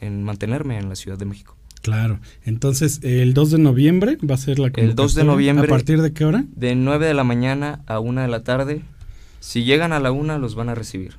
en 0.00 0.22
mantenerme 0.22 0.78
en 0.78 0.88
la 0.88 0.94
Ciudad 0.96 1.18
de 1.18 1.26
México. 1.26 1.56
Claro. 1.86 2.18
Entonces, 2.44 2.98
el 3.04 3.32
2 3.32 3.52
de 3.52 3.58
noviembre 3.58 4.18
va 4.28 4.34
a 4.34 4.38
ser 4.38 4.58
la 4.58 4.72
El 4.74 4.96
2 4.96 5.14
de 5.14 5.22
noviembre. 5.22 5.66
¿A 5.66 5.70
partir 5.70 6.02
de 6.02 6.12
qué 6.12 6.24
hora? 6.24 6.44
De 6.56 6.74
9 6.74 7.06
de 7.06 7.14
la 7.14 7.22
mañana 7.22 7.84
a 7.86 8.00
1 8.00 8.22
de 8.22 8.26
la 8.28 8.42
tarde. 8.42 8.82
Si 9.38 9.62
llegan 9.62 9.92
a 9.92 10.00
la 10.00 10.10
1, 10.10 10.40
los 10.40 10.56
van 10.56 10.68
a 10.68 10.74
recibir. 10.74 11.14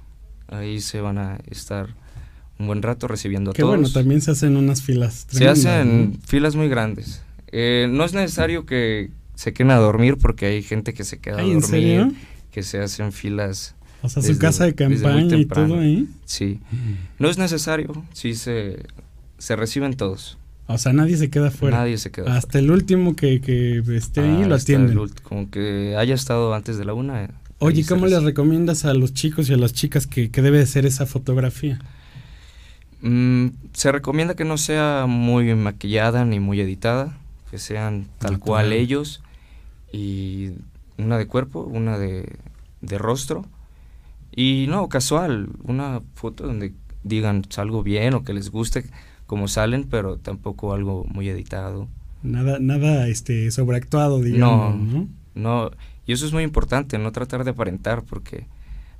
Ahí 0.49 0.81
se 0.81 0.99
van 0.99 1.19
a 1.19 1.37
estar 1.49 1.95
un 2.59 2.67
buen 2.67 2.81
rato 2.81 3.07
recibiendo 3.07 3.51
a 3.51 3.53
Que 3.53 3.61
todos. 3.61 3.75
bueno, 3.77 3.89
también 3.89 4.19
se 4.19 4.31
hacen 4.31 4.57
unas 4.57 4.81
filas. 4.81 5.25
Se 5.29 5.47
hacen 5.47 6.11
¿no? 6.11 6.17
filas 6.27 6.57
muy 6.57 6.67
grandes. 6.67 7.21
Eh, 7.53 7.87
no 7.89 8.03
es 8.03 8.13
necesario 8.13 8.65
que 8.65 9.09
se 9.35 9.53
queden 9.53 9.71
a 9.71 9.77
dormir 9.77 10.17
porque 10.17 10.47
hay 10.47 10.63
gente 10.63 10.93
que 10.93 11.05
se 11.05 11.19
queda 11.19 11.37
a 11.37 11.43
¿en 11.43 11.61
dormir, 11.61 11.63
serio? 11.69 12.13
que 12.51 12.61
se 12.61 12.81
hacen 12.81 13.13
filas. 13.13 13.73
O 14.01 14.09
sea, 14.09 14.21
su 14.21 14.27
desde- 14.27 14.41
casa 14.41 14.65
de 14.65 14.75
campaña 14.75 15.37
y 15.37 15.45
todo 15.45 15.79
ahí. 15.79 16.09
Sí, 16.25 16.59
no 17.19 17.29
es 17.29 17.37
necesario, 17.37 18.03
sí 18.11 18.35
se, 18.35 18.83
se 19.37 19.55
reciben 19.55 19.93
todos. 19.95 20.37
O 20.67 20.77
sea, 20.77 20.91
nadie 20.93 21.15
se 21.17 21.29
queda 21.29 21.49
fuera. 21.49 21.77
Nadie 21.77 21.97
se 21.97 22.11
queda 22.11 22.35
Hasta 22.35 22.59
el 22.59 22.69
último 22.71 23.15
que, 23.15 23.39
que 23.41 23.81
esté 23.95 24.21
ahí 24.21 24.39
lo 24.39 24.45
el 24.45 24.53
atienden. 24.53 24.99
Como 25.23 25.49
que 25.49 25.95
haya 25.97 26.13
estado 26.13 26.53
antes 26.53 26.77
de 26.77 26.85
la 26.85 26.93
una. 26.93 27.23
eh, 27.23 27.29
Oye, 27.59 27.85
¿cómo 27.85 28.05
les 28.05 28.21
recomiendas 28.21 28.85
a 28.85 28.93
los 28.93 29.13
chicos 29.13 29.49
y 29.49 29.53
a 29.53 29.57
las 29.57 29.73
chicas 29.73 30.05
que, 30.07 30.29
que 30.29 30.41
debe 30.41 30.59
de 30.59 30.65
ser 30.67 30.85
esa 30.85 31.05
fotografía? 31.05 31.79
Mm, 33.01 33.47
se 33.73 33.91
recomienda 33.91 34.35
que 34.35 34.43
no 34.45 34.57
sea 34.57 35.05
muy 35.07 35.53
maquillada 35.55 36.25
ni 36.25 36.39
muy 36.39 36.59
editada, 36.59 37.17
que 37.51 37.59
sean 37.59 38.07
tal 38.19 38.33
Natural. 38.33 38.39
cual 38.39 38.73
ellos 38.73 39.21
y 39.93 40.51
una 40.97 41.17
de 41.17 41.27
cuerpo, 41.27 41.61
una 41.61 41.97
de, 41.97 42.35
de 42.81 42.97
rostro 42.97 43.45
y 44.35 44.65
no, 44.67 44.89
casual, 44.89 45.49
una 45.63 46.01
foto 46.15 46.45
donde 46.45 46.73
digan 47.03 47.43
salgo 47.49 47.83
bien 47.83 48.13
o 48.15 48.23
que 48.23 48.33
les 48.33 48.49
guste 48.51 48.85
como 49.27 49.47
salen, 49.47 49.83
pero 49.83 50.17
tampoco 50.17 50.73
algo 50.73 51.05
muy 51.05 51.29
editado. 51.29 51.87
Nada, 52.23 52.57
nada 52.59 53.07
este, 53.07 53.51
sobreactuado, 53.51 54.21
digamos. 54.21 54.75
No, 54.75 55.07
no, 55.35 55.69
no. 55.69 55.71
Y 56.07 56.13
eso 56.13 56.25
es 56.25 56.33
muy 56.33 56.43
importante, 56.43 56.97
no 56.97 57.11
tratar 57.11 57.43
de 57.43 57.51
aparentar, 57.51 58.03
porque 58.03 58.47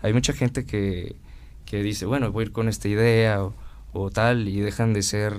hay 0.02 0.14
mucha 0.14 0.34
gente 0.34 0.66
que, 0.66 1.16
que 1.66 1.82
dice, 1.82 2.06
bueno, 2.06 2.32
voy 2.32 2.44
a 2.44 2.46
ir 2.48 2.52
con 2.52 2.68
esta 2.68 2.90
idea 2.90 3.42
o, 3.94 4.12
tal, 4.12 4.48
y 4.50 4.60
dejan 4.60 4.94
de 4.94 5.02
ser 5.02 5.34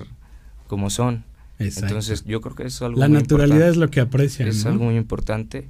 como 0.67 0.89
son. 0.89 1.23
Entonces, 1.59 2.23
yo 2.25 2.41
creo 2.41 2.55
que 2.55 2.63
eso 2.63 2.85
es 2.85 2.89
algo 2.89 2.99
La 2.99 3.07
naturalidad 3.07 3.69
es 3.69 3.77
lo 3.77 3.89
que 3.89 3.99
aprecian. 3.99 4.47
Es 4.47 4.65
algo 4.65 4.85
muy 4.85 4.95
importante. 4.95 5.67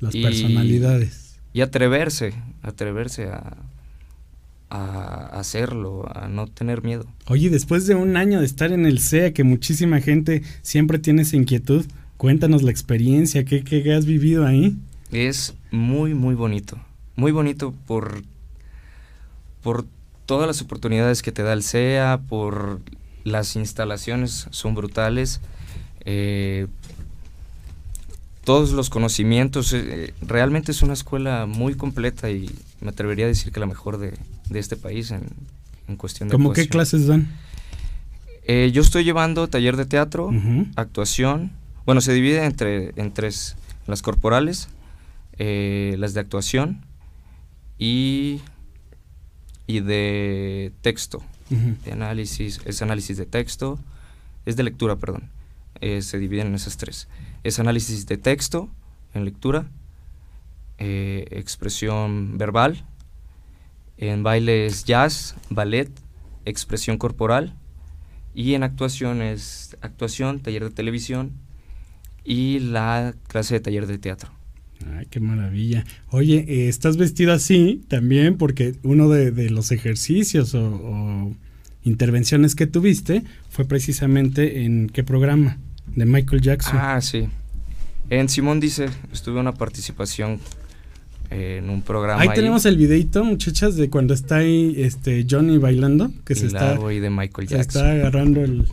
Las 0.00 0.12
personalidades. 0.12 1.38
Y 1.52 1.60
atreverse, 1.60 2.34
atreverse 2.62 3.28
a, 3.28 3.56
a 4.70 5.26
hacerlo, 5.38 6.08
a 6.14 6.28
no 6.28 6.46
tener 6.46 6.82
miedo. 6.82 7.06
Oye, 7.26 7.50
después 7.50 7.86
de 7.86 7.94
un 7.94 8.16
año 8.16 8.40
de 8.40 8.46
estar 8.46 8.72
en 8.72 8.86
el 8.86 8.98
CEA, 8.98 9.32
que 9.32 9.44
muchísima 9.44 10.00
gente 10.00 10.42
siempre 10.62 10.98
tiene 10.98 11.22
esa 11.22 11.36
inquietud, 11.36 11.84
cuéntanos 12.16 12.62
la 12.62 12.70
experiencia, 12.70 13.44
¿qué, 13.44 13.62
qué 13.62 13.94
has 13.94 14.06
vivido 14.06 14.46
ahí? 14.46 14.76
Es 15.12 15.54
muy, 15.70 16.14
muy 16.14 16.34
bonito. 16.34 16.78
Muy 17.14 17.32
bonito 17.32 17.72
por, 17.86 18.22
por 19.62 19.84
todas 20.26 20.46
las 20.46 20.60
oportunidades 20.60 21.22
que 21.22 21.32
te 21.32 21.42
da 21.42 21.52
el 21.52 21.62
CEA, 21.62 22.20
por 22.28 22.80
las 23.24 23.56
instalaciones 23.56 24.46
son 24.50 24.74
brutales. 24.74 25.40
Eh, 26.04 26.66
todos 28.46 28.70
los 28.70 28.90
conocimientos. 28.90 29.72
Eh, 29.72 30.14
realmente 30.22 30.70
es 30.70 30.80
una 30.82 30.92
escuela 30.92 31.46
muy 31.46 31.74
completa 31.74 32.30
y 32.30 32.48
me 32.80 32.90
atrevería 32.90 33.24
a 33.24 33.28
decir 33.28 33.52
que 33.52 33.58
la 33.58 33.66
mejor 33.66 33.98
de, 33.98 34.14
este 34.54 34.76
país 34.76 35.10
en, 35.10 35.96
cuestión 35.96 36.28
de 36.28 36.32
¿Cómo 36.32 36.52
qué 36.52 36.68
clases 36.68 37.06
dan? 37.06 37.28
Eh, 38.44 38.70
yo 38.72 38.82
estoy 38.82 39.04
llevando 39.04 39.48
taller 39.48 39.76
de 39.76 39.86
teatro, 39.86 40.30
actuación. 40.76 41.52
Bueno, 41.84 42.00
se 42.00 42.12
divide 42.12 42.44
entre 42.44 42.92
en 42.96 43.12
tres: 43.12 43.56
las 43.86 44.02
corporales, 44.02 44.68
eh, 45.38 45.96
las 45.98 46.14
de 46.14 46.20
actuación 46.20 46.84
y, 47.78 48.40
y 49.66 49.80
de 49.80 50.72
texto, 50.80 51.22
de 51.50 51.92
análisis. 51.92 52.60
Es 52.64 52.82
análisis 52.82 53.16
de 53.16 53.26
texto, 53.26 53.78
es 54.44 54.56
de 54.56 54.62
lectura, 54.62 54.96
perdón. 54.96 55.30
se 55.80 56.18
dividen 56.18 56.48
en 56.48 56.54
esas 56.54 56.76
tres 56.76 57.08
es 57.46 57.60
análisis 57.60 58.06
de 58.06 58.16
texto 58.16 58.68
en 59.14 59.24
lectura, 59.24 59.66
eh, 60.78 61.26
expresión 61.30 62.38
verbal, 62.38 62.84
en 63.98 64.22
baile 64.22 64.66
es 64.66 64.84
jazz, 64.84 65.34
ballet, 65.50 65.90
expresión 66.44 66.98
corporal 66.98 67.54
y 68.34 68.54
en 68.54 68.62
actuación 68.62 69.22
es 69.22 69.76
actuación, 69.80 70.40
taller 70.40 70.64
de 70.64 70.70
televisión 70.70 71.32
y 72.24 72.58
la 72.58 73.14
clase 73.28 73.54
de 73.54 73.60
taller 73.60 73.86
de 73.86 73.98
teatro. 73.98 74.30
Ay, 74.94 75.06
qué 75.08 75.20
maravilla. 75.20 75.84
Oye, 76.10 76.44
eh, 76.46 76.68
estás 76.68 76.98
vestido 76.98 77.32
así 77.32 77.82
también 77.88 78.36
porque 78.36 78.74
uno 78.82 79.08
de, 79.08 79.50
los 79.50 79.72
ejercicios 79.72 80.54
o, 80.54 80.66
o, 80.66 81.36
intervenciones 81.82 82.54
que 82.54 82.66
tuviste 82.66 83.22
fue 83.48 83.64
precisamente 83.64 84.64
en 84.64 84.88
qué 84.88 85.02
programa 85.02 85.58
de 85.86 86.04
Michael 86.04 86.42
Jackson. 86.42 86.76
Ah, 86.78 87.00
sí. 87.00 87.28
En 88.10 88.28
Simón 88.28 88.60
dice, 88.60 88.88
estuve 89.12 89.40
una 89.40 89.52
participación 89.52 90.40
eh, 91.30 91.60
en 91.62 91.70
un 91.70 91.82
programa. 91.82 92.22
Ahí, 92.22 92.28
tenemos 92.34 92.66
el 92.66 92.76
videito, 92.76 93.24
muchachas, 93.24 93.76
de 93.76 93.90
cuando 93.90 94.14
está 94.14 94.36
ahí 94.36 94.74
este 94.78 95.26
Johnny 95.28 95.58
bailando, 95.58 96.12
que 96.24 96.34
se 96.34 96.46
está, 96.46 96.76
de 96.76 97.10
Michael 97.10 97.48
Jackson. 97.48 97.72
se 97.72 97.78
está 97.78 97.90
agarrando 97.92 98.42
el, 98.42 98.66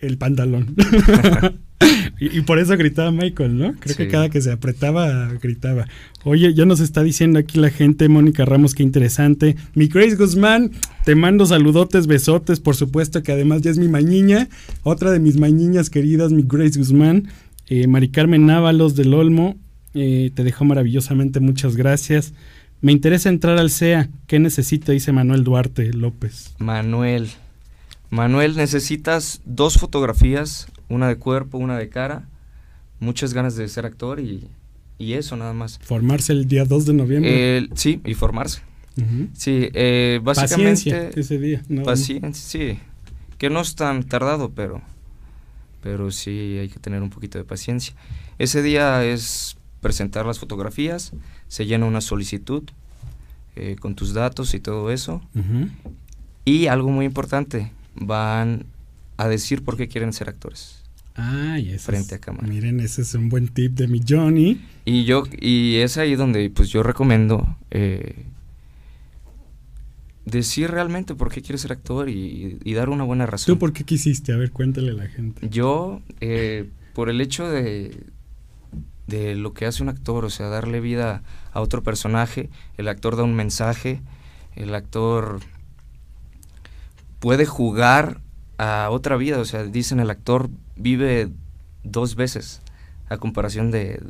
el 0.00 0.18
pantalón. 0.18 0.74
y, 2.20 2.40
por 2.42 2.58
eso 2.58 2.76
gritaba 2.76 3.10
Michael, 3.10 3.58
¿no? 3.58 3.74
Creo 3.78 3.96
que 3.96 4.08
cada 4.08 4.28
que 4.28 4.40
se 4.40 4.52
apretaba, 4.52 5.32
gritaba. 5.40 5.86
Oye, 6.24 6.54
ya 6.54 6.64
nos 6.64 6.80
está 6.80 7.02
diciendo 7.02 7.38
aquí 7.38 7.58
la 7.58 7.70
gente, 7.70 8.08
Mónica 8.08 8.44
Ramos, 8.44 8.74
qué 8.74 8.82
interesante. 8.82 9.56
Mi 9.74 9.88
Grace 9.88 10.16
Guzmán, 10.16 10.72
te 11.04 11.14
mando 11.14 11.46
saludotes, 11.46 12.06
besotes, 12.06 12.60
por 12.60 12.76
supuesto 12.76 13.22
que 13.22 13.32
además 13.32 13.62
ya 13.62 13.70
es 13.70 13.78
mi 13.78 13.88
mañiña, 13.88 14.48
otra 14.82 15.10
de 15.10 15.20
mis 15.20 15.38
mañiñas 15.38 15.90
queridas, 15.90 16.32
mi 16.32 16.44
Grace 16.46 16.78
Guzmán. 16.78 17.28
Eh, 17.68 17.86
Mari 17.86 18.10
Carmen 18.10 18.44
Návalos 18.44 18.96
del 18.96 19.14
Olmo, 19.14 19.56
eh, 19.94 20.30
te 20.34 20.44
dejó 20.44 20.64
maravillosamente, 20.64 21.40
muchas 21.40 21.76
gracias. 21.76 22.32
Me 22.80 22.92
interesa 22.92 23.28
entrar 23.28 23.58
al 23.58 23.70
CEA. 23.70 24.08
¿Qué 24.26 24.38
necesita? 24.38 24.92
Dice 24.92 25.12
Manuel 25.12 25.44
Duarte 25.44 25.92
López. 25.92 26.54
Manuel. 26.58 27.30
Manuel, 28.10 28.56
necesitas 28.56 29.40
dos 29.44 29.78
fotografías, 29.78 30.66
una 30.88 31.08
de 31.08 31.16
cuerpo, 31.16 31.58
una 31.58 31.78
de 31.78 31.88
cara, 31.88 32.28
muchas 33.00 33.32
ganas 33.32 33.56
de 33.56 33.68
ser 33.68 33.86
actor 33.86 34.20
y, 34.20 34.48
eso 34.98 35.36
nada 35.36 35.52
más. 35.52 35.78
Formarse 35.82 36.32
el 36.32 36.46
día 36.46 36.64
2 36.64 36.86
de 36.86 36.92
noviembre. 36.92 37.68
sí, 37.74 38.00
y 38.04 38.14
formarse. 38.14 38.62
Sí, 39.32 39.68
eh, 39.72 40.20
básicamente... 40.22 40.90
Paciencia 40.90 41.10
ese 41.14 41.38
día. 41.38 41.62
paciencia, 41.84 42.32
sí. 42.34 42.78
Que 43.38 43.50
no 43.50 43.60
es 43.60 43.74
tan 43.74 44.04
tardado, 44.04 44.50
pero 44.50 44.82
pero 45.82 46.10
sí 46.10 46.58
hay 46.60 46.68
que 46.68 46.78
tener 46.78 47.02
un 47.02 47.10
poquito 47.10 47.38
de 47.38 47.44
paciencia. 47.44 47.94
Ese 48.38 48.62
día 48.62 49.04
es 49.04 49.56
presentar 49.82 50.24
las 50.24 50.38
fotografías, 50.38 51.12
se 51.48 51.66
llena 51.66 51.84
una 51.84 52.00
solicitud 52.00 52.62
eh, 53.56 53.76
con 53.78 53.94
tus 53.94 54.14
datos 54.14 54.54
y 54.54 54.60
todo 54.60 54.90
eso. 54.90 55.20
Y 56.46 56.68
algo 56.68 56.88
muy 56.88 57.04
importante, 57.04 57.70
van 57.94 58.64
a 59.18 59.28
decir 59.28 59.62
por 59.62 59.76
qué 59.76 59.88
quieren 59.88 60.14
ser 60.14 60.30
actores. 60.30 60.82
Ah, 61.14 61.58
y 61.58 61.76
frente 61.78 62.14
a 62.14 62.18
cámara. 62.18 62.48
Miren, 62.48 62.80
ese 62.80 63.02
es 63.02 63.12
un 63.14 63.28
buen 63.28 63.48
tip 63.48 63.72
de 63.72 63.86
mi 63.86 64.00
Johnny. 64.08 64.62
Y 64.86 65.04
yo 65.04 65.24
y 65.38 65.76
es 65.76 65.98
ahí 65.98 66.14
donde 66.14 66.48
pues 66.48 66.70
yo 66.70 66.82
recomiendo 66.82 67.58
eh, 67.70 68.24
decir 70.24 70.70
realmente 70.70 71.14
por 71.14 71.30
qué 71.30 71.42
quieres 71.42 71.60
ser 71.60 71.72
actor 71.72 72.08
y, 72.08 72.58
dar 72.72 72.88
una 72.88 73.04
buena 73.04 73.26
razón. 73.26 73.54
¿Tú 73.54 73.58
por 73.58 73.74
qué 73.74 73.84
quisiste? 73.84 74.32
A 74.32 74.36
ver, 74.36 74.52
cuéntale 74.52 74.92
a 74.92 74.94
la 74.94 75.06
gente. 75.06 75.46
Yo, 75.50 76.00
eh, 76.20 76.70
por 76.94 77.10
el 77.10 77.20
hecho 77.20 77.46
de, 77.46 77.94
de 79.06 79.34
lo 79.34 79.52
que 79.52 79.66
hace 79.66 79.82
un 79.82 79.88
actor, 79.88 80.24
o 80.24 80.30
sea, 80.30 80.48
darle 80.48 80.80
vida 80.80 81.22
a 81.52 81.60
otro 81.60 81.82
personaje, 81.82 82.50
el 82.78 82.88
actor 82.88 83.16
da 83.16 83.24
un 83.24 83.34
mensaje, 83.34 84.00
el 84.54 84.74
actor 84.74 85.40
puede 87.18 87.46
jugar 87.46 88.20
a 88.58 88.88
otra 88.90 89.16
vida, 89.16 89.38
o 89.38 89.44
sea, 89.44 89.64
dicen 89.64 90.00
el 90.00 90.10
actor 90.10 90.50
vive 90.76 91.30
dos 91.84 92.14
veces 92.14 92.60
a 93.08 93.18
comparación 93.18 93.70
de, 93.70 94.00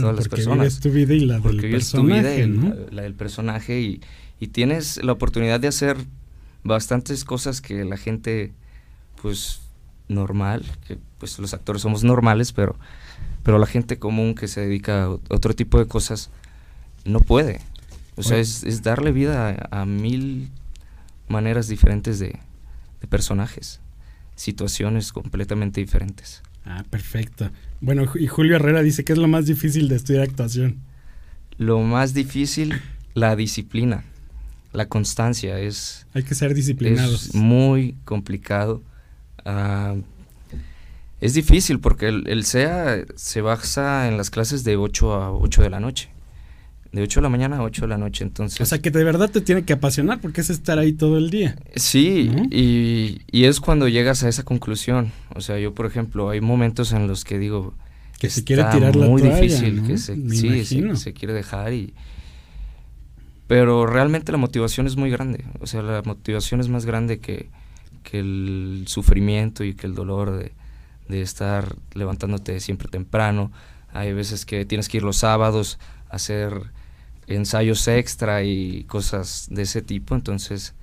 todas 0.00 0.16
las 0.16 0.28
personas. 0.28 0.80
tu 0.80 0.90
vida 0.90 1.14
y 1.14 1.20
la 1.20 1.38
del 1.38 1.70
personaje, 1.72 2.46
la 2.90 3.02
del 3.02 3.14
personaje 3.14 3.80
y 3.80 4.00
y 4.38 4.48
tienes 4.48 5.02
la 5.02 5.12
oportunidad 5.12 5.60
de 5.60 5.68
hacer 5.68 5.96
bastantes 6.62 7.24
cosas 7.24 7.60
que 7.60 7.84
la 7.84 7.96
gente, 7.96 8.52
pues, 9.22 9.60
normal, 10.08 10.64
que 10.86 10.98
pues 11.18 11.38
los 11.38 11.54
actores 11.54 11.82
somos 11.82 12.04
normales, 12.04 12.52
pero, 12.52 12.76
pero 13.42 13.58
la 13.58 13.66
gente 13.66 13.98
común 13.98 14.34
que 14.34 14.48
se 14.48 14.62
dedica 14.62 15.04
a 15.04 15.08
otro 15.10 15.54
tipo 15.54 15.78
de 15.78 15.86
cosas 15.86 16.30
no 17.04 17.20
puede. 17.20 17.60
O 18.16 18.22
sea, 18.22 18.38
es, 18.38 18.82
darle 18.82 19.12
vida 19.12 19.68
a, 19.70 19.84
mil 19.84 20.50
maneras 21.28 21.68
diferentes 21.68 22.18
de, 22.18 22.38
de 23.00 23.06
personajes, 23.06 23.80
situaciones 24.36 25.12
completamente 25.12 25.80
diferentes. 25.80 26.42
Ah, 26.64 26.84
perfecto. 26.88 27.50
Bueno, 27.80 28.04
y 28.18 28.26
Julio 28.26 28.56
Herrera 28.56 28.82
dice 28.82 29.04
que 29.04 29.12
es 29.12 29.18
lo 29.18 29.28
más 29.28 29.46
difícil 29.46 29.88
de 29.88 29.96
estudiar 29.96 30.22
actuación. 30.22 30.80
Lo 31.58 31.80
más 31.80 32.14
difícil, 32.14 32.80
la 33.14 33.36
disciplina 33.36 34.04
la 34.76 34.88
constancia 34.88 35.58
es... 35.58 36.06
Hay 36.12 36.22
que 36.22 36.34
ser 36.34 36.54
disciplinados. 36.54 37.28
Es 37.28 37.34
muy 37.34 37.96
complicado. 38.04 38.82
Ah, 39.46 39.94
es 41.20 41.34
difícil 41.34 41.78
porque 41.80 42.08
el, 42.08 42.28
el, 42.28 42.44
SEA 42.44 43.04
se 43.14 43.40
basa 43.40 44.08
en 44.08 44.16
las 44.16 44.28
clases 44.28 44.64
de 44.64 44.76
8 44.76 45.14
a 45.14 45.32
8 45.32 45.62
de 45.62 45.70
la 45.70 45.80
noche. 45.80 46.10
De 46.92 47.02
8 47.02 47.20
de 47.20 47.22
la 47.22 47.28
mañana 47.28 47.58
a 47.58 47.62
8 47.62 47.82
de 47.82 47.88
la 47.88 47.98
noche, 47.98 48.24
entonces... 48.24 48.60
O 48.60 48.66
sea, 48.66 48.80
que 48.80 48.90
de 48.90 49.04
verdad 49.04 49.30
te 49.30 49.40
tiene 49.40 49.64
que 49.64 49.72
apasionar 49.72 50.20
porque 50.20 50.40
es 50.40 50.50
estar 50.50 50.78
ahí 50.78 50.92
todo 50.92 51.16
el 51.16 51.30
día. 51.30 51.56
Sí, 51.74 52.30
y, 52.50 53.22
y, 53.30 53.44
es 53.44 53.60
cuando 53.60 53.88
llegas 53.88 54.24
a 54.24 54.28
esa 54.28 54.44
conclusión. 54.44 55.12
O 55.34 55.40
sea, 55.40 55.58
yo, 55.58 55.74
por 55.74 55.86
ejemplo, 55.86 56.30
hay 56.30 56.40
momentos 56.40 56.92
en 56.92 57.06
los 57.06 57.24
que 57.24 57.38
digo... 57.38 57.74
Que 58.18 58.30
se 58.30 58.44
quiere 58.44 58.64
tirar 58.64 58.96
la 58.96 59.06
muy 59.06 59.20
toalla, 59.20 59.40
difícil, 59.40 59.82
que 59.86 59.98
se, 59.98 60.14
sí, 60.30 60.64
se, 60.64 60.96
se, 60.96 61.12
quiere 61.12 61.34
dejar 61.34 61.74
y, 61.74 61.92
pero 63.46 63.86
realmente 63.86 64.32
la 64.32 64.38
motivación 64.38 64.86
es 64.86 64.96
muy 64.96 65.10
grande. 65.10 65.44
O 65.60 65.66
sea, 65.66 65.82
la 65.82 66.02
motivación 66.02 66.60
es 66.60 66.68
más 66.68 66.86
grande 66.86 67.18
que, 67.18 67.50
el 68.12 68.84
sufrimiento 68.86 69.64
y 69.64 69.74
que 69.74 69.86
el 69.86 69.94
dolor 69.94 70.38
de, 70.38 70.52
de, 71.08 71.22
estar 71.22 71.76
levantándote 71.94 72.60
siempre 72.60 72.88
temprano. 72.88 73.52
Hay 73.92 74.12
veces 74.12 74.46
que 74.46 74.64
tienes 74.64 74.88
que 74.88 74.98
ir 74.98 75.02
los 75.02 75.16
sábados 75.16 75.78
a 76.10 76.16
hacer 76.16 76.52
ensayos 77.26 77.86
extra 77.88 78.42
y 78.44 78.84
cosas 78.84 79.48
de 79.50 79.62
ese 79.62 79.82
tipo. 79.82 80.14
Entonces, 80.14 80.74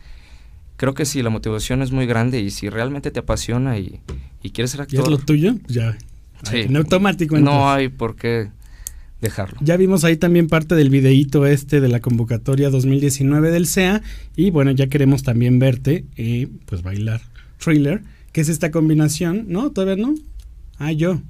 creo 0.77 0.93
que 0.93 1.05
sí, 1.05 1.21
la 1.21 1.29
motivación 1.29 1.81
es 1.81 1.91
muy 1.91 2.05
grande 2.05 2.39
y 2.39 2.49
si 2.51 2.69
realmente 2.69 3.11
te 3.11 3.19
apasiona 3.19 3.77
y, 3.77 4.01
y 4.41 4.51
quieres 4.51 4.71
ser 4.71 4.81
¿Y 4.81 4.83
actor, 4.83 5.03
es 5.03 5.09
lo 5.09 5.17
tuyo? 5.17 5.55
Ya. 5.67 5.97
Sí. 6.43 6.61
En 6.61 6.75
automático. 6.75 7.37
no 7.39 7.71
hay 7.71 7.87
por 7.87 8.15
qué 8.15 8.49
dejarlo. 9.23 9.57
Ya 9.61 9.75
vimos 9.77 10.03
ahí 10.03 10.17
también 10.17 10.47
parte 10.47 10.75
del 10.75 10.91
videíto 10.91 11.47
este 11.47 11.81
de 11.81 11.87
la 11.89 11.99
convocatoria 11.99 12.69
2019 12.69 13.49
del 13.49 13.65
CEA 13.65 14.03
y 14.35 14.51
bueno, 14.51 14.69
ya 14.71 14.87
queremos 14.87 15.23
también 15.23 15.57
verte 15.57 16.05
y 16.15 16.45
pues 16.45 16.83
bailar 16.83 17.21
thriller, 17.57 18.03
que 18.31 18.41
es 18.41 18.49
esta 18.49 18.69
combinación, 18.69 19.45
¿no? 19.47 19.71
¿Todavía 19.71 20.05
no? 20.05 20.13
Ah, 20.77 20.91
yo. 20.91 21.21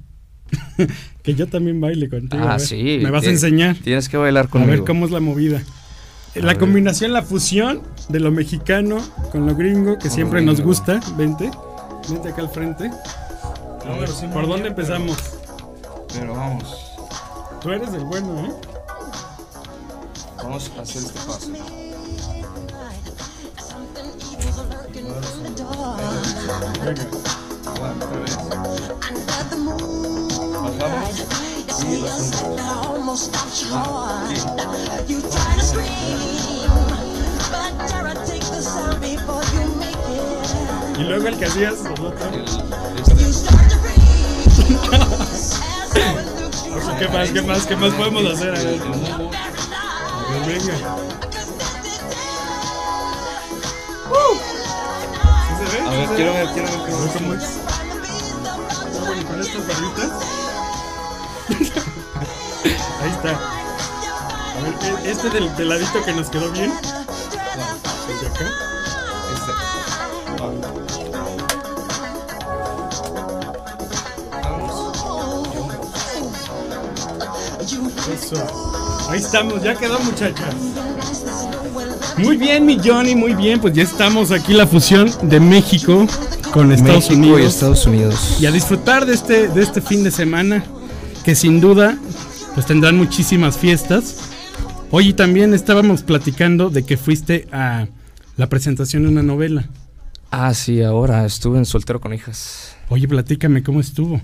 que 1.22 1.34
yo 1.34 1.46
también 1.46 1.80
baile 1.80 2.08
contigo. 2.08 2.42
a 2.44 2.54
Ah, 2.54 2.58
sí. 2.58 2.98
Me 3.02 3.10
vas 3.10 3.26
a 3.26 3.30
enseñar. 3.30 3.76
Tienes 3.76 4.08
que 4.08 4.16
bailar 4.18 4.46
A 4.46 4.48
conmigo. 4.48 4.70
ver 4.72 4.80
cómo 4.84 5.06
es 5.06 5.10
la 5.12 5.20
movida. 5.20 5.62
la 6.34 6.48
ver. 6.48 6.58
combinación, 6.58 7.12
la 7.12 7.22
fusión 7.22 7.80
de 8.08 8.20
lo 8.20 8.30
mexicano 8.30 8.98
con 9.32 9.46
lo 9.46 9.54
gringo, 9.56 9.98
que 9.98 10.10
siempre 10.10 10.42
nos 10.42 10.56
gringo. 10.56 10.68
gusta. 10.70 11.00
Vente. 11.16 11.50
Vente 12.10 12.28
acá 12.28 12.42
al 12.42 12.50
frente. 12.50 12.90
A 13.86 13.98
ver, 13.98 14.08
¿por 14.32 14.46
dónde 14.48 14.68
empezamos? 14.68 15.16
Pero 16.12 16.34
vamos, 16.34 16.83
Tú 17.64 17.72
eres 17.72 17.94
el 17.94 18.04
bueno, 18.04 18.44
¿eh? 18.44 18.52
vamos 20.36 20.70
a 20.76 20.82
hacer 20.82 21.02
este 21.02 21.18
paso. 21.20 21.48
Venga. 26.84 27.06
Bajamos 33.00 33.30
y 40.98 41.02
luego 41.02 41.28
el 41.28 41.38
que 41.38 41.46
hacías 41.46 41.80
nosotros. 41.80 42.60
El- 43.08 43.20
este. 43.20 43.54
¿Qué 46.98 47.08
más? 47.08 47.30
¿Qué 47.30 47.42
más? 47.42 47.66
¿Qué 47.66 47.76
más 47.76 47.92
podemos 47.94 48.24
hacer? 48.32 48.50
A 48.54 48.58
ver. 48.58 48.80
Venga. 50.46 50.74
¿Sí 55.46 55.54
se 55.58 55.76
ve? 55.76 55.86
A 55.86 55.90
¿Sí 55.90 55.96
ver, 55.98 56.08
quiero 56.16 56.32
ve? 56.32 56.38
ver, 56.44 56.48
quiero 56.54 56.68
ver 56.68 56.78
cómo 56.90 57.12
cómo 57.12 57.34
es. 57.34 57.44
Bueno, 59.06 59.22
con 59.28 59.40
estas 59.40 59.66
barritas. 59.66 60.10
Ahí 63.02 63.10
está. 63.10 63.30
A 63.30 64.60
ver, 64.62 64.74
e- 65.06 65.10
este 65.10 65.30
del, 65.30 65.54
del 65.56 65.68
ladito 65.68 66.04
que 66.04 66.12
nos 66.12 66.28
quedó 66.30 66.50
bien. 66.50 66.72
Eso. 78.24 79.10
Ahí 79.10 79.18
estamos, 79.20 79.62
ya 79.62 79.74
quedó 79.74 79.98
muchachas. 80.00 80.54
Muy 82.16 82.36
bien, 82.36 82.64
mi 82.64 82.78
Johnny, 82.82 83.14
muy 83.14 83.34
bien. 83.34 83.60
Pues 83.60 83.74
ya 83.74 83.82
estamos 83.82 84.30
aquí 84.30 84.54
la 84.54 84.66
fusión 84.66 85.10
de 85.22 85.40
México 85.40 86.06
con 86.52 86.72
Estados 86.72 87.10
México 87.10 87.14
Unidos. 87.20 87.40
y 87.40 87.44
Estados 87.44 87.86
Unidos. 87.86 88.36
Y 88.40 88.46
a 88.46 88.50
disfrutar 88.50 89.04
de 89.04 89.14
este, 89.14 89.48
de 89.48 89.62
este 89.62 89.80
fin 89.80 90.04
de 90.04 90.10
semana, 90.10 90.64
que 91.24 91.34
sin 91.34 91.60
duda 91.60 91.98
pues 92.54 92.66
tendrán 92.66 92.96
muchísimas 92.96 93.58
fiestas. 93.58 94.16
Hoy 94.90 95.12
también 95.12 95.52
estábamos 95.54 96.02
platicando 96.02 96.70
de 96.70 96.84
que 96.84 96.96
fuiste 96.96 97.48
a 97.52 97.88
la 98.36 98.48
presentación 98.48 99.02
de 99.02 99.08
una 99.08 99.22
novela. 99.22 99.68
Ah, 100.30 100.54
sí, 100.54 100.82
ahora 100.82 101.26
estuve 101.26 101.58
en 101.58 101.66
Soltero 101.66 102.00
con 102.00 102.14
Hijas. 102.14 102.76
Oye, 102.88 103.06
platícame 103.08 103.62
cómo 103.62 103.80
estuvo. 103.80 104.20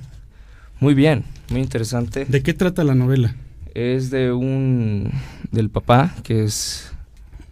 Muy 0.79 0.95
bien, 0.95 1.25
muy 1.51 1.61
interesante. 1.61 2.25
¿De 2.25 2.43
qué 2.43 2.55
trata 2.55 2.85
la 2.85 2.95
novela? 2.95 3.35
Es 3.75 4.11
de 4.11 4.33
un. 4.33 5.11
del 5.53 5.71
papá, 5.71 6.15
que 6.23 6.45
es 6.45 6.93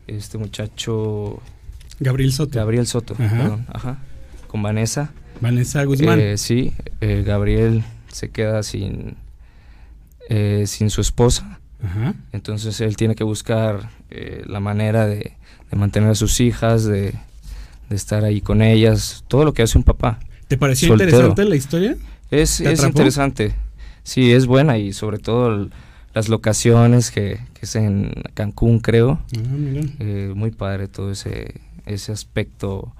este 0.06 0.38
muchacho. 0.38 1.40
Gabriel 2.00 2.32
Soto. 2.32 2.58
Gabriel 2.58 2.86
Soto, 2.86 3.14
Ajá. 3.18 3.36
perdón, 3.36 3.66
ajá. 3.72 3.98
Con 4.46 4.62
Vanessa. 4.62 5.12
Vanessa 5.40 5.84
Guzmán. 5.84 6.18
Eh, 6.20 6.36
sí, 6.38 6.72
eh, 7.00 7.22
Gabriel 7.26 7.84
se 8.12 8.30
queda 8.30 8.62
sin. 8.62 9.16
eh, 10.28 10.64
sin 10.66 10.90
su 10.90 11.00
esposa. 11.00 11.60
Ajá. 11.82 12.14
Entonces 12.32 12.80
él 12.80 12.96
tiene 12.96 13.14
que 13.14 13.24
buscar 13.24 13.88
eh, 14.10 14.42
la 14.46 14.58
manera 14.60 15.06
de, 15.06 15.36
de 15.70 15.76
mantener 15.76 16.10
a 16.10 16.14
sus 16.16 16.40
hijas, 16.40 16.84
de, 16.84 17.14
de 17.88 17.96
estar 17.96 18.24
ahí 18.24 18.40
con 18.40 18.62
ellas, 18.62 19.24
todo 19.28 19.44
lo 19.44 19.52
que 19.54 19.62
hace 19.62 19.78
un 19.78 19.84
papá. 19.84 20.18
¿Te 20.48 20.56
pareció 20.56 20.88
soltero. 20.88 21.10
interesante 21.10 21.44
la 21.44 21.56
historia? 21.56 21.96
Es, 22.30 22.56
¿Te 22.58 22.64
es 22.72 22.80
atrapó? 22.80 22.88
interesante. 22.98 23.54
Sí, 24.02 24.32
es 24.32 24.46
buena 24.46 24.78
y 24.78 24.92
sobre 24.92 25.18
todo 25.18 25.54
el- 25.54 25.70
las 26.18 26.28
locaciones 26.28 27.12
que, 27.12 27.38
que 27.54 27.60
es 27.62 27.76
en 27.76 28.12
Cancún, 28.34 28.80
creo. 28.80 29.20
Ah, 29.36 29.54
mira. 29.56 29.86
Eh, 30.00 30.32
muy 30.34 30.50
padre 30.50 30.88
todo 30.88 31.12
ese, 31.12 31.60
ese 31.86 32.10
aspecto 32.10 32.92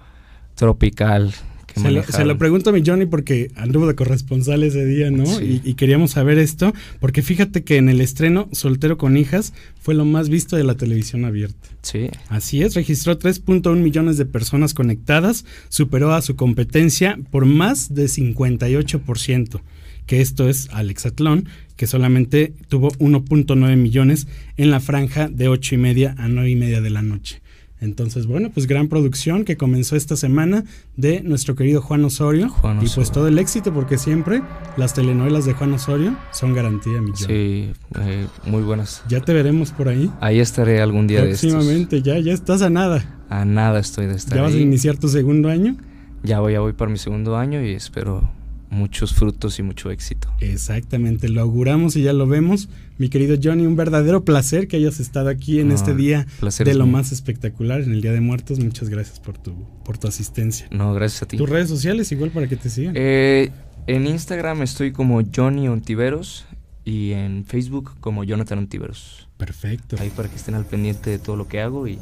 tropical 0.55 1.35
que 1.67 1.75
Se 1.75 1.81
lo, 1.81 1.97
manejaron. 1.97 2.17
se 2.17 2.25
lo 2.25 2.39
pregunto 2.39 2.71
a 2.71 2.73
mi 2.73 2.81
Johnny 2.87 3.07
porque 3.07 3.51
anduvo 3.57 3.89
de 3.89 3.97
corresponsal 3.97 4.63
ese 4.63 4.85
día, 4.87 5.11
¿no? 5.11 5.27
Sí. 5.27 5.61
Y, 5.65 5.69
y 5.69 5.75
queríamos 5.75 6.13
saber 6.13 6.39
esto, 6.39 6.73
porque 7.01 7.23
fíjate 7.23 7.65
que 7.65 7.77
en 7.77 7.89
el 7.89 8.01
estreno 8.01 8.49
Soltero 8.53 8.99
con 8.99 9.17
Hijas 9.17 9.53
fue 9.81 9.95
lo 9.95 10.05
más 10.05 10.29
visto 10.29 10.55
de 10.55 10.63
la 10.63 10.77
televisión 10.77 11.25
abierta. 11.25 11.69
Sí, 11.83 12.11
Así 12.29 12.63
es, 12.63 12.75
registró 12.77 13.19
3.1 13.19 13.75
millones 13.79 14.17
de 14.17 14.27
personas 14.27 14.75
conectadas, 14.75 15.45
superó 15.71 16.13
a 16.13 16.23
su 16.23 16.37
competencia 16.37 17.19
por 17.33 17.47
más 17.47 17.93
de 17.93 18.05
58%, 18.05 19.61
que 20.07 20.21
esto 20.21 20.49
es 20.49 20.69
Alexatlón, 20.71 21.49
que 21.79 21.87
solamente 21.87 22.53
tuvo 22.67 22.91
1.9 22.99 23.77
millones 23.77 24.27
en 24.57 24.71
la 24.71 24.81
franja 24.81 25.29
de 25.29 25.49
8 25.49 25.77
y 25.77 25.79
media 25.79 26.15
a 26.19 26.29
9 26.29 26.51
y 26.51 26.57
media 26.57 26.81
de 26.83 26.91
la 26.91 27.03
noche. 27.03 27.41
Entonces, 27.81 28.27
bueno, 28.27 28.51
pues 28.53 28.67
gran 28.67 28.89
producción 28.89 29.45
que 29.45 29.57
comenzó 29.57 29.95
esta 29.95 30.17
semana 30.17 30.65
de 30.97 31.21
nuestro 31.23 31.55
querido 31.55 31.81
Juan 31.81 32.05
Osorio. 32.05 32.49
Juan 32.49 32.79
Y 32.79 32.81
pues 32.81 32.93
Osorio. 32.99 33.13
todo 33.13 33.29
el 33.29 33.39
éxito, 33.39 33.73
porque 33.73 33.97
siempre 33.97 34.43
las 34.77 34.95
telenovelas 34.95 35.45
de 35.45 35.53
Juan 35.53 35.73
Osorio 35.73 36.17
son 36.33 36.53
garantía, 36.53 37.01
mi 37.01 37.13
sí, 37.15 37.71
eh, 38.01 38.27
muy 38.45 38.63
buenas. 38.63 39.05
Ya 39.09 39.21
te 39.21 39.33
veremos 39.33 39.71
por 39.71 39.89
ahí. 39.89 40.11
Ahí 40.21 40.41
estaré 40.41 40.81
algún 40.81 41.07
día 41.07 41.23
de 41.23 41.31
estos. 41.31 41.53
Próximamente, 41.53 42.03
ya, 42.03 42.19
ya 42.19 42.33
estás 42.33 42.63
a 42.63 42.71
nada. 42.71 43.23
A 43.31 43.45
nada 43.45 43.79
estoy 43.79 44.07
de 44.07 44.17
estar 44.17 44.37
¿Ya 44.37 44.43
vas 44.43 44.55
a 44.55 44.59
iniciar 44.59 44.97
tu 44.97 45.09
segundo 45.09 45.49
año? 45.49 45.77
Ya 46.25 46.41
voy, 46.41 46.55
ya 46.55 46.61
voy 46.61 46.73
para 46.73 46.91
mi 46.91 46.99
segundo 46.99 47.37
año 47.37 47.63
y 47.63 47.71
espero 47.75 48.29
muchos 48.71 49.15
frutos 49.15 49.59
y 49.59 49.63
mucho 49.63 49.91
éxito. 49.91 50.29
Exactamente, 50.41 51.29
lo 51.29 51.41
auguramos 51.41 51.97
y 51.97 52.03
ya 52.03 52.13
lo 52.13 52.27
vemos. 52.27 52.69
Mi 52.99 53.09
querido 53.09 53.37
Johnny, 53.43 53.65
un 53.67 53.77
verdadero 53.77 54.25
placer 54.25 54.67
que 54.69 54.77
hayas 54.77 55.01
estado 55.01 55.29
aquí 55.29 55.61
en 55.61 55.71
Ah, 55.71 55.75
este 55.75 55.95
día 55.95 56.27
placer 56.41 56.67
de 56.67 56.75
lo 56.75 56.85
mío. 56.85 56.93
más 56.95 57.13
espectacular, 57.13 57.81
en 57.81 57.93
el 57.93 58.03
Día 58.03 58.13
de 58.13 58.21
Muertos. 58.21 58.59
Muchas 58.59 58.89
gracias 58.89 59.21
por 59.21 59.39
tu, 59.39 59.55
por 59.85 59.99
tu 59.99 60.09
asistencia. 60.09 60.67
No, 60.71 60.93
gracias 60.95 61.23
a 61.23 61.27
ti. 61.27 61.37
Tus 61.37 61.49
redes 61.49 61.69
sociales 61.69 62.11
igual 62.13 62.31
para 62.31 62.49
que 62.49 62.57
te 62.57 62.69
sigan. 62.71 62.95
Eh, 62.97 63.51
en 63.87 64.07
Instagram 64.07 64.63
estoy 64.63 64.93
como 64.93 65.23
Johnny 65.35 65.69
Ontiveros 65.69 66.45
y 66.85 67.13
en 67.13 67.45
Facebook 67.45 67.93
como 68.01 68.25
Jonathan 68.25 68.59
Ontiveros. 68.59 69.29
Perfecto. 69.37 69.97
Ahí 70.01 70.11
para 70.11 70.29
que 70.29 70.37
estén 70.37 70.57
al 70.57 70.65
pendiente 70.67 71.11
de 71.11 71.19
todo 71.19 71.37
lo 71.37 71.47
que 71.47 71.61
hago 71.61 71.87
y, 71.87 71.99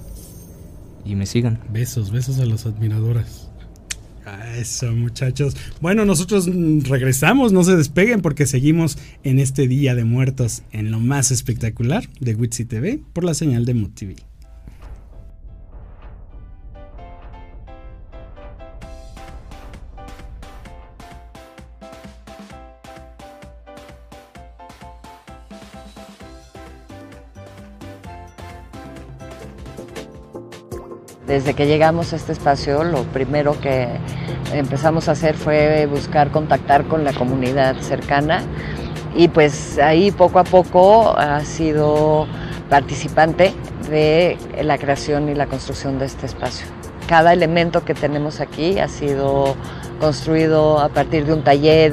y 1.04 1.14
me 1.14 1.26
sigan. 1.26 1.60
Besos, 1.70 2.10
besos 2.10 2.38
a 2.38 2.46
las 2.46 2.64
admiradoras. 2.66 3.45
Ah, 4.28 4.56
Eso, 4.56 4.90
muchachos. 4.90 5.56
Bueno, 5.80 6.04
nosotros 6.04 6.48
mm, 6.48 6.80
regresamos, 6.80 7.52
no 7.52 7.62
se 7.62 7.76
despeguen 7.76 8.22
porque 8.22 8.44
seguimos 8.46 8.98
en 9.22 9.38
este 9.38 9.68
Día 9.68 9.94
de 9.94 10.04
Muertos 10.04 10.64
en 10.72 10.90
lo 10.90 10.98
más 10.98 11.30
espectacular 11.30 12.08
de 12.18 12.34
Witsi 12.34 12.64
TV 12.64 13.00
por 13.12 13.22
la 13.22 13.34
señal 13.34 13.64
de 13.64 13.74
MUTV. 13.74 14.25
Desde 31.26 31.54
que 31.54 31.66
llegamos 31.66 32.12
a 32.12 32.16
este 32.16 32.32
espacio, 32.32 32.84
lo 32.84 33.02
primero 33.02 33.60
que 33.60 33.88
empezamos 34.52 35.08
a 35.08 35.12
hacer 35.12 35.34
fue 35.34 35.86
buscar 35.86 36.30
contactar 36.30 36.84
con 36.84 37.02
la 37.02 37.12
comunidad 37.12 37.76
cercana 37.80 38.42
y 39.16 39.26
pues 39.26 39.78
ahí 39.78 40.12
poco 40.12 40.38
a 40.38 40.44
poco 40.44 41.18
ha 41.18 41.44
sido 41.44 42.28
participante 42.70 43.52
de 43.90 44.36
la 44.62 44.78
creación 44.78 45.28
y 45.28 45.34
la 45.34 45.46
construcción 45.46 45.98
de 45.98 46.06
este 46.06 46.26
espacio. 46.26 46.66
Cada 47.08 47.32
elemento 47.32 47.84
que 47.84 47.94
tenemos 47.94 48.40
aquí 48.40 48.78
ha 48.78 48.88
sido 48.88 49.56
construido 49.98 50.78
a 50.78 50.90
partir 50.90 51.26
de 51.26 51.32
un 51.32 51.42
taller, 51.42 51.92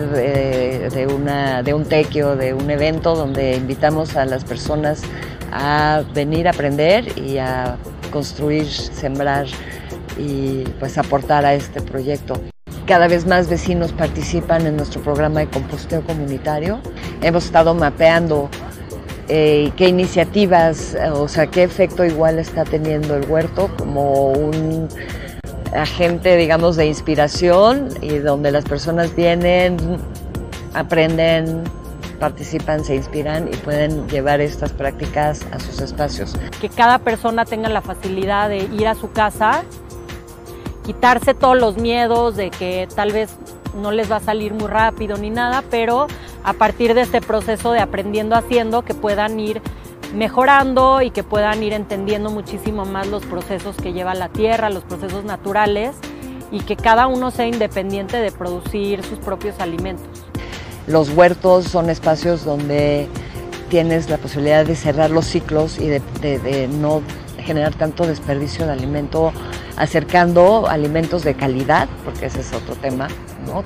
una, 1.12 1.64
de 1.64 1.74
un 1.74 1.86
tequio, 1.86 2.36
de 2.36 2.54
un 2.54 2.70
evento 2.70 3.16
donde 3.16 3.56
invitamos 3.56 4.16
a 4.16 4.26
las 4.26 4.44
personas 4.44 5.02
a 5.52 6.04
venir 6.14 6.48
a 6.48 6.52
aprender 6.52 7.18
y 7.18 7.38
a 7.38 7.78
construir, 8.14 8.68
sembrar 8.70 9.48
y 10.18 10.64
pues 10.80 10.98
aportar 10.98 11.44
a 11.46 11.56
este 11.56 11.82
proyecto. 11.82 12.36
Cada 12.86 13.08
vez 13.08 13.26
más 13.26 13.50
vecinos 13.50 13.92
participan 13.92 14.68
en 14.68 14.78
nuestro 14.78 15.02
programa 15.02 15.40
de 15.40 15.48
composteo 15.48 16.04
comunitario. 16.04 16.80
Hemos 17.22 17.46
estado 17.46 17.74
mapeando 17.74 18.50
eh, 19.28 19.72
qué 19.78 19.88
iniciativas, 19.88 20.96
o 21.14 21.28
sea, 21.28 21.48
qué 21.48 21.64
efecto 21.64 22.06
igual 22.06 22.40
está 22.40 22.66
teniendo 22.66 23.16
el 23.16 23.26
huerto 23.30 23.70
como 23.78 24.32
un 24.32 24.88
agente, 25.74 26.38
digamos, 26.38 26.76
de 26.76 26.86
inspiración 26.86 27.90
y 28.02 28.20
donde 28.20 28.52
las 28.52 28.66
personas 28.66 29.16
vienen, 29.16 29.78
aprenden, 30.74 31.64
participan, 32.24 32.86
se 32.86 32.96
inspiran 32.96 33.50
y 33.50 33.58
pueden 33.58 34.08
llevar 34.08 34.40
estas 34.40 34.72
prácticas 34.72 35.46
a 35.52 35.60
sus 35.60 35.82
espacios. 35.82 36.34
Que 36.62 36.70
cada 36.70 37.00
persona 37.00 37.44
tenga 37.44 37.68
la 37.68 37.82
facilidad 37.82 38.48
de 38.48 38.60
ir 38.60 38.88
a 38.88 38.96
su 38.96 39.12
casa, 39.12 39.66
quitarse 40.86 41.34
todos 41.34 41.60
los 41.60 41.76
miedos 41.76 42.38
de 42.38 42.50
que 42.50 42.88
tal 42.96 43.12
vez 43.12 43.36
no 43.76 43.92
les 43.92 44.10
va 44.10 44.18
a 44.18 44.20
salir 44.22 44.54
muy 44.54 44.68
rápido 44.70 45.18
ni 45.18 45.32
nada, 45.32 45.66
pero 45.70 46.08
a 46.46 46.54
partir 46.54 46.94
de 46.94 47.02
este 47.02 47.20
proceso 47.20 47.74
de 47.74 47.82
aprendiendo 47.82 48.38
haciendo, 48.38 48.84
que 48.84 48.94
puedan 48.94 49.38
ir 49.38 49.62
mejorando 50.16 51.02
y 51.02 51.12
que 51.12 51.24
puedan 51.24 51.62
ir 51.62 51.74
entendiendo 51.74 52.30
muchísimo 52.30 52.86
más 52.86 53.08
los 53.08 53.26
procesos 53.26 53.76
que 53.76 53.92
lleva 53.92 54.16
la 54.16 54.30
tierra, 54.30 54.70
los 54.70 54.86
procesos 54.86 55.26
naturales 55.26 55.94
y 56.54 56.62
que 56.62 56.78
cada 56.78 57.08
uno 57.08 57.32
sea 57.32 57.48
independiente 57.48 58.16
de 58.16 58.32
producir 58.32 59.04
sus 59.04 59.20
propios 59.20 59.60
alimentos. 59.60 60.13
Los 60.88 61.10
huertos 61.10 61.66
son 61.66 61.90
espacios 61.90 62.44
donde 62.44 63.08
tienes 63.70 64.10
la 64.10 64.18
posibilidad 64.18 64.66
de 64.66 64.76
cerrar 64.76 65.10
los 65.10 65.26
ciclos 65.26 65.80
y 65.80 65.88
de, 65.88 66.70
no 66.80 67.02
generar 67.40 67.74
tanto 67.74 68.06
desperdicio 68.06 68.66
de 68.66 68.74
alimento, 68.74 69.34
acercando 69.78 70.68
alimentos 70.68 71.24
de 71.24 71.34
calidad, 71.36 71.88
porque 72.06 72.28
ese 72.28 72.42
es 72.42 72.54
otro 72.54 72.76
tema, 72.76 73.08
¿no? 73.46 73.64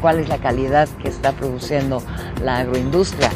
¿Cuál 0.00 0.20
es 0.20 0.28
la 0.28 0.38
calidad 0.38 0.88
que 1.02 1.08
está 1.08 1.32
produciendo 1.32 2.02
la 2.42 2.58
agroindustria? 2.58 3.30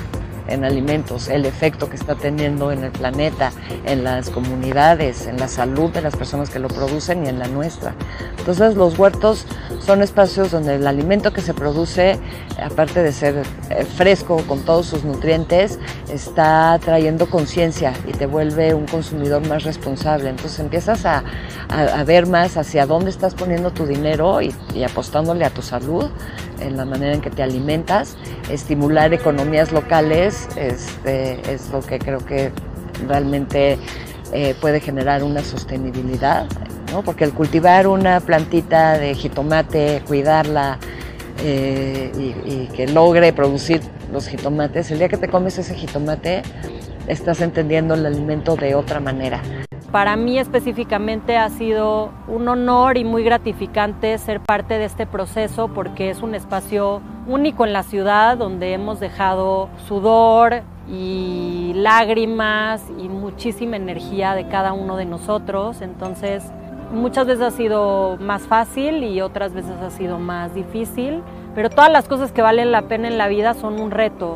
En 0.48 0.64
alimentos, 0.64 1.28
el 1.28 1.46
efecto 1.46 1.88
que 1.88 1.96
está 1.96 2.14
teniendo 2.14 2.72
en 2.72 2.84
el 2.84 2.90
planeta, 2.90 3.52
en 3.84 4.04
las 4.04 4.30
comunidades, 4.30 5.26
en 5.26 5.38
la 5.38 5.48
salud 5.48 5.90
de 5.90 6.02
las 6.02 6.16
personas 6.16 6.50
que 6.50 6.58
lo 6.58 6.68
producen 6.68 7.24
y 7.24 7.28
en 7.28 7.38
la 7.38 7.48
nuestra. 7.48 7.94
Entonces 8.38 8.76
los 8.76 8.98
huertos 8.98 9.46
son 9.84 10.02
espacios 10.02 10.50
donde 10.50 10.76
el 10.76 10.86
alimento 10.86 11.32
que 11.32 11.40
se 11.40 11.54
produce, 11.54 12.18
aparte 12.62 13.02
de 13.02 13.12
ser 13.12 13.42
eh, 13.70 13.84
fresco 13.84 14.38
con 14.46 14.60
todos 14.60 14.86
sus 14.86 15.04
nutrientes, 15.04 15.78
está 16.10 16.78
trayendo 16.82 17.28
conciencia 17.28 17.92
y 18.06 18.12
te 18.12 18.26
vuelve 18.26 18.74
un 18.74 18.86
consumidor 18.86 19.46
más 19.46 19.64
responsable. 19.64 20.30
Entonces 20.30 20.58
empiezas 20.60 21.04
a, 21.04 21.22
ver 22.06 22.26
más 22.26 22.56
hacia 22.56 22.86
dónde 22.86 23.10
estás 23.10 23.34
poniendo 23.34 23.70
tu 23.70 23.86
dinero 23.86 24.40
y 24.40 24.82
apostándole 24.82 25.44
a 25.44 25.50
tu 25.50 25.60
salud 25.60 26.10
en 26.60 26.76
la 26.76 26.84
manera 26.84 27.14
en 27.14 27.20
que 27.20 27.30
te 27.30 27.42
alimentas, 27.42 28.16
estimular 28.50 29.12
economías 29.12 29.72
locales 29.72 30.48
este, 30.56 31.40
es 31.52 31.70
lo 31.70 31.80
que 31.80 31.98
creo 31.98 32.24
que 32.24 32.50
realmente 33.06 33.78
eh, 34.32 34.54
puede 34.60 34.80
generar 34.80 35.22
una 35.22 35.42
sostenibilidad, 35.42 36.46
¿no? 36.92 37.02
porque 37.02 37.24
el 37.24 37.32
cultivar 37.32 37.86
una 37.86 38.20
plantita 38.20 38.98
de 38.98 39.14
jitomate, 39.14 40.02
cuidarla 40.06 40.78
eh, 41.42 42.12
y, 42.18 42.50
y 42.50 42.68
que 42.74 42.86
logre 42.88 43.32
producir 43.32 43.80
los 44.12 44.28
jitomates, 44.28 44.90
el 44.90 44.98
día 44.98 45.08
que 45.08 45.16
te 45.16 45.28
comes 45.28 45.58
ese 45.58 45.74
jitomate 45.74 46.42
estás 47.06 47.40
entendiendo 47.40 47.94
el 47.94 48.06
alimento 48.06 48.56
de 48.56 48.74
otra 48.74 49.00
manera. 49.00 49.42
Para 49.92 50.16
mí 50.16 50.38
específicamente 50.38 51.38
ha 51.38 51.48
sido 51.48 52.10
un 52.26 52.46
honor 52.46 52.98
y 52.98 53.04
muy 53.04 53.24
gratificante 53.24 54.18
ser 54.18 54.40
parte 54.40 54.76
de 54.76 54.84
este 54.84 55.06
proceso 55.06 55.68
porque 55.68 56.10
es 56.10 56.20
un 56.20 56.34
espacio 56.34 57.00
único 57.26 57.64
en 57.64 57.72
la 57.72 57.82
ciudad 57.82 58.36
donde 58.36 58.74
hemos 58.74 59.00
dejado 59.00 59.70
sudor 59.86 60.60
y 60.90 61.72
lágrimas 61.74 62.82
y 62.98 63.08
muchísima 63.08 63.76
energía 63.76 64.34
de 64.34 64.46
cada 64.48 64.74
uno 64.74 64.98
de 64.98 65.06
nosotros. 65.06 65.80
Entonces, 65.80 66.44
muchas 66.92 67.26
veces 67.26 67.42
ha 67.42 67.50
sido 67.50 68.18
más 68.20 68.42
fácil 68.42 69.02
y 69.04 69.22
otras 69.22 69.54
veces 69.54 69.80
ha 69.80 69.90
sido 69.90 70.18
más 70.18 70.54
difícil, 70.54 71.22
pero 71.54 71.70
todas 71.70 71.90
las 71.90 72.06
cosas 72.08 72.30
que 72.30 72.42
valen 72.42 72.72
la 72.72 72.82
pena 72.82 73.08
en 73.08 73.16
la 73.16 73.28
vida 73.28 73.54
son 73.54 73.80
un 73.80 73.90
reto. 73.90 74.34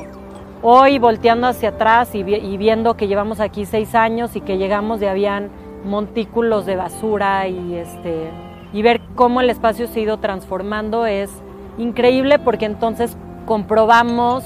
Hoy 0.64 1.00
volteando 1.00 1.48
hacia 1.48 1.70
atrás 1.70 2.14
y, 2.14 2.22
viendo 2.22 2.96
que 2.96 3.08
llevamos 3.08 3.40
aquí 3.40 3.66
seis 3.66 3.96
años 3.96 4.36
y 4.36 4.40
que 4.40 4.58
llegamos 4.58 5.02
y 5.02 5.06
habían 5.06 5.50
montículos 5.84 6.66
de 6.66 6.76
basura 6.76 7.48
y, 7.48 7.74
este, 7.74 8.30
y 8.72 8.80
ver 8.82 9.00
cómo 9.16 9.40
el 9.40 9.50
espacio 9.50 9.88
se 9.88 9.98
ha 9.98 10.02
ido 10.04 10.18
transformando 10.18 11.04
es 11.04 11.30
increíble 11.78 12.38
porque 12.38 12.66
entonces 12.66 13.16
comprobamos 13.44 14.44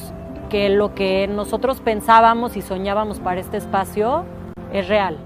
que 0.49 0.71
lo 0.71 0.95
que 0.95 1.29
nosotros 1.29 1.81
pensábamos 1.81 2.57
y 2.57 2.63
soñábamos 2.63 3.21
para 3.21 3.39
este 3.39 3.59
espacio 3.59 4.25
es 4.73 4.89
real. 4.89 5.19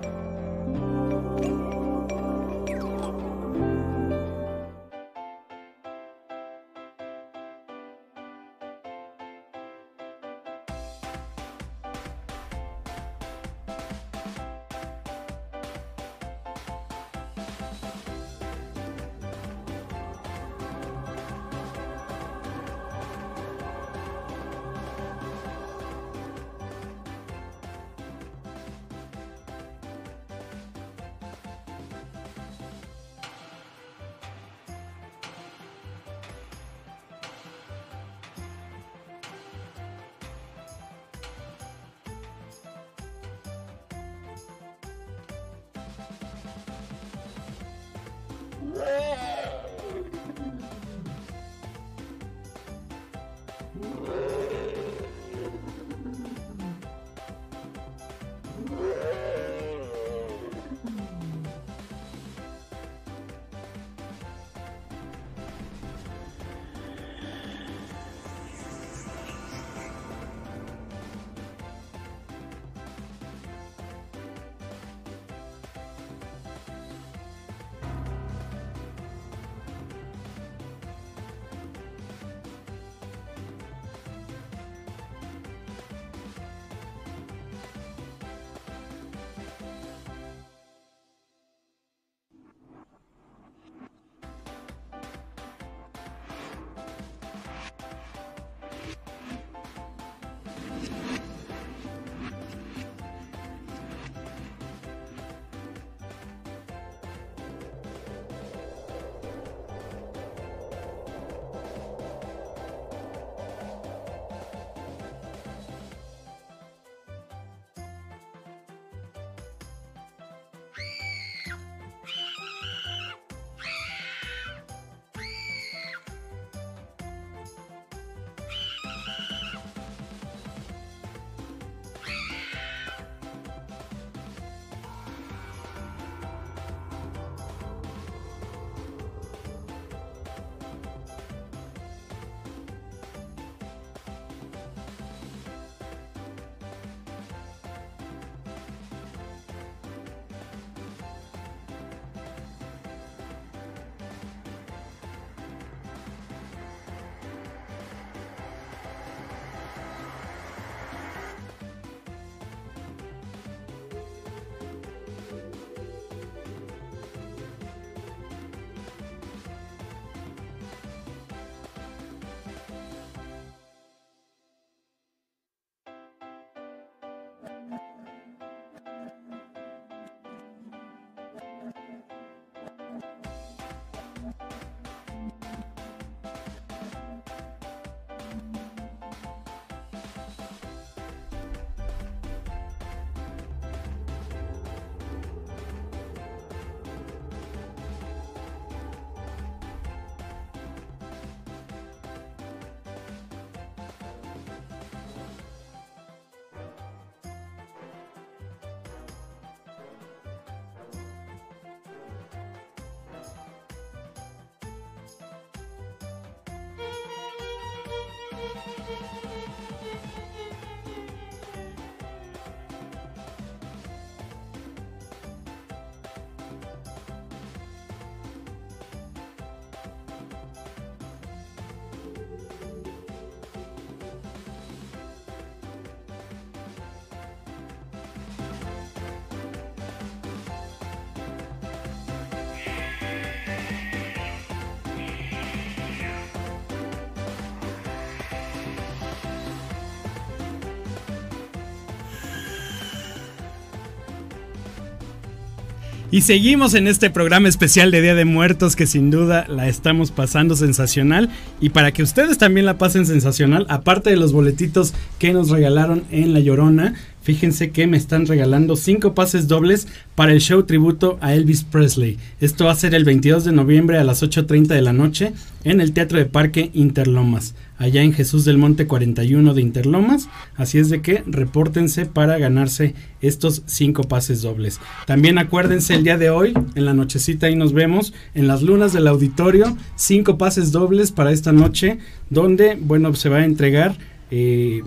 Y 256.13 256.23
seguimos 256.23 256.75
en 256.75 256.89
este 256.89 257.09
programa 257.09 257.49
especial 257.49 257.93
de 257.93 258.03
Día 258.03 258.17
de 258.17 258.25
Muertos 258.25 258.75
que 258.75 258.89
sin 258.89 259.13
duda 259.13 259.47
la 259.49 259.69
estamos 259.69 260.11
pasando 260.11 260.57
sensacional. 260.57 261.31
Y 261.61 261.69
para 261.69 261.93
que 261.93 262.03
ustedes 262.03 262.37
también 262.37 262.67
la 262.67 262.79
pasen 262.79 263.07
sensacional, 263.07 263.65
aparte 263.69 264.11
de 264.11 264.17
los 264.17 264.33
boletitos 264.33 264.93
que 265.21 265.33
nos 265.33 265.51
regalaron 265.51 266.03
en 266.11 266.35
La 266.35 266.41
Llorona, 266.41 266.95
fíjense 267.23 267.71
que 267.71 267.87
me 267.87 267.97
están 267.97 268.27
regalando 268.27 268.75
cinco 268.75 269.15
pases 269.15 269.47
dobles 269.47 269.87
para 270.17 270.33
el 270.33 270.41
show 270.41 270.65
tributo 270.65 271.17
a 271.21 271.33
Elvis 271.35 271.63
Presley. 271.63 272.19
Esto 272.41 272.65
va 272.65 272.73
a 272.73 272.77
ser 272.77 272.97
el 272.97 273.05
22 273.05 273.45
de 273.45 273.53
noviembre 273.53 273.97
a 273.99 274.03
las 274.03 274.25
8.30 274.25 274.67
de 274.67 274.83
la 274.83 274.93
noche 274.93 275.33
en 275.63 275.81
el 275.81 275.93
Teatro 275.93 276.19
de 276.19 276.27
Parque 276.27 276.73
Interlomas, 276.75 277.55
allá 277.81 278.03
en 278.03 278.13
Jesús 278.13 278.45
del 278.45 278.59
Monte 278.59 278.87
41 278.87 279.55
de 279.55 279.63
Interlomas. 279.63 280.29
Así 280.55 280.79
es 280.79 280.91
de 280.91 281.01
que 281.01 281.25
repórtense 281.27 282.07
para 282.07 282.39
ganarse 282.39 282.95
estos 283.23 283.63
cinco 283.67 284.05
pases 284.05 284.43
dobles. 284.43 284.81
También 285.07 285.39
acuérdense 285.39 285.95
el 285.95 286.05
día 286.05 286.19
de 286.19 286.31
hoy, 286.31 286.53
en 286.75 286.85
la 286.85 286.95
nochecita 286.95 287.47
ahí 287.47 287.57
nos 287.57 287.73
vemos, 287.73 288.13
en 288.35 288.47
las 288.47 288.63
lunas 288.63 288.93
del 288.93 289.09
auditorio, 289.09 289.77
cinco 289.97 290.37
pases 290.37 290.73
dobles 290.73 291.11
para 291.11 291.33
esta 291.33 291.53
noche, 291.53 291.99
donde, 292.29 292.79
bueno, 292.81 293.15
se 293.15 293.31
va 293.31 293.39
a 293.39 293.45
entregar 293.47 293.97
eh, 294.31 294.83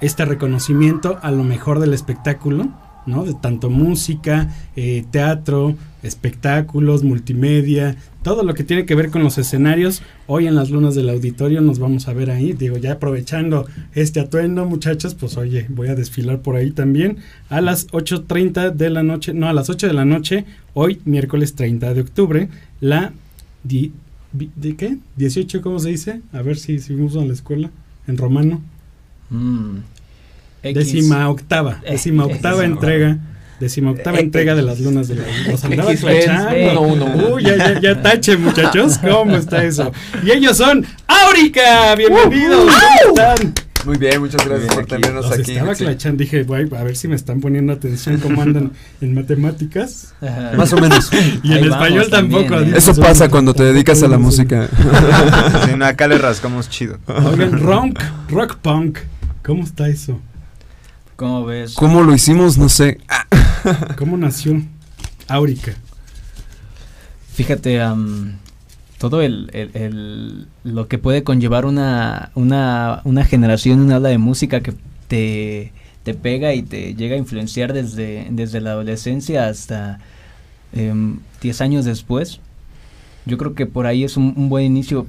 este 0.00 0.24
reconocimiento 0.24 1.18
a 1.22 1.32
lo 1.32 1.42
mejor 1.42 1.80
del 1.80 1.92
espectáculo. 1.92 2.72
¿no? 3.06 3.24
De 3.24 3.34
tanto 3.34 3.70
música, 3.70 4.52
eh, 4.74 5.04
teatro, 5.12 5.76
espectáculos, 6.06 7.04
multimedia, 7.04 7.96
todo 8.22 8.42
lo 8.42 8.54
que 8.54 8.64
tiene 8.64 8.86
que 8.86 8.94
ver 8.94 9.10
con 9.10 9.22
los 9.22 9.38
escenarios. 9.38 10.02
Hoy 10.26 10.46
en 10.46 10.54
las 10.54 10.70
lunas 10.70 10.94
del 10.94 11.08
auditorio 11.08 11.60
nos 11.60 11.78
vamos 11.78 12.08
a 12.08 12.12
ver 12.12 12.30
ahí. 12.30 12.52
Digo, 12.52 12.76
ya 12.76 12.92
aprovechando 12.92 13.66
este 13.94 14.20
atuendo, 14.20 14.64
muchachos, 14.64 15.14
pues 15.14 15.36
oye, 15.36 15.66
voy 15.68 15.88
a 15.88 15.94
desfilar 15.94 16.40
por 16.40 16.56
ahí 16.56 16.70
también 16.70 17.18
a 17.48 17.60
las 17.60 17.88
8.30 17.88 18.72
de 18.72 18.90
la 18.90 19.02
noche, 19.02 19.34
no, 19.34 19.48
a 19.48 19.52
las 19.52 19.70
8 19.70 19.86
de 19.86 19.92
la 19.92 20.04
noche, 20.04 20.44
hoy 20.74 21.00
miércoles 21.04 21.54
30 21.54 21.94
de 21.94 22.00
octubre, 22.00 22.48
la... 22.80 23.12
¿De 23.62 24.76
qué? 24.76 24.98
18, 25.16 25.62
¿cómo 25.62 25.78
se 25.78 25.88
dice? 25.88 26.20
A 26.32 26.42
ver 26.42 26.58
si, 26.58 26.78
si 26.78 26.94
vimos 26.94 27.14
en 27.16 27.28
la 27.28 27.34
escuela, 27.34 27.70
en 28.06 28.18
romano. 28.18 28.60
Mm. 29.30 29.78
Décima 30.62 31.28
octava, 31.28 31.80
décima 31.88 32.26
octava 32.26 32.64
entrega. 32.64 33.18
Décima 33.60 33.90
octava 33.90 34.20
entrega 34.20 34.54
de 34.54 34.62
las 34.62 34.80
lunas 34.80 35.08
de 35.08 35.14
la 35.16 35.22
Los 35.50 35.64
andaba 35.64 35.94
clachando. 35.94 36.82
Uy, 37.34 37.42
ya, 37.42 37.56
ya, 37.56 37.80
ya 37.80 38.02
tache, 38.02 38.36
muchachos. 38.36 38.98
¿Cómo 38.98 39.34
está 39.36 39.64
eso? 39.64 39.92
Y 40.22 40.30
ellos 40.30 40.58
son 40.58 40.84
Áurica. 41.06 41.94
Bienvenidos. 41.96 42.66
¿Cómo 43.04 43.16
están? 43.16 43.54
Muy 43.86 43.96
bien, 43.98 44.20
muchas 44.20 44.44
gracias 44.46 44.74
por 44.74 44.84
tenernos 44.84 45.26
Los 45.30 45.38
aquí. 45.38 45.52
estaba 45.52 45.74
clachando. 45.74 46.18
Dije, 46.22 46.42
"Guay, 46.42 46.68
a 46.76 46.82
ver 46.82 46.96
si 46.96 47.08
me 47.08 47.14
están 47.14 47.40
poniendo 47.40 47.72
atención 47.72 48.18
cómo 48.18 48.42
andan 48.42 48.72
en 49.00 49.14
matemáticas. 49.14 50.12
Más 50.56 50.72
o 50.74 50.76
menos. 50.80 51.08
Y 51.42 51.52
en 51.52 51.64
español 51.64 51.98
vamos 51.98 52.10
también, 52.10 52.46
tampoco. 52.48 52.60
¿eh? 52.74 52.74
Eso 52.76 52.94
pasa 52.96 53.28
cuando 53.30 53.54
te 53.54 53.58
tampoco 53.62 53.74
dedicas 53.74 54.02
a 54.02 54.08
la 54.08 54.18
música. 54.18 54.68
Sí, 55.64 55.70
no, 55.78 55.86
acá 55.86 56.08
le 56.08 56.18
rascamos 56.18 56.68
chido. 56.68 56.98
Oigan, 57.06 57.52
rock, 57.60 58.02
rock 58.28 58.56
punk. 58.56 58.98
¿Cómo 59.44 59.62
está 59.62 59.88
eso? 59.88 60.20
¿Cómo 61.16 61.44
ves? 61.44 61.74
¿Cómo 61.74 62.02
lo 62.02 62.14
hicimos? 62.14 62.58
No 62.58 62.68
sé. 62.68 62.98
¿Cómo 63.96 64.16
nació 64.16 64.62
Áurica? 65.28 65.74
Fíjate, 67.34 67.80
am, 67.80 68.36
todo 68.98 69.22
el, 69.22 69.50
el- 69.52 69.70
el- 69.74 70.46
lo 70.64 70.88
que 70.88 70.98
puede 70.98 71.22
conllevar 71.22 71.66
una, 71.66 72.30
una, 72.34 73.00
una 73.04 73.24
generación, 73.24 73.80
una 73.80 73.96
ola 73.98 74.08
de 74.08 74.18
música 74.18 74.60
que 74.60 74.74
te, 75.08 75.72
te 76.02 76.14
pega 76.14 76.54
y 76.54 76.62
te 76.62 76.94
llega 76.94 77.14
a 77.14 77.18
influenciar 77.18 77.72
desde, 77.72 78.26
desde 78.30 78.60
la 78.60 78.70
adolescencia 78.72 79.48
hasta 79.48 79.98
em, 80.72 81.18
10 81.42 81.60
años 81.60 81.84
después. 81.84 82.40
Yo 83.26 83.38
creo 83.38 83.54
que 83.54 83.66
por 83.66 83.86
ahí 83.86 84.04
es 84.04 84.16
un, 84.16 84.32
un 84.36 84.48
buen 84.48 84.64
inicio 84.64 85.06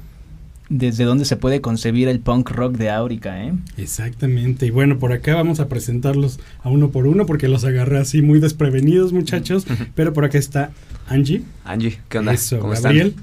desde 0.70 1.06
donde 1.06 1.26
se 1.26 1.38
puede 1.38 1.62
concebir 1.62 2.08
el 2.08 2.20
punk 2.20 2.50
rock 2.52 2.76
de 2.76 2.90
Áurica, 2.90 3.44
¿eh? 3.44 3.54
Exactamente. 3.78 4.66
Y 4.66 4.70
bueno, 4.70 5.00
por 5.00 5.14
acá 5.14 5.36
vamos 5.36 5.60
a 5.60 5.70
presentarlos 5.70 6.40
a 6.62 6.70
uno 6.70 6.92
por 6.92 7.08
uno 7.08 7.26
porque 7.26 7.48
los 7.48 7.64
agarré 7.64 8.00
así 8.00 8.22
muy 8.22 8.40
desprevenidos, 8.40 9.14
muchachos. 9.14 9.66
Pero 9.96 10.14
por 10.14 10.26
acá 10.26 10.38
está 10.38 10.72
Angie. 11.08 11.44
Angie, 11.64 12.00
¿qué 12.10 12.20
onda? 12.20 12.34
Eso, 12.34 12.60
¿Cómo 12.60 12.74
Gabriel. 12.74 13.16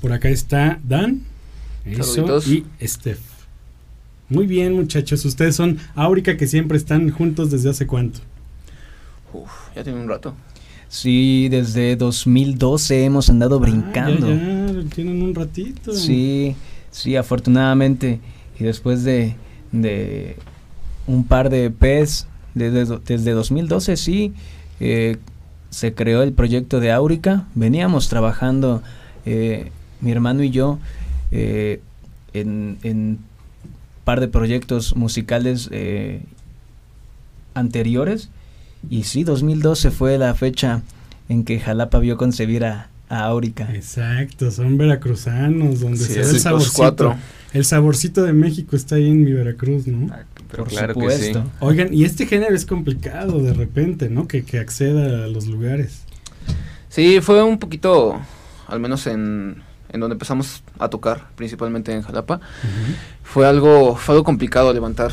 Por 0.00 0.12
acá 0.12 0.28
está 0.28 0.78
Dan. 0.86 1.22
Eso. 1.84 2.04
Saluditos. 2.04 2.48
Y 2.48 2.64
Steph. 2.86 3.20
Muy 4.28 4.46
bien, 4.46 4.74
muchachos. 4.74 5.24
Ustedes 5.24 5.56
son 5.56 5.78
Áurica 5.94 6.36
que 6.36 6.46
siempre 6.46 6.76
están 6.76 7.10
juntos 7.10 7.50
desde 7.50 7.70
hace 7.70 7.86
cuánto. 7.86 8.18
están? 8.18 9.42
Uf, 9.42 9.50
ya 9.74 9.84
tiene 9.84 10.00
un 10.00 10.08
rato. 10.08 10.34
Sí, 10.88 11.48
desde 11.50 11.96
2012 11.96 13.04
hemos 13.04 13.28
andado 13.28 13.58
brincando. 13.58 14.28
Ah, 14.28 14.66
ya, 14.68 14.80
ya, 14.80 14.90
tienen 14.94 15.22
un 15.22 15.34
ratito. 15.34 15.92
Sí, 15.92 16.54
sí, 16.94 17.16
afortunadamente. 17.16 18.20
Y 18.58 18.64
después 18.64 19.02
de, 19.02 19.34
de 19.72 20.36
un 21.08 21.24
par 21.24 21.50
de 21.50 21.66
EPs, 21.66 22.28
desde, 22.54 22.98
desde 23.04 23.32
2012 23.32 23.96
sí, 23.96 24.32
eh, 24.78 25.16
se 25.70 25.92
creó 25.92 26.22
el 26.22 26.32
proyecto 26.32 26.78
de 26.78 26.92
Áurica. 26.92 27.46
Veníamos 27.56 28.08
trabajando, 28.08 28.82
eh, 29.26 29.72
mi 30.00 30.12
hermano 30.12 30.44
y 30.44 30.50
yo, 30.50 30.78
eh, 31.32 31.80
en, 32.32 32.78
en 32.84 33.18
par 34.04 34.20
de 34.20 34.28
proyectos 34.28 34.94
musicales 34.94 35.70
anteriores. 37.54 38.28
Y 38.88 39.02
sí, 39.02 39.24
2012 39.24 39.90
fue 39.90 40.16
la 40.16 40.34
fecha 40.34 40.82
en 41.28 41.42
que 41.42 41.58
Jalapa 41.58 41.98
vio 41.98 42.16
concebir 42.16 42.64
a 42.64 42.88
Áurica. 43.14 43.68
Exacto, 43.74 44.50
son 44.50 44.76
veracruzanos, 44.76 45.80
donde 45.80 45.98
Sí, 45.98 46.12
se 46.14 46.20
ve 46.20 46.30
el 46.30 46.40
saborcito. 46.40 46.76
cuatro. 46.76 47.16
El 47.52 47.64
saborcito 47.64 48.22
de 48.22 48.32
México 48.32 48.74
está 48.76 48.96
ahí 48.96 49.08
en 49.08 49.22
mi 49.24 49.32
Veracruz, 49.32 49.86
¿no? 49.86 50.08
Pero 50.50 50.64
Por 50.64 50.72
claro 50.72 50.94
que 50.94 51.00
supuesto. 51.00 51.42
sí. 51.44 51.50
Oigan, 51.60 51.92
y 51.94 52.04
este 52.04 52.26
género 52.26 52.54
es 52.54 52.66
complicado 52.66 53.40
de 53.42 53.52
repente, 53.54 54.08
¿no? 54.10 54.26
Que, 54.26 54.44
que 54.44 54.58
acceda 54.58 55.24
a 55.24 55.28
los 55.28 55.46
lugares. 55.46 56.02
Sí, 56.88 57.20
fue 57.20 57.42
un 57.42 57.58
poquito, 57.58 58.20
al 58.66 58.80
menos 58.80 59.06
en, 59.06 59.62
en 59.90 60.00
donde 60.00 60.14
empezamos 60.14 60.62
a 60.78 60.88
tocar, 60.88 61.28
principalmente 61.36 61.92
en 61.92 62.02
Jalapa, 62.02 62.40
fue 63.22 63.46
algo, 63.46 63.96
fue 63.96 64.14
algo 64.14 64.24
complicado 64.24 64.72
levantar 64.72 65.12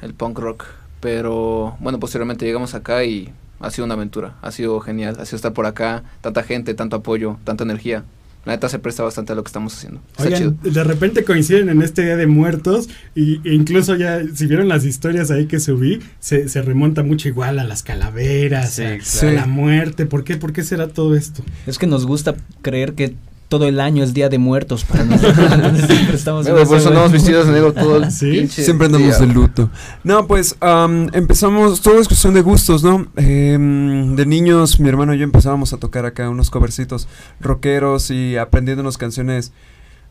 el 0.00 0.14
punk 0.14 0.38
rock. 0.38 0.64
Pero 1.00 1.76
bueno, 1.80 1.98
posteriormente 1.98 2.44
llegamos 2.44 2.74
acá 2.74 3.04
y 3.04 3.32
ha 3.62 3.70
sido 3.70 3.84
una 3.86 3.94
aventura, 3.94 4.34
ha 4.42 4.50
sido 4.52 4.78
genial, 4.80 5.16
ha 5.18 5.24
sido 5.24 5.36
estar 5.36 5.52
por 5.52 5.66
acá, 5.66 6.02
tanta 6.20 6.42
gente, 6.42 6.74
tanto 6.74 6.96
apoyo, 6.96 7.38
tanta 7.44 7.64
energía. 7.64 8.04
La 8.44 8.54
neta 8.54 8.68
se 8.68 8.80
presta 8.80 9.04
bastante 9.04 9.32
a 9.32 9.36
lo 9.36 9.44
que 9.44 9.48
estamos 9.48 9.72
haciendo. 9.72 10.00
Está 10.10 10.24
Oigan, 10.24 10.38
chido. 10.60 10.72
de 10.72 10.82
repente 10.82 11.22
coinciden 11.22 11.68
en 11.68 11.80
este 11.80 12.02
Día 12.04 12.16
de 12.16 12.26
Muertos 12.26 12.88
y, 13.14 13.34
e 13.48 13.54
incluso 13.54 13.94
ya, 13.94 14.20
si 14.34 14.46
vieron 14.48 14.66
las 14.66 14.84
historias 14.84 15.30
ahí 15.30 15.46
que 15.46 15.60
subí, 15.60 16.00
se, 16.18 16.48
se 16.48 16.60
remonta 16.60 17.04
mucho 17.04 17.28
igual 17.28 17.60
a 17.60 17.64
las 17.64 17.84
calaveras, 17.84 18.72
Sí, 18.74 18.82
a, 18.82 18.98
claro. 18.98 19.28
a 19.28 19.32
la 19.42 19.46
muerte. 19.46 20.06
¿Por 20.06 20.24
qué? 20.24 20.36
¿Por 20.38 20.52
qué 20.52 20.64
será 20.64 20.88
todo 20.88 21.14
esto? 21.14 21.44
Es 21.68 21.78
que 21.78 21.86
nos 21.86 22.04
gusta 22.04 22.34
creer 22.62 22.94
que 22.94 23.14
todo 23.52 23.66
el 23.66 23.80
año 23.80 24.02
es 24.02 24.14
Día 24.14 24.30
de 24.30 24.38
Muertos 24.38 24.82
para 24.82 25.04
nosotros. 25.04 25.36
entonces 25.52 25.86
siempre 25.86 26.16
estamos 26.16 26.48
por 26.48 26.78
eso 26.78 26.88
andamos 26.88 27.12
vestidos 27.12 27.46
de 27.46 27.52
negro 27.52 27.72
todo 27.74 27.98
el 27.98 28.10
Sí, 28.10 28.30
pinche 28.30 28.64
Siempre 28.64 28.86
andamos 28.86 29.20
de 29.20 29.26
luto. 29.26 29.68
No, 30.04 30.26
pues 30.26 30.56
am, 30.60 31.08
empezamos, 31.12 31.82
todo 31.82 32.00
es 32.00 32.08
cuestión 32.08 32.32
de 32.32 32.40
gustos, 32.40 32.82
¿no? 32.82 33.06
Em, 33.16 34.16
de 34.16 34.24
niños, 34.24 34.80
mi 34.80 34.88
hermano 34.88 35.12
y 35.12 35.18
yo 35.18 35.24
empezábamos 35.24 35.74
a 35.74 35.76
tocar 35.76 36.06
acá 36.06 36.30
unos 36.30 36.48
covercitos 36.48 37.08
rockeros 37.40 38.10
y 38.10 38.38
aprendiéndonos 38.38 38.96
canciones, 38.96 39.52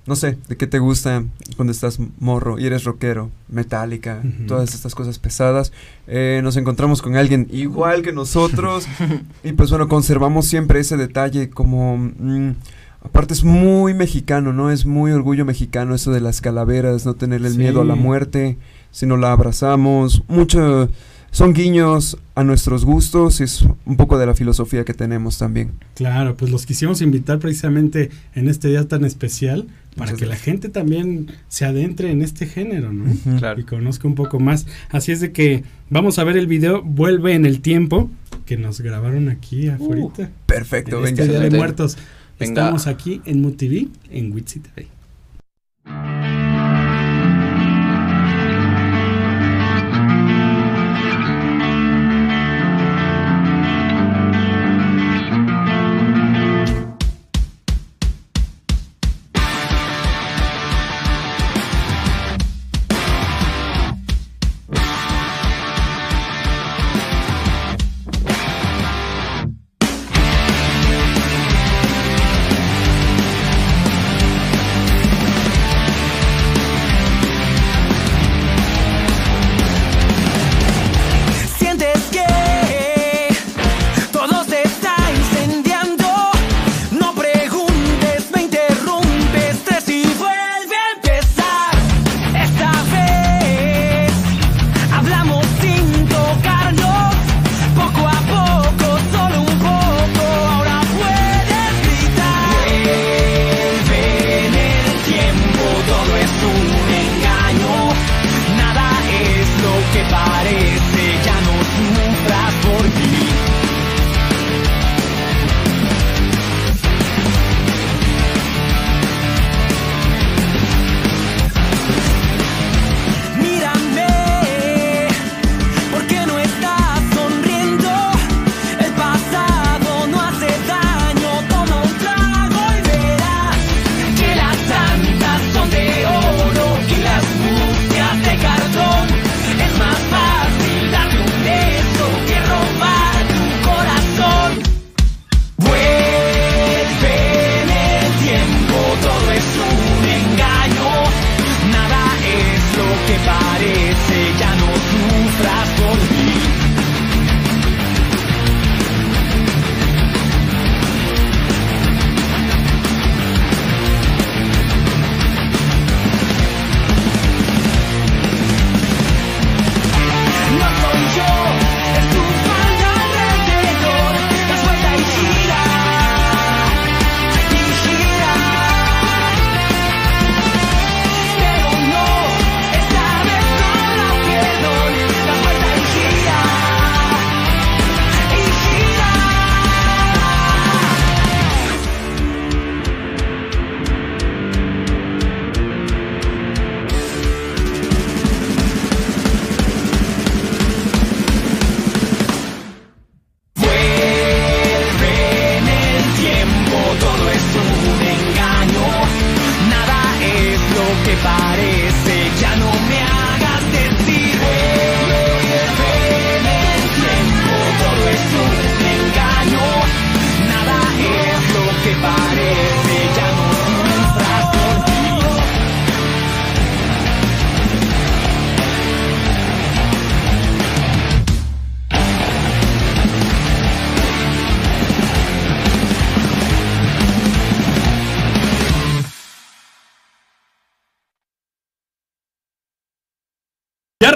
no 0.05 0.15
sé, 0.15 0.37
de 0.47 0.55
qué 0.55 0.67
te 0.67 0.77
gusta 0.77 1.23
cuando 1.55 1.71
estás 1.71 1.97
morro 2.19 2.59
y 2.59 2.67
eres 2.67 2.83
rockero, 2.83 3.31
metálica, 3.49 4.21
todas 4.47 4.75
estas 4.75 4.93
cosas 4.93 5.17
pesadas. 5.17 5.71
Eh, 6.05 6.41
nos 6.43 6.57
encontramos 6.57 7.01
con 7.01 7.15
alguien 7.15 7.47
igual 7.51 8.03
que 8.03 8.13
nosotros 8.13 8.85
y 9.43 9.53
pues 9.53 9.71
bueno, 9.71 9.87
conservamos 9.87 10.45
siempre 10.45 10.79
ese 10.79 10.95
detalle 10.95 11.49
como... 11.49 11.97
mm, 11.97 12.51
Aparte 13.03 13.33
es 13.33 13.43
muy 13.43 13.93
mexicano, 13.93 14.53
¿no? 14.53 14.71
Es 14.71 14.85
muy 14.85 15.11
orgullo 15.11 15.43
mexicano 15.45 15.95
eso 15.95 16.11
de 16.11 16.21
las 16.21 16.39
calaveras, 16.41 17.05
no 17.05 17.15
tenerle 17.15 17.47
el 17.47 17.53
Sí. 17.53 17.59
miedo 17.59 17.81
a 17.81 17.85
la 17.85 17.95
muerte, 17.95 18.57
sino 18.91 19.17
la 19.17 19.31
abrazamos. 19.31 20.23
Mucho 20.27 20.89
son 21.31 21.53
guiños 21.53 22.17
a 22.35 22.43
nuestros 22.43 22.83
gustos 22.83 23.39
y 23.39 23.43
es 23.43 23.61
un 23.85 23.95
poco 23.95 24.17
de 24.19 24.25
la 24.25 24.35
filosofía 24.35 24.83
que 24.83 24.93
tenemos 24.93 25.37
también. 25.37 25.71
Claro, 25.95 26.35
pues 26.35 26.51
los 26.51 26.65
quisimos 26.65 27.01
invitar 27.01 27.39
precisamente 27.39 28.11
en 28.35 28.49
este 28.49 28.67
día 28.67 28.85
tan 28.87 29.05
especial 29.05 29.67
para 29.95 30.11
Muchas 30.11 30.19
que 30.19 30.25
la 30.25 30.35
gente 30.35 30.67
también 30.69 31.31
se 31.47 31.65
adentre 31.65 32.11
en 32.11 32.21
este 32.21 32.45
género, 32.47 32.91
¿no? 32.93 33.05
Claro. 33.39 33.59
y 33.61 33.63
conozca 33.63 34.07
un 34.07 34.15
poco 34.15 34.39
más. 34.39 34.67
Así 34.89 35.11
es 35.13 35.21
de 35.21 35.31
que 35.31 35.63
vamos 35.89 36.19
a 36.19 36.23
ver 36.25 36.37
el 36.37 36.47
video 36.47 36.81
Vuelve 36.83 37.33
en 37.33 37.45
el 37.45 37.61
tiempo 37.61 38.09
que 38.45 38.57
nos 38.57 38.81
grabaron 38.81 39.29
aquí 39.29 39.69
afuera. 39.69 40.03
Perfecto, 40.45 40.99
en 40.99 41.05
este 41.07 41.21
venga. 41.23 41.39
Día 41.39 41.49
de. 41.49 41.57
Muertos. 41.57 41.97
Estamos 42.41 42.87
aquí 42.87 43.21
en 43.25 43.41
MUTV, 43.41 43.87
en 44.09 44.33
Witsi 44.33 44.59
TV. 44.61 44.87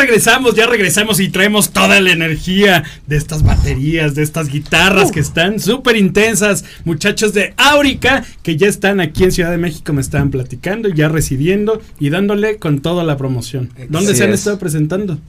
Regresamos, 0.05 0.53
ya 0.55 0.67
regresamos 0.67 1.19
y 1.19 1.29
traemos 1.29 1.71
toda 1.71 1.99
la 1.99 2.11
energía 2.11 2.83
de 3.07 3.17
estas 3.17 3.43
baterías, 3.43 4.13
de 4.13 4.21
estas 4.21 4.49
guitarras 4.49 5.11
que 5.11 5.19
están 5.19 5.59
súper 5.59 5.95
intensas. 5.95 6.63
Muchachos 6.83 7.33
de 7.33 7.53
Áurica 7.57 8.23
que 8.43 8.55
ya 8.55 8.67
están 8.67 8.99
aquí 8.99 9.23
en 9.23 9.31
Ciudad 9.31 9.51
de 9.51 9.57
México, 9.57 9.93
me 9.93 10.01
estaban 10.01 10.29
platicando, 10.29 10.89
ya 10.89 11.09
residiendo 11.09 11.81
y 11.99 12.09
dándole 12.09 12.57
con 12.57 12.81
toda 12.81 13.03
la 13.03 13.17
promoción. 13.17 13.71
¿Dónde 13.89 14.13
se 14.15 14.23
han 14.23 14.29
es. 14.29 14.41
estado 14.41 14.59
presentando? 14.59 15.19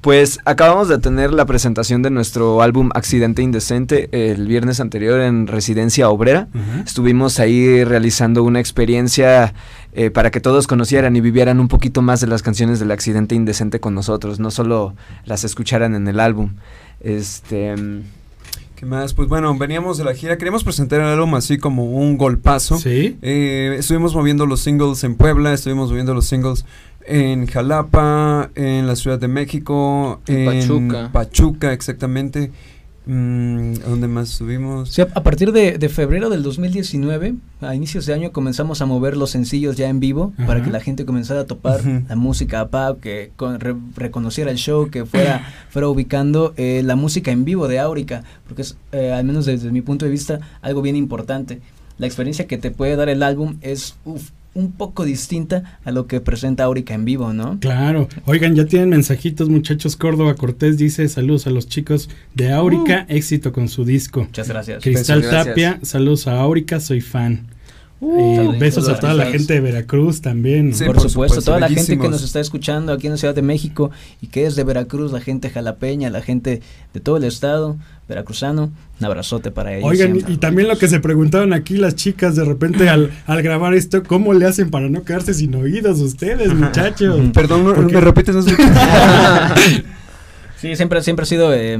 Pues 0.00 0.38
acabamos 0.44 0.88
de 0.88 0.98
tener 0.98 1.32
la 1.32 1.46
presentación 1.46 2.02
de 2.02 2.10
nuestro 2.10 2.62
álbum 2.62 2.90
Accidente 2.94 3.42
Indecente 3.42 4.08
el 4.12 4.46
viernes 4.46 4.80
anterior 4.80 5.20
en 5.20 5.46
Residencia 5.46 6.08
Obrera. 6.08 6.48
Estuvimos 6.84 7.40
ahí 7.40 7.84
realizando 7.84 8.42
una 8.42 8.60
experiencia 8.60 9.54
eh, 9.92 10.10
para 10.10 10.30
que 10.30 10.40
todos 10.40 10.66
conocieran 10.66 11.14
y 11.16 11.20
vivieran 11.20 11.60
un 11.60 11.68
poquito 11.68 12.02
más 12.02 12.20
de 12.20 12.26
las 12.26 12.42
canciones 12.42 12.80
del 12.80 12.90
Accidente 12.90 13.34
Indecente 13.34 13.80
con 13.80 13.94
nosotros, 13.94 14.40
no 14.40 14.50
solo 14.50 14.94
las 15.24 15.44
escucharan 15.44 15.94
en 15.94 16.08
el 16.08 16.20
álbum. 16.20 16.54
Este... 17.00 17.74
¿Qué 18.76 18.86
más? 18.86 19.14
Pues 19.14 19.28
bueno, 19.28 19.56
veníamos 19.56 19.98
de 19.98 20.04
la 20.04 20.14
gira, 20.14 20.36
queríamos 20.36 20.64
presentar 20.64 21.00
el 21.00 21.06
álbum 21.06 21.36
así 21.36 21.58
como 21.58 21.84
un 21.84 22.18
golpazo. 22.18 22.76
Sí. 22.76 23.16
Eh, 23.22 23.76
estuvimos 23.78 24.16
moviendo 24.16 24.46
los 24.46 24.62
singles 24.62 25.04
en 25.04 25.14
Puebla, 25.14 25.52
estuvimos 25.52 25.90
moviendo 25.90 26.12
los 26.12 26.26
singles 26.26 26.64
en 27.06 27.46
Jalapa, 27.46 28.50
en 28.54 28.86
la 28.86 28.96
Ciudad 28.96 29.18
de 29.18 29.28
México, 29.28 30.20
En 30.26 30.36
en 30.38 30.46
Pachuca. 30.46 31.10
Pachuca, 31.12 31.72
exactamente. 31.72 32.50
Mm, 33.06 33.74
¿a 33.84 33.88
¿Dónde 33.90 34.08
más 34.08 34.30
estuvimos? 34.30 34.88
Sí, 34.90 35.02
a 35.02 35.22
partir 35.22 35.52
de, 35.52 35.76
de 35.76 35.88
febrero 35.90 36.30
del 36.30 36.42
2019, 36.42 37.34
a 37.60 37.74
inicios 37.74 38.06
de 38.06 38.14
año, 38.14 38.32
comenzamos 38.32 38.80
a 38.80 38.86
mover 38.86 39.18
los 39.18 39.28
sencillos 39.30 39.76
ya 39.76 39.90
en 39.90 40.00
vivo 40.00 40.32
para 40.46 40.62
que 40.62 40.70
la 40.70 40.80
gente 40.80 41.04
comenzara 41.04 41.40
a 41.40 41.44
topar 41.44 41.80
la 42.08 42.16
música 42.16 42.60
a 42.60 42.68
pop, 42.68 43.00
que 43.02 43.30
con- 43.36 43.60
re- 43.60 43.76
reconociera 43.94 44.50
el 44.50 44.56
show, 44.56 44.88
que 44.88 45.04
fuera, 45.04 45.46
fuera 45.68 45.88
ubicando 45.88 46.54
eh, 46.56 46.80
la 46.82 46.96
música 46.96 47.30
en 47.30 47.44
vivo 47.44 47.68
de 47.68 47.78
Áurica, 47.78 48.24
porque 48.48 48.62
es, 48.62 48.78
eh, 48.92 49.12
al 49.12 49.24
menos 49.24 49.44
desde 49.44 49.70
mi 49.70 49.82
punto 49.82 50.06
de 50.06 50.10
vista, 50.10 50.40
algo 50.62 50.80
bien 50.80 50.96
importante. 50.96 51.60
La 51.98 52.06
experiencia 52.06 52.46
que 52.46 52.56
te 52.56 52.70
puede 52.70 52.96
dar 52.96 53.10
el 53.10 53.22
álbum 53.22 53.56
es 53.60 53.96
uf, 54.06 54.30
un 54.54 54.72
poco 54.72 55.04
distinta 55.04 55.78
a 55.84 55.90
lo 55.90 56.06
que 56.06 56.20
presenta 56.20 56.64
Áurica 56.64 56.94
en 56.94 57.04
vivo, 57.04 57.32
¿no? 57.32 57.58
Claro. 57.60 58.08
Oigan, 58.26 58.54
ya 58.54 58.66
tienen 58.66 58.88
mensajitos, 58.88 59.48
muchachos. 59.48 59.96
Córdoba 59.96 60.34
Cortés 60.34 60.78
dice 60.78 61.08
saludos 61.08 61.46
a 61.46 61.50
los 61.50 61.68
chicos 61.68 62.08
de 62.34 62.52
Áurica, 62.52 63.04
éxito 63.08 63.52
con 63.52 63.68
su 63.68 63.84
disco. 63.84 64.20
Muchas 64.20 64.48
gracias. 64.48 64.82
Cristal 64.82 65.22
gracias. 65.22 65.46
Tapia, 65.46 65.78
saludos 65.82 66.26
a 66.26 66.40
Áurica, 66.40 66.80
soy 66.80 67.00
fan. 67.00 67.53
Uh, 68.04 68.58
besos 68.58 68.86
a 68.88 68.98
toda 68.98 69.14
la 69.14 69.26
gente 69.26 69.54
de 69.54 69.60
Veracruz 69.60 70.20
también. 70.20 70.72
por, 70.72 70.86
por 70.86 70.96
supuesto, 70.96 71.08
supuesto, 71.08 71.40
toda 71.42 71.60
la 71.60 71.68
gente 71.68 71.98
que 71.98 72.08
nos 72.08 72.22
está 72.22 72.38
escuchando 72.38 72.92
aquí 72.92 73.06
en 73.06 73.14
la 73.14 73.16
Ciudad 73.16 73.34
de 73.34 73.40
México 73.40 73.90
y 74.20 74.26
que 74.26 74.44
es 74.44 74.56
de 74.56 74.64
Veracruz, 74.64 75.10
la 75.10 75.20
gente 75.20 75.48
jalapeña, 75.48 76.10
la 76.10 76.20
gente 76.20 76.60
de 76.92 77.00
todo 77.00 77.16
el 77.16 77.24
estado 77.24 77.76
veracruzano, 78.06 78.70
un 79.00 79.06
abrazote 79.06 79.50
para 79.50 79.74
ellos. 79.74 79.88
Oigan, 79.88 80.10
y, 80.10 80.12
siempre. 80.16 80.34
y 80.34 80.36
también 80.36 80.68
lo 80.68 80.76
que 80.76 80.88
se 80.88 81.00
preguntaban 81.00 81.54
aquí 81.54 81.78
las 81.78 81.94
chicas 81.94 82.36
de 82.36 82.44
repente 82.44 82.90
al, 82.90 83.10
al 83.26 83.42
grabar 83.42 83.72
esto, 83.72 84.02
¿cómo 84.02 84.34
le 84.34 84.44
hacen 84.44 84.70
para 84.70 84.90
no 84.90 85.04
quedarse 85.04 85.32
sin 85.32 85.54
oídos 85.54 86.00
ustedes, 86.00 86.52
muchachos? 86.52 87.18
Perdón. 87.32 87.86
¿me 87.86 88.00
repites? 88.00 88.34
No 88.34 88.42
sé. 88.42 88.54
Sí, 90.56 90.76
siempre, 90.76 91.02
siempre 91.02 91.24
he 91.24 91.26
sido 91.26 91.52
eh, 91.52 91.78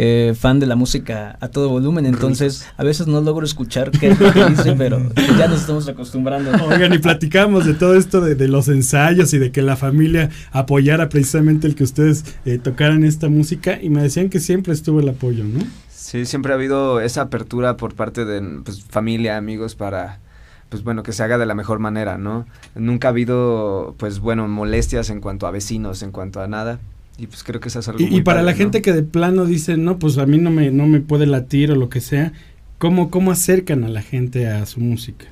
eh, 0.00 0.32
fan 0.38 0.60
de 0.60 0.66
la 0.66 0.76
música 0.76 1.36
a 1.40 1.48
todo 1.48 1.68
volumen, 1.68 2.06
entonces 2.06 2.64
a 2.76 2.84
veces 2.84 3.08
no 3.08 3.20
logro 3.20 3.44
escuchar 3.44 3.90
qué 3.90 4.10
es 4.10 4.20
lo 4.20 4.32
que 4.32 4.44
dice, 4.44 4.74
pero 4.78 5.02
ya 5.36 5.48
nos 5.48 5.62
estamos 5.62 5.88
acostumbrando. 5.88 6.52
Oigan, 6.68 6.94
y 6.94 6.98
platicamos 6.98 7.66
de 7.66 7.74
todo 7.74 7.96
esto 7.96 8.20
de, 8.20 8.36
de 8.36 8.46
los 8.46 8.68
ensayos 8.68 9.34
y 9.34 9.38
de 9.38 9.50
que 9.50 9.60
la 9.60 9.74
familia 9.74 10.30
apoyara 10.52 11.08
precisamente 11.08 11.66
el 11.66 11.74
que 11.74 11.82
ustedes 11.82 12.24
eh, 12.44 12.58
tocaran 12.58 13.02
esta 13.02 13.28
música 13.28 13.82
y 13.82 13.90
me 13.90 14.00
decían 14.00 14.28
que 14.28 14.38
siempre 14.38 14.72
estuvo 14.72 15.00
el 15.00 15.08
apoyo, 15.08 15.42
¿no? 15.42 15.64
Sí, 15.90 16.26
siempre 16.26 16.52
ha 16.52 16.54
habido 16.54 17.00
esa 17.00 17.22
apertura 17.22 17.76
por 17.76 17.96
parte 17.96 18.24
de 18.24 18.60
pues, 18.64 18.84
familia, 18.84 19.36
amigos, 19.36 19.74
para 19.74 20.20
pues 20.68 20.84
bueno, 20.84 21.02
que 21.02 21.12
se 21.12 21.24
haga 21.24 21.38
de 21.38 21.46
la 21.46 21.56
mejor 21.56 21.80
manera, 21.80 22.18
¿no? 22.18 22.46
Nunca 22.76 23.08
ha 23.08 23.10
habido, 23.10 23.96
pues 23.98 24.20
bueno, 24.20 24.46
molestias 24.46 25.10
en 25.10 25.20
cuanto 25.20 25.48
a 25.48 25.50
vecinos, 25.50 26.02
en 26.02 26.12
cuanto 26.12 26.40
a 26.40 26.46
nada. 26.46 26.78
Y 27.18 27.26
pues 27.26 27.42
creo 27.42 27.60
que 27.60 27.68
eso 27.68 27.80
es 27.80 27.88
algo 27.88 28.00
Y, 28.00 28.06
muy 28.06 28.16
y 28.18 28.22
para 28.22 28.36
padre, 28.40 28.46
la 28.46 28.52
¿no? 28.52 28.58
gente 28.58 28.82
que 28.82 28.92
de 28.92 29.02
plano 29.02 29.44
dice, 29.44 29.76
no, 29.76 29.98
pues 29.98 30.18
a 30.18 30.26
mí 30.26 30.38
no 30.38 30.50
me, 30.50 30.70
no 30.70 30.86
me 30.86 31.00
puede 31.00 31.26
latir 31.26 31.72
o 31.72 31.74
lo 31.74 31.88
que 31.88 32.00
sea, 32.00 32.32
¿cómo, 32.78 33.10
cómo 33.10 33.32
acercan 33.32 33.84
a 33.84 33.88
la 33.88 34.02
gente 34.02 34.46
a 34.48 34.64
su 34.66 34.80
música? 34.80 35.26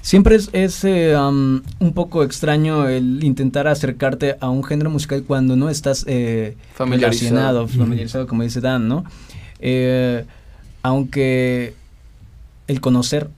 Siempre 0.00 0.34
es, 0.34 0.48
es, 0.52 0.82
eh, 0.84 1.14
um, 1.16 1.60
un 1.78 1.92
poco 1.92 2.24
extraño 2.24 2.88
el 2.88 3.22
intentar 3.22 3.68
acercarte 3.68 4.36
a 4.40 4.48
un 4.50 4.64
género 4.64 4.90
musical 4.90 5.22
cuando 5.22 5.54
no 5.54 5.68
estás 5.70 6.04
eh, 6.08 6.56
Familiarizado. 6.74 7.28
relacionado, 7.30 7.68
familiarizado, 7.68 8.26
como 8.26 8.42
dice 8.42 8.60
Dan, 8.60 8.88
¿no? 8.88 9.04
Eh, 9.60 10.24
aunque 10.82 11.74
el 12.66 12.80
conocer 12.80 13.28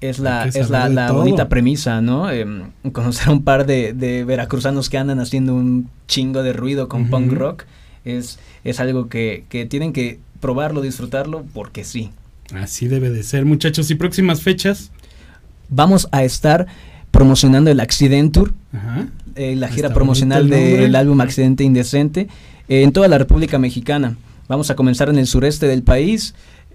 es 0.00 0.18
la, 0.18 0.44
es 0.44 0.70
la, 0.70 0.88
la 0.88 1.12
bonita 1.12 1.48
premisa, 1.48 2.00
¿no? 2.00 2.30
Em, 2.30 2.70
conocer 2.92 3.28
a 3.28 3.32
un 3.32 3.42
par 3.42 3.66
de, 3.66 3.92
de 3.92 4.24
veracruzanos 4.24 4.90
que 4.90 4.98
andan 4.98 5.20
haciendo 5.20 5.54
un 5.54 5.88
chingo 6.06 6.42
de 6.42 6.52
ruido 6.52 6.88
con 6.88 7.08
punk 7.08 7.32
rock 7.32 7.64
es, 8.04 8.38
es 8.64 8.80
algo 8.80 9.08
que, 9.08 9.44
que 9.48 9.66
tienen 9.66 9.92
que 9.92 10.20
probarlo, 10.40 10.80
disfrutarlo, 10.80 11.44
porque 11.52 11.84
sí. 11.84 12.10
Así 12.54 12.86
debe 12.86 13.10
de 13.10 13.22
ser, 13.22 13.44
muchachos. 13.44 13.90
¿Y 13.90 13.96
próximas 13.96 14.42
fechas? 14.42 14.92
Vamos 15.68 16.08
a 16.12 16.22
estar 16.22 16.66
promocionando 17.10 17.70
el 17.70 17.80
Accident 17.80 18.32
Tour, 18.32 18.54
Ajá. 18.72 19.08
eh, 19.34 19.56
la 19.56 19.68
gira 19.68 19.90
promocional 19.92 20.48
del 20.48 20.94
álbum 20.94 21.20
Accidente 21.20 21.64
Indecente 21.64 22.28
eh, 22.68 22.82
en 22.82 22.92
toda 22.92 23.08
la 23.08 23.18
República 23.18 23.58
Mexicana. 23.58 24.16
Vamos 24.48 24.70
a 24.70 24.76
comenzar 24.76 25.08
en 25.08 25.18
el 25.18 25.26
sureste 25.26 25.66
del 25.66 25.82
país, 25.82 26.34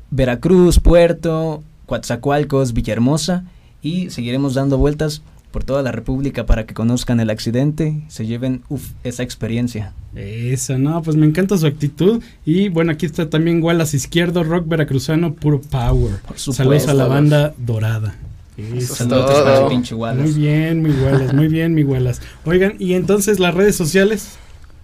Veracruz, 0.09 0.79
Puerto, 0.79 1.63
Coatzacoalcos, 1.91 2.71
Villahermosa 2.71 3.43
y 3.81 4.11
seguiremos 4.11 4.53
dando 4.53 4.77
vueltas 4.77 5.23
por 5.51 5.65
toda 5.65 5.81
la 5.81 5.91
República 5.91 6.45
para 6.45 6.65
que 6.65 6.73
conozcan 6.73 7.19
el 7.19 7.29
accidente, 7.29 8.01
se 8.07 8.25
lleven 8.25 8.61
uf, 8.69 8.91
esa 9.03 9.23
experiencia. 9.23 9.91
Eso, 10.15 10.77
no, 10.77 11.01
pues 11.01 11.17
me 11.17 11.25
encanta 11.25 11.57
su 11.57 11.67
actitud. 11.67 12.23
Y 12.45 12.69
bueno, 12.69 12.93
aquí 12.93 13.05
está 13.05 13.29
también 13.29 13.61
Wallace 13.61 13.97
Izquierdo, 13.97 14.45
rock 14.45 14.69
veracruzano, 14.69 15.33
puro 15.33 15.59
power. 15.59 16.19
Por 16.25 16.39
supuesto. 16.39 16.53
Saludos 16.53 16.87
a 16.87 16.93
la 16.93 17.07
banda 17.07 17.53
dorada. 17.57 18.15
Eso. 18.55 18.95
Saludos 18.95 19.61
el 19.61 19.67
pinche 19.67 19.93
Wallace. 19.93 20.31
Muy 20.31 20.39
bien, 20.39 20.81
mi 20.81 20.91
Wallace, 20.91 21.33
muy 21.33 21.47
bien, 21.49 21.73
mi 21.73 21.83
Wallace. 21.83 22.21
Oigan, 22.45 22.75
y 22.79 22.93
entonces 22.93 23.37
las 23.37 23.53
redes 23.53 23.75
sociales. 23.75 24.37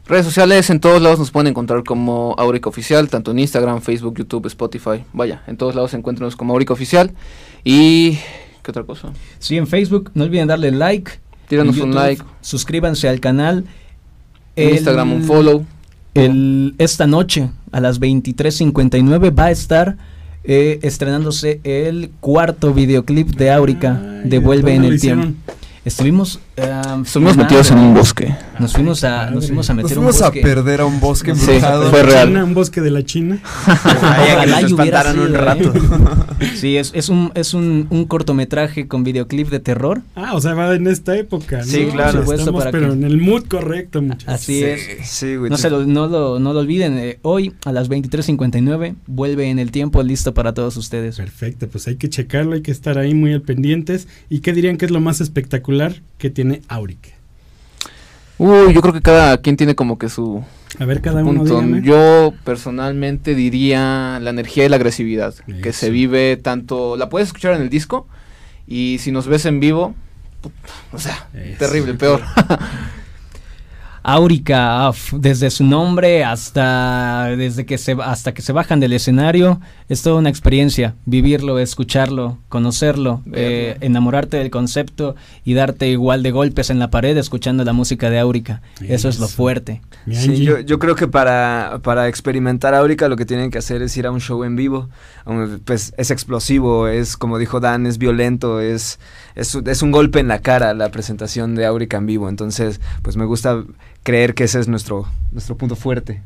Redes 0.08 0.26
sociales, 0.26 0.70
en 0.70 0.80
todos 0.80 1.02
lados 1.02 1.20
nos 1.20 1.32
pueden 1.32 1.48
encontrar 1.48 1.84
como 1.84 2.34
Aurica 2.38 2.70
Oficial, 2.70 3.10
tanto 3.10 3.32
en 3.32 3.40
Instagram, 3.40 3.82
Facebook, 3.82 4.18
YouTube, 4.18 4.46
Spotify. 4.48 5.04
Vaya, 5.12 5.44
en 5.48 5.58
todos 5.58 5.76
lados 5.76 5.94
encuéntrenos 5.94 6.36
como 6.38 6.54
Aurica 6.54 6.74
Oficial. 6.74 7.12
Y. 7.66 8.18
¿Qué 8.64 8.72
otra 8.72 8.84
cosa? 8.84 9.10
Sí, 9.40 9.58
en 9.58 9.68
Facebook, 9.68 10.12
no 10.14 10.24
olviden 10.24 10.48
darle 10.48 10.72
like. 10.72 11.12
Tíranos 11.50 11.78
un 11.78 11.94
like. 11.94 12.24
Suscríbanse 12.42 13.10
al 13.10 13.20
canal. 13.20 13.66
En 14.56 14.70
El- 14.70 14.76
Instagram 14.76 15.12
un 15.14 15.24
follow. 15.24 15.66
El, 16.14 16.74
esta 16.78 17.06
noche 17.06 17.50
a 17.72 17.80
las 17.80 18.00
23.59 18.00 19.38
va 19.38 19.46
a 19.46 19.52
estar 19.52 19.98
eh, 20.46 20.80
estrenándose 20.82 21.60
el 21.64 22.12
cuarto 22.22 22.74
videoclip 22.74 23.30
de 23.36 23.52
Áurica, 23.52 24.02
Ay, 24.02 24.30
Devuelve 24.30 24.72
en 24.74 24.82
¿dónde 24.84 24.88
lo 24.88 24.94
el 24.96 25.02
tiempo. 25.02 25.40
Estuvimos, 25.86 26.40
eh, 26.58 26.64
Estuvimos 26.82 27.10
filmando, 27.12 27.44
metidos 27.44 27.72
en 27.72 27.78
un 27.78 27.94
bosque. 27.94 28.36
Nos 28.60 28.74
fuimos 28.74 29.04
a, 29.04 29.30
nos 29.30 29.46
fuimos 29.46 29.70
a 29.70 29.74
Nos 29.76 29.84
meter 29.84 29.98
un 30.00 30.04
fuimos 30.06 30.22
a 30.22 30.26
bosque. 30.26 30.42
perder 30.42 30.82
a 30.82 30.86
un 30.86 31.00
bosque 31.00 31.36
Sí, 31.36 31.42
embrujado. 31.42 31.90
fue 31.92 32.04
real. 32.04 32.28
China, 32.30 32.44
un 32.44 32.54
bosque 32.56 32.82
de 32.82 32.92
la 32.92 33.04
China. 33.04 33.40
Ojalá 33.68 34.56
que 34.58 34.62
nos 34.64 34.72
espantaran 34.72 35.20
un 35.20 35.28
sido, 35.28 35.42
rato. 35.42 35.74
¿eh? 35.76 35.82
Sí, 36.56 36.78
es, 36.78 36.92
es, 36.96 37.10
un, 37.10 37.32
es 37.36 37.54
un, 37.56 37.88
un 37.90 38.06
cortometraje 38.06 38.88
con 38.88 39.04
videoclip 39.04 39.50
de 39.50 39.60
terror. 39.60 40.02
Ah, 40.16 40.34
o 40.36 40.42
sea, 40.42 40.54
va 40.54 40.74
en 40.76 40.88
esta 40.88 41.16
época. 41.18 41.64
Sí, 41.64 41.86
¿no? 41.86 41.94
claro. 41.94 42.12
Por 42.12 42.22
supuesto, 42.22 42.42
Estamos, 42.44 42.60
para 42.64 42.72
pero 42.72 42.88
que- 42.88 42.94
en 42.94 43.04
el 43.04 43.18
mood 43.20 43.44
correcto, 43.48 44.02
muchachos. 44.02 44.28
Así 44.30 44.60
Sí, 44.60 44.64
es. 44.64 45.08
sí, 45.08 45.36
güey. 45.36 45.50
No, 45.52 45.58
se 45.58 45.70
lo, 45.70 45.86
no, 45.86 46.08
lo, 46.08 46.40
no 46.40 46.54
lo 46.54 46.60
olviden, 46.60 46.98
eh, 46.98 47.20
hoy 47.24 47.54
a 47.66 47.72
las 47.72 47.90
23.59 47.90 48.96
vuelve 49.08 49.50
en 49.50 49.60
el 49.60 49.72
tiempo 49.72 50.02
listo 50.04 50.34
para 50.34 50.54
todos 50.54 50.78
ustedes. 50.78 51.18
Perfecto, 51.18 51.68
pues 51.68 51.88
hay 51.88 51.96
que 51.96 52.10
checarlo, 52.10 52.54
hay 52.54 52.62
que 52.62 52.72
estar 52.72 52.98
ahí 52.98 53.14
muy 53.14 53.34
al 53.34 53.42
pendientes. 53.42 54.08
¿Y 54.30 54.40
qué 54.40 54.54
dirían 54.54 54.78
que 54.78 54.86
es 54.86 54.92
lo 54.92 55.00
más 55.00 55.22
espectacular 55.22 56.02
que 56.18 56.30
tiene 56.30 56.47
Áurica? 56.68 57.10
Uy, 58.40 58.74
yo 58.74 58.82
creo 58.82 58.94
que 58.94 59.02
cada 59.02 59.38
quien 59.42 59.58
tiene 59.58 59.74
como 59.76 59.98
que 59.98 60.10
su 60.10 60.44
A 60.80 60.86
ver, 60.86 61.02
cada 61.02 61.24
uno 61.24 61.44
dígame. 61.44 61.82
Yo 61.82 62.34
personalmente 62.44 63.34
diría 63.34 64.20
la 64.22 64.30
energía 64.30 64.66
y 64.66 64.70
la 64.70 64.76
agresividad 64.76 65.34
que 65.64 65.74
se 65.74 65.90
vive 65.90 66.38
tanto. 66.38 66.98
La 66.98 67.10
puedes 67.10 67.28
escuchar 67.30 67.54
en 67.56 67.62
el 67.64 67.70
disco 67.70 68.08
y 68.68 68.98
si 69.00 69.12
nos 69.12 69.28
ves 69.28 69.46
en 69.46 69.60
vivo, 69.60 69.96
put- 70.44 70.52
o 70.94 71.00
sea, 71.00 71.30
Eso. 71.34 71.58
terrible, 71.58 71.96
peor. 71.96 72.22
Áurica, 74.10 74.90
desde 75.12 75.50
su 75.50 75.66
nombre 75.66 76.24
hasta, 76.24 77.26
desde 77.36 77.66
que 77.66 77.78
se, 77.78 77.92
hasta 78.02 78.34
que 78.34 78.42
se 78.42 78.54
bajan 78.54 78.80
del 78.80 78.94
escenario, 78.94 79.60
es 79.90 80.02
toda 80.02 80.16
una 80.16 80.30
experiencia, 80.30 80.96
vivirlo, 81.06 81.60
escucharlo, 81.60 82.38
conocerlo, 82.48 83.22
eh, 83.34 83.76
enamorarte 83.82 84.38
del 84.38 84.50
concepto 84.50 85.18
y 85.44 85.56
darte 85.56 85.90
igual 85.90 86.24
de 86.24 86.32
golpes 86.32 86.70
en 86.70 86.80
la 86.80 86.90
pared 86.90 87.18
escuchando 87.18 87.66
la 87.66 87.74
música 87.74 88.10
de 88.10 88.18
Áurica. 88.18 88.62
Eso, 88.80 89.10
es 89.10 89.20
lo 89.20 89.28
fuerte. 89.28 89.82
Sí, 90.10 90.42
yo, 90.42 90.62
yo, 90.62 90.80
creo 90.80 90.96
que 90.96 91.10
para, 91.10 91.82
para 91.84 92.08
experimentar 92.08 92.74
Áurica 92.76 93.10
lo 93.10 93.18
que 93.18 93.26
tienen 93.26 93.52
que 93.52 93.58
hacer 93.58 93.82
es 93.82 93.98
ir 93.98 94.08
a 94.08 94.12
un 94.12 94.22
show 94.22 94.46
en 94.46 94.56
vivo. 94.56 94.88
Pues 95.66 95.94
es 95.98 96.12
explosivo, 96.12 96.88
es 96.88 97.18
como 97.18 97.38
dijo 97.38 97.60
Dan, 97.60 97.86
es 97.86 97.98
violento, 97.98 98.62
es, 98.62 99.00
es, 99.38 99.54
es 99.54 99.82
un 99.84 99.92
golpe 99.92 100.20
en 100.20 100.28
la 100.28 100.40
cara 100.40 100.74
la 100.74 100.90
presentación 100.90 101.54
de 101.56 101.66
Áurica 101.66 101.98
en 101.98 102.08
vivo. 102.08 102.28
Entonces, 102.28 102.82
pues 103.04 103.16
me 103.18 103.26
gusta 103.26 103.64
creer 104.04 104.34
que 104.34 104.46
ese 104.46 104.60
es 104.60 104.68
nuestro, 104.68 105.08
nuestro 105.32 105.56
punto 105.56 105.76
fuerte. 105.76 106.22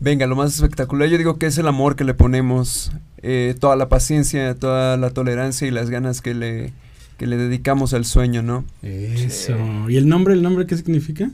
Venga, 0.00 0.26
lo 0.26 0.34
más 0.34 0.54
espectacular, 0.54 1.08
yo 1.08 1.18
digo 1.18 1.38
que 1.38 1.46
es 1.46 1.58
el 1.58 1.68
amor 1.68 1.94
que 1.94 2.04
le 2.04 2.14
ponemos, 2.14 2.90
eh, 3.18 3.54
toda 3.60 3.76
la 3.76 3.88
paciencia, 3.88 4.54
toda 4.54 4.96
la 4.96 5.10
tolerancia 5.10 5.68
y 5.68 5.70
las 5.70 5.90
ganas 5.90 6.22
que 6.22 6.34
le, 6.34 6.72
que 7.18 7.26
le 7.26 7.36
dedicamos 7.36 7.94
al 7.94 8.04
sueño, 8.04 8.42
¿no? 8.42 8.64
Eso. 8.82 9.54
¿Y 9.88 9.96
el 9.98 10.08
nombre, 10.08 10.34
el 10.34 10.42
nombre 10.42 10.66
qué 10.66 10.76
significa? 10.76 11.30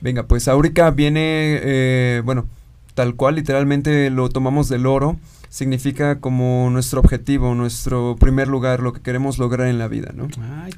Venga, 0.00 0.24
pues 0.24 0.46
Áurica 0.46 0.90
viene, 0.90 1.58
eh, 1.62 2.22
bueno, 2.24 2.46
tal 2.94 3.16
cual, 3.16 3.36
literalmente 3.36 4.10
lo 4.10 4.28
tomamos 4.28 4.68
del 4.68 4.86
oro, 4.86 5.16
significa 5.54 6.18
como 6.18 6.68
nuestro 6.72 6.98
objetivo, 6.98 7.54
nuestro 7.54 8.16
primer 8.18 8.48
lugar, 8.48 8.80
lo 8.80 8.92
que 8.92 9.00
queremos 9.00 9.38
lograr 9.38 9.68
en 9.68 9.78
la 9.78 9.86
vida, 9.86 10.10
¿no? 10.12 10.26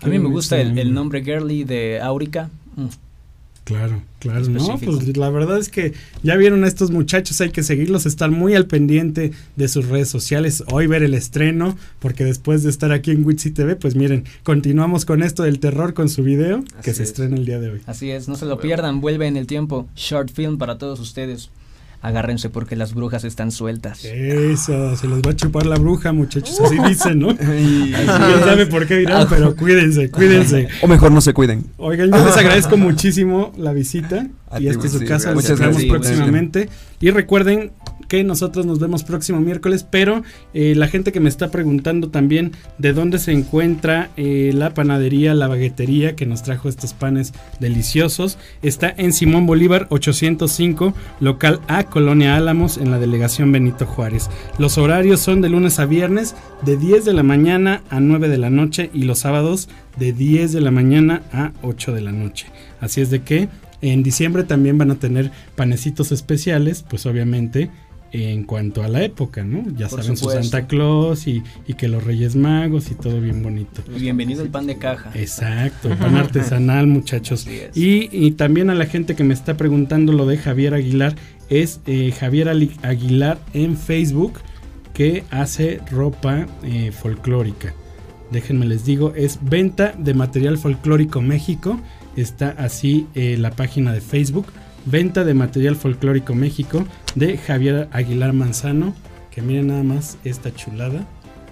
a 0.03 0.07
mí 0.07 0.19
me 0.19 0.29
gusta 0.29 0.61
el, 0.61 0.79
el, 0.79 0.93
nombre 0.93 1.25
girly 1.25 1.65
de 1.65 1.99
Áurica. 2.03 2.51
Mm. 2.77 2.89
Claro, 3.65 4.03
claro. 4.19 4.47
No, 4.51 4.79
pues 4.79 5.17
la 5.17 5.31
verdad 5.31 5.59
es 5.59 5.71
que 5.71 5.95
ya 6.23 6.37
vieron 6.37 6.63
a 6.63 6.69
estos 6.69 6.91
muchachos, 6.91 7.41
hay 7.41 7.51
que 7.51 7.63
seguirlos, 7.63 8.05
estar 8.05 8.31
muy 8.31 8.55
al 8.55 8.67
pendiente 8.67 9.33
de 9.57 9.69
sus 9.69 9.87
redes 9.87 10.11
sociales, 10.11 10.63
hoy 10.71 10.87
ver 10.87 11.03
el 11.03 11.15
estreno, 11.15 11.75
porque 11.99 12.25
después 12.25 12.63
de 12.63 12.69
estar 12.69 12.93
aquí 12.93 13.13
en 13.13 13.25
Witsi 13.25 13.53
TV, 13.53 13.77
pues 13.77 13.97
miren, 13.97 14.25
continuamos 14.43 15.07
con 15.07 15.23
esto 15.23 15.43
del 15.43 15.59
terror 15.59 15.95
con 15.95 16.11
su 16.11 16.23
video 16.23 16.63
que 16.83 16.93
se 16.93 17.03
estrena 17.03 17.35
el 17.35 17.47
día 17.47 17.59
de 17.59 17.71
hoy. 17.71 17.81
Así 17.87 18.11
es, 18.11 18.29
no 18.29 18.37
se 18.37 18.45
lo 18.45 18.59
pierdan, 18.61 19.01
vuelve 19.01 19.27
en 19.27 19.39
el 19.39 19.47
tiempo, 19.47 19.89
short 19.97 20.31
film 20.31 20.59
para 20.59 20.77
todos 20.77 21.01
ustedes 21.01 21.49
agárrense 22.07 22.51
porque 22.51 22.77
las 22.77 22.95
brujas 22.95 23.25
están 23.25 23.51
sueltas. 23.51 24.05
Eso, 24.05 24.97
se 24.97 25.09
les 25.09 25.19
va 25.19 25.33
a 25.33 25.37
chupar 25.37 25.67
la 25.67 25.77
bruja, 25.77 26.13
muchachos, 26.13 26.61
así 26.61 26.79
dicen, 26.89 27.19
¿no? 27.19 27.33
No 27.37 28.39
sabe 28.45 28.67
por 28.67 28.87
qué 28.87 28.99
dirán, 28.99 29.27
pero 29.29 29.57
cuídense, 29.57 30.11
cuídense. 30.11 30.69
O 30.83 30.87
mejor 30.87 31.11
no 31.11 31.21
se 31.21 31.35
cuiden. 31.35 31.65
Oigan, 31.79 32.13
yo 32.13 32.25
les 32.25 32.37
agradezco 32.37 32.77
muchísimo 32.77 33.53
la 33.57 33.73
visita 33.73 34.29
y 34.59 34.69
esta 34.69 34.87
es 34.87 34.93
su 34.93 35.05
casa, 35.05 35.35
nos 35.35 35.59
vemos 35.59 35.85
próximamente. 35.85 36.69
Y 37.01 37.11
recuerden 37.11 37.73
que 38.09 38.23
nosotros 38.25 38.67
nos 38.67 38.79
vemos 38.79 39.05
próximo 39.05 39.41
miércoles, 39.41 39.87
pero 39.89 40.23
eh, 40.55 40.75
la 40.77 40.89
gente 40.89 41.13
que 41.13 41.21
me 41.21 41.29
está 41.29 41.51
preguntando 41.51 42.11
también 42.11 42.53
de 42.79 42.93
dónde 42.93 43.19
se 43.19 43.33
encuentra 43.33 44.11
eh, 44.17 44.53
la 44.55 44.73
panadería, 44.75 45.35
la 45.35 45.49
baguetería 45.49 46.15
que 46.15 46.27
nos 46.27 46.43
trajo 46.43 46.69
estos 46.69 46.93
panes 46.95 47.33
deliciosos, 47.59 48.39
está 48.63 48.95
en 48.97 49.13
Simón 49.13 49.47
Bolívar 49.47 49.87
805, 49.91 50.95
local 51.21 51.61
A, 51.69 51.85
Colonia 51.85 52.37
Álamos, 52.37 52.79
en 52.79 52.91
la 52.91 52.99
delegación 52.99 53.53
Benito 53.53 53.87
Juárez. 53.87 54.31
Los 54.59 54.79
horarios 54.79 55.21
son 55.21 55.41
de 55.41 55.49
lunes 55.49 55.79
a 55.79 55.87
viernes, 55.87 56.35
de 56.65 56.77
10 56.77 57.05
de 57.05 57.13
la 57.13 57.23
mañana 57.23 57.83
a 57.91 58.01
9 58.01 58.29
de 58.29 58.39
la 58.39 58.51
noche 58.51 58.91
y 58.95 59.03
los 59.03 59.21
sábados 59.21 59.69
de 59.99 60.13
10 60.13 60.53
de 60.53 60.61
la 60.61 60.71
mañana 60.71 61.23
a 61.33 61.53
8 61.63 61.93
de 61.93 62.01
la 62.01 62.13
noche. 62.13 62.47
Así 62.81 63.01
es 63.01 63.11
de 63.11 63.23
que 63.23 63.49
en 63.91 64.03
diciembre 64.03 64.45
también 64.45 64.79
van 64.79 64.91
a 64.91 64.97
tener 64.97 65.31
panecitos 65.55 66.13
especiales, 66.13 66.85
pues 66.89 67.07
obviamente 67.07 67.71
en 68.13 68.45
cuanto 68.45 68.83
a 68.83 68.89
la 68.89 69.03
época, 69.03 69.45
¿no? 69.45 69.65
Ya 69.77 69.89
saben 69.89 70.17
su 70.17 70.31
Santa 70.31 70.67
Claus 70.67 71.27
y, 71.27 71.43
que 71.77 71.89
los 71.89 72.05
Reyes 72.05 72.37
Magos 72.37 72.91
y 72.91 72.95
todo 72.95 73.21
bien 73.21 73.43
bonito. 73.43 73.83
Bienvenido 73.89 74.43
el 74.43 74.49
pan 74.49 74.67
de 74.67 74.79
caja. 74.79 75.11
Exacto, 75.15 75.89
pan 75.99 76.17
artesanal, 76.17 76.87
muchachos. 76.87 77.47
Y, 77.75 78.31
también 78.33 78.71
a 78.71 78.75
la 78.75 78.87
gente 78.87 79.15
que 79.15 79.25
me 79.25 79.35
está 79.35 79.57
preguntando 79.57 80.13
lo 80.13 80.27
de 80.27 80.39
Javier 80.39 80.75
Aguilar, 80.75 81.15
es 81.49 81.81
eh, 81.87 82.13
Javier 82.19 82.49
Aguilar 82.83 83.39
en 83.55 83.77
Facebook 83.77 84.41
que 84.95 85.25
hace 85.31 85.81
ropa 85.91 86.47
eh, 86.65 86.91
folclórica. 86.93 87.75
Déjenme 88.31 88.67
les 88.67 88.85
digo, 88.85 89.13
es 89.15 89.39
venta 89.43 89.95
de 89.97 90.15
material 90.15 90.59
folclórico 90.59 91.21
México. 91.21 91.79
Está 92.17 92.51
así 92.51 93.07
eh, 93.15 93.37
la 93.39 93.51
página 93.51 93.93
de 93.93 94.01
Facebook 94.01 94.47
Venta 94.87 95.25
de 95.25 95.35
material 95.35 95.75
folclórico 95.75 96.37
México 96.37 96.85
de 97.17 97.37
Javier 97.39 97.89
Aguilar 97.91 98.33
Manzano. 98.33 98.95
Que 99.33 99.43
miren 99.43 99.67
nada 99.67 99.83
más 99.83 100.17
esta 100.23 100.55
chulada 100.55 101.05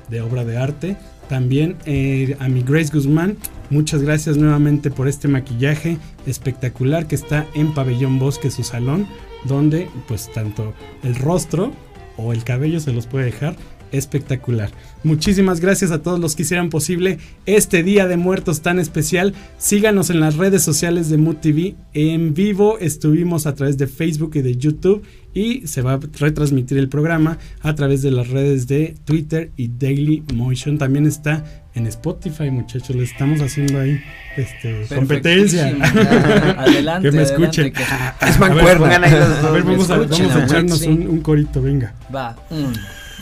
de 0.09 0.21
obra 0.21 0.45
de 0.45 0.57
arte. 0.57 0.97
También 1.29 1.77
eh, 1.85 2.37
a 2.39 2.49
mi 2.49 2.63
Grace 2.63 2.93
Guzmán, 2.93 3.37
muchas 3.71 4.03
gracias 4.03 4.37
nuevamente 4.37 4.91
por 4.91 5.09
este 5.09 5.27
maquillaje 5.27 5.99
espectacular 6.27 7.09
que 7.09 7.17
está 7.17 7.47
en 7.55 7.75
Pabellón 7.75 8.21
Bosque, 8.21 8.53
su 8.53 8.63
salón, 8.63 9.09
donde 9.45 9.89
pues 10.07 10.31
tanto 10.33 10.73
el 11.03 11.17
rostro 11.17 11.73
o 12.17 12.33
el 12.33 12.45
cabello 12.45 12.79
se 12.79 12.93
los 12.93 13.07
puede 13.07 13.25
dejar 13.25 13.57
espectacular. 13.97 14.71
Muchísimas 15.03 15.61
gracias 15.61 15.91
a 15.91 16.03
todos 16.03 16.19
los 16.19 16.35
que 16.35 16.43
hicieran 16.43 16.71
posible 16.71 17.19
este 17.47 17.83
Día 17.83 18.07
de 18.07 18.17
Muertos 18.17 18.63
tan 18.63 18.79
especial. 18.79 19.35
Síganos 19.59 20.11
en 20.11 20.21
las 20.21 20.37
redes 20.37 20.63
sociales 20.63 21.09
de 21.09 21.19
Mood 21.19 21.37
TV. 21.37 21.75
En 21.93 22.35
vivo 22.35 22.79
estuvimos 22.79 23.47
a 23.47 23.55
través 23.55 23.79
de 23.79 23.87
Facebook 23.87 24.33
y 24.35 24.43
de 24.43 24.57
YouTube 24.57 25.03
y 25.35 25.67
se 25.67 25.83
va 25.83 25.95
a 25.95 26.01
retransmitir 26.19 26.79
el 26.79 26.89
programa 26.89 27.39
a 27.61 27.75
través 27.75 28.03
de 28.03 28.13
las 28.13 28.29
redes 28.29 28.67
de 28.67 28.95
Twitter 29.05 29.51
y 29.57 29.69
Daily 29.69 30.23
Motion. 30.33 30.79
También 30.79 31.07
está 31.07 31.45
en 31.75 31.87
Spotify, 31.89 32.51
muchachos. 32.51 32.95
Le 32.95 33.05
estamos 33.05 33.41
haciendo 33.41 33.81
ahí 33.81 34.01
este, 34.37 34.87
competencia. 34.95 35.69
adelante. 36.59 37.11
que 37.11 37.17
me 37.17 37.23
escuchen. 37.23 37.73
es 38.29 38.39
mancuerna. 38.39 38.95
A 38.95 39.51
ver, 39.51 39.65
vamos, 39.65 39.91
a, 39.91 39.99
vamos 39.99 40.21
a 40.21 40.45
echarnos 40.45 40.83
un, 40.83 41.09
un 41.09 41.21
corito, 41.21 41.61
venga. 41.61 41.95
Va, 42.15 42.37
un, 42.51 42.73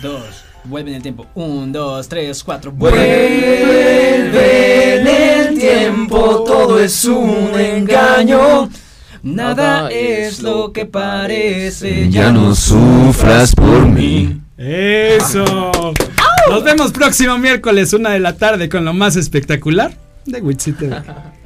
dos. 0.02 0.44
Vuelve 0.64 0.90
en 0.90 0.96
el 0.96 1.02
tiempo. 1.02 1.26
Un, 1.34 1.72
dos, 1.72 2.08
tres, 2.08 2.42
cuatro. 2.44 2.72
Vuelve 2.72 4.20
en 5.00 5.06
el 5.06 5.58
tiempo, 5.58 6.44
todo 6.46 6.78
es 6.78 7.04
un 7.04 7.58
engaño. 7.58 8.68
Nada 9.22 9.90
es 9.90 10.42
lo 10.42 10.72
que 10.72 10.86
parece. 10.86 12.08
Ya 12.10 12.32
no 12.32 12.54
sufras 12.54 13.54
por 13.54 13.86
mí. 13.86 14.40
Eso. 14.56 15.72
Nos 16.48 16.64
vemos 16.64 16.92
próximo 16.92 17.38
miércoles, 17.38 17.92
una 17.92 18.10
de 18.10 18.20
la 18.20 18.36
tarde, 18.36 18.68
con 18.68 18.84
lo 18.84 18.92
más 18.92 19.16
espectacular 19.16 19.92
de 20.26 20.40
Witchy 20.40 20.74